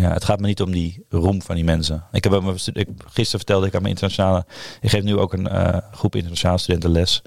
[0.01, 2.05] Ja, het gaat me niet om die roem van die mensen.
[2.13, 2.33] Ik heb
[2.73, 4.47] ik, gisteren vertelde ik aan mijn internationale.
[4.81, 7.23] Ik geef nu ook een eh, groep internationale studenten les.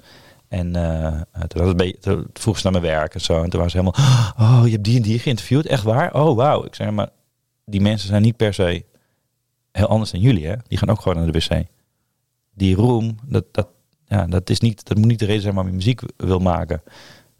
[0.48, 3.42] En eh, toen, was beetje, vroeg ze naar mijn werk en zo.
[3.42, 4.04] En toen was ze helemaal.
[4.58, 5.66] Oh, je hebt die en die geïnterviewd?
[5.66, 6.14] Echt waar?
[6.14, 6.64] Oh, wauw.
[6.64, 7.08] Ik zei, maar
[7.64, 8.84] die mensen zijn niet per se
[9.72, 10.54] heel anders dan jullie, hè?
[10.66, 11.66] Die gaan ook gewoon naar de wc.
[12.54, 13.68] Die roem, dat, dat,
[14.06, 16.82] ja, dat, is niet, dat moet niet de reden zijn waarom je muziek wil maken.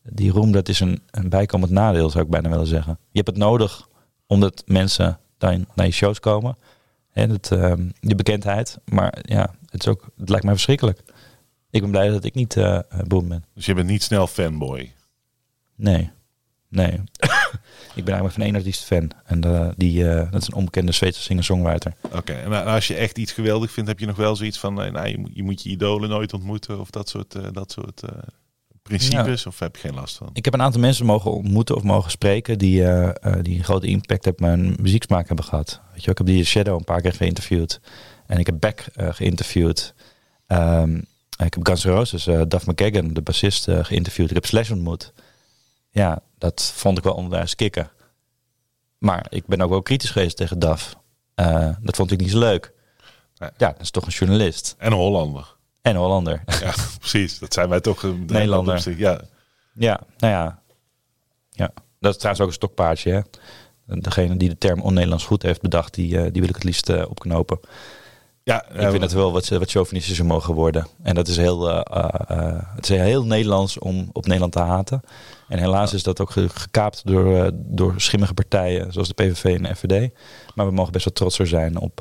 [0.03, 2.99] Die roem, dat is een, een bijkomend nadeel, zou ik bijna willen zeggen.
[3.11, 3.88] Je hebt het nodig
[4.29, 6.57] omdat mensen dan naar je shows komen.
[7.13, 8.79] En het, ehm, je bekendheid.
[8.85, 11.01] Maar ja, het, is ook, het lijkt mij verschrikkelijk.
[11.71, 13.45] Ik ben blij dat ik niet eh boem ben.
[13.55, 14.93] Dus je bent niet snel fanboy.
[15.75, 16.11] Nee.
[16.69, 16.93] Nee.
[17.99, 19.11] ik ben eigenlijk van één artiest fan.
[19.25, 21.95] En eh, die, eh, dat is een onbekende Zweedse singer-songwriter.
[22.13, 25.09] Oké, en als je echt iets geweldig vindt, heb je nog wel zoiets van, nou,
[25.09, 28.03] je, moet, je moet je idolen nooit ontmoeten of dat soort, dat soort
[28.89, 30.31] principes, of heb je geen last van?
[30.33, 33.65] Ik heb een aantal mensen mogen ontmoeten of mogen spreken die, eh, eh, die een
[33.65, 35.67] grote impact op mijn muzieksmaak hebben gehad.
[35.67, 37.81] Weet je, wel, ik heb die Shadow een paar keer geïnterviewd.
[38.27, 39.95] En ik heb Beck eh, geïnterviewd.
[40.47, 40.97] Ehm,
[41.45, 44.29] ik heb Guns N' Roses, eh Duff McKagan, de bassist, geïnterviewd.
[44.29, 45.13] Ik heb Slash ontmoet.
[45.91, 47.91] Ja, dat vond ik wel onwijs kicken.
[48.99, 50.97] Maar ik ben ook wel kritisch geweest tegen Duff.
[51.81, 52.73] Dat vond ik niet zo leuk.
[53.39, 53.51] Nee.
[53.57, 54.75] Ja, dat is toch een journalist.
[54.79, 55.57] En een Hollander.
[55.89, 56.43] En Hollander.
[56.61, 57.39] Ja, precies.
[57.39, 58.03] Dat zijn wij toch.
[58.03, 58.99] een- Nederlander.
[58.99, 59.21] Ja,
[59.75, 60.59] Ja, nou ja.
[61.51, 61.71] ja.
[62.01, 63.13] Dat is trouwens ook een stokpaardje.
[63.13, 63.21] Hè?
[64.01, 66.89] Degene die de term on-Nederlands goed heeft bedacht, die, eh, die wil ik het liefst
[66.89, 67.61] eh, opknopen.
[68.43, 70.87] ja ik vind het wel wat, wat chauvinistischer mogen worden.
[71.03, 74.59] En dat is heel, eh, eh, eh, het is heel Nederlands om op Nederland te
[74.61, 75.01] haten.
[75.49, 79.45] En helaas is dat ook ge- gekaapt door, eh, door schimmige partijen zoals de PVV
[79.57, 80.11] en de FVD.
[80.55, 82.01] Maar we mogen best wel trotser zijn op...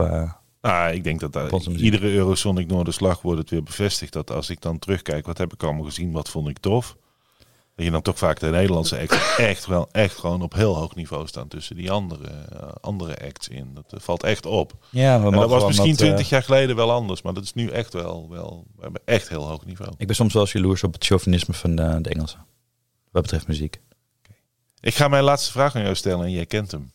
[0.68, 1.86] eh, Ah, ik denk dat onze muziek.
[1.86, 4.14] iedere Eurosonic Noorderslag wordt het weer bevestigd.
[4.14, 6.98] Dat als ik dan terugkijk, wat heb ik allemaal gezien, wat vond ik tof.
[7.78, 10.96] Dat je dan toch vaak de Nederlandse acts echt wel echt gewoon op heel hoog
[10.96, 13.72] niveau staan tussen die andere, eh, andere acts in.
[13.74, 14.74] Dat eh, valt echt op.
[14.90, 17.70] ja, En dat was misschien eh, twintig jaar geleden wel anders, maar dat is nu
[17.70, 19.92] echt wel, wel we hebben echt heel hoog niveau.
[19.98, 22.46] Ik ben soms wel eens jaloers op het chauvinisme van de, de Engelsen.
[23.12, 23.82] Wat betreft muziek.
[24.80, 26.92] Ik ga mijn laatste vraag aan jou stellen en jij kent hem.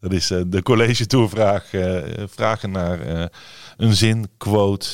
[0.00, 1.72] Dat is eh, de college tourvraag.
[1.72, 3.26] eh vragen naar eh,
[3.76, 4.88] een zin, quote,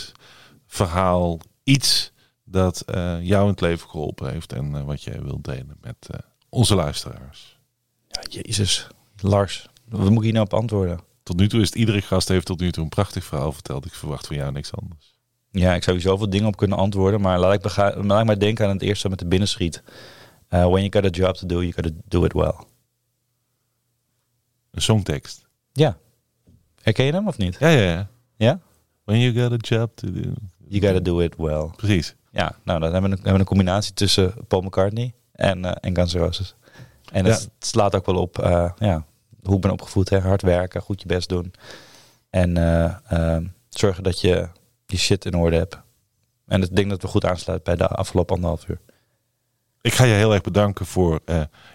[0.67, 2.13] verhaal, iets
[2.45, 2.83] dat
[3.21, 6.07] jou in het leven geholpen heeft en wat jij wilt delen met
[6.49, 7.59] onze luisteraars.
[8.09, 8.87] Ja, jezus.
[9.21, 11.01] Lars, wat moet ik hier nou op antwoorden?
[11.23, 13.87] Tot nu toe is het iedere gast heeft tot nu toe een prachtig verhaal verteld.
[13.87, 15.15] Ik verwacht van jou niks anders.
[15.51, 18.27] Ja, ik zou hier zoveel dingen op kunnen antwoorden, maar laat ik, bega- laat ik
[18.27, 19.83] maar denken aan het eerste met de binnenschiet.
[20.51, 22.55] Uh, when you got a job to do, you gotta do it well.
[24.77, 25.47] Een songtekst.
[25.73, 25.97] Ja.
[26.83, 27.57] Herken je hem of niet?
[27.59, 28.09] Ja, ja, ja.
[28.37, 28.61] Ja?
[29.05, 30.33] When you got a job to do.
[30.69, 31.71] You gotta do it well.
[31.77, 32.15] Precies.
[32.31, 35.73] Ja, nou dan hebben we een, hebben we een combinatie tussen Paul McCartney en, eh
[35.81, 36.55] en Guns N' Roses.
[37.13, 37.67] En het Ja.
[37.67, 39.05] slaat ook wel op eh, ja,
[39.43, 40.09] hoe ik ben opgevoed.
[40.09, 40.19] Hè?
[40.19, 41.53] Hard werken, goed je best doen.
[42.31, 42.95] En eh,
[43.37, 44.49] eh, zorgen dat je
[44.87, 45.81] je shit in orde hebt.
[46.47, 48.81] En ik denk dat we goed aansluit bij de afgelopen anderhalf uur.
[49.81, 51.21] Ik ga je heel erg bedanken voor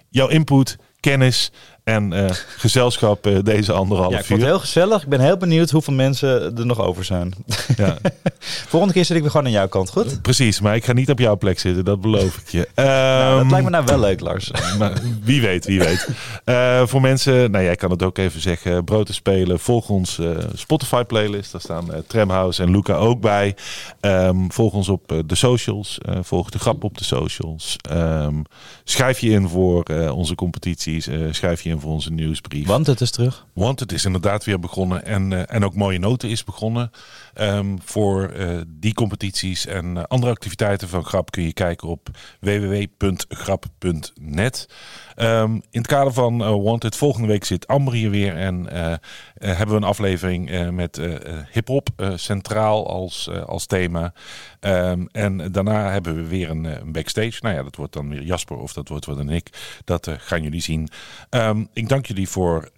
[0.10, 1.52] jouw input, kennis
[1.84, 4.28] en eh, gezelschap eh, deze anderhalf Ja, ik uur.
[4.28, 5.04] vond het heel gezellig.
[5.04, 7.34] Ik ben heel benieuwd hoeveel mensen er nog over zijn.
[7.78, 7.98] Ja,
[8.68, 10.22] Volgende keer zit ik weer gewoon aan jouw kant, goed?
[10.22, 12.68] precies, maar ik ga niet op jouw plek zitten, dat beloof ik je.
[12.76, 14.52] Nou, dat Ehm, lijkt me nou wel leuk, Lars.
[14.80, 14.94] Maar
[15.24, 16.08] wie weet, wie weet.
[16.44, 19.60] Eh, voor mensen, nou jij kan het ook even zeggen, brood te spelen.
[19.60, 20.20] Volg ons
[20.54, 21.52] Spotify playlist.
[21.52, 23.56] Daar staan Tramhouse en Luca ook bij.
[24.00, 25.98] Ehm, volg ons op de socials.
[26.22, 27.76] Volg de grap op de socials.
[27.90, 28.36] Ehm,
[28.84, 29.84] schrijf je in voor
[30.14, 31.08] onze competities.
[31.32, 32.68] Schrijf je in voor onze nieuwsbrief.
[32.68, 33.46] Want het is terug.
[33.54, 36.92] Want het is inderdaad weer begonnen en, eh, en ook Mooie Noten is begonnen.
[37.34, 42.10] Ehm, voor eh, die competities en eh, andere activiteiten van Grap kun je kijken op
[42.40, 43.70] www.grap.net.
[45.22, 48.36] Ehm, in het kader van uh, Wanted, volgende week zit Amber hier weer.
[48.36, 48.94] En uh,
[49.34, 51.02] hebben we een aflevering met
[51.52, 54.14] hip-hop centraal als, als thema.
[54.60, 57.38] Um, en daarna hebben we weer een, een, backstage.
[57.40, 59.50] Nou ja, dat wordt dan weer Jasper of dat wordt wat dan ik.
[59.86, 60.90] Dat gaan jullie zien.
[61.30, 62.72] Um, ik dank jullie voor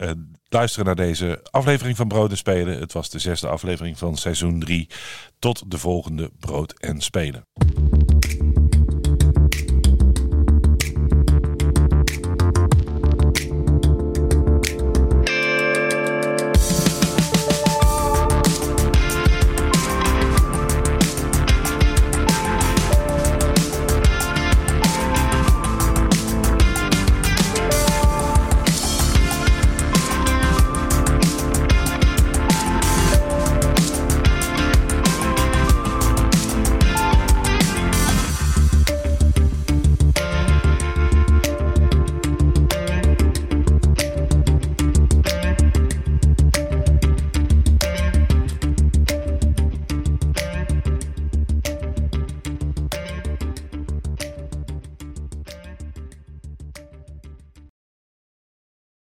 [0.50, 2.80] luisteren naar deze aflevering van Brood en Spelen.
[2.80, 4.90] Het was de zesde aflevering van seizoen 3.
[5.40, 7.46] Tot de volgende Brood en Spelen.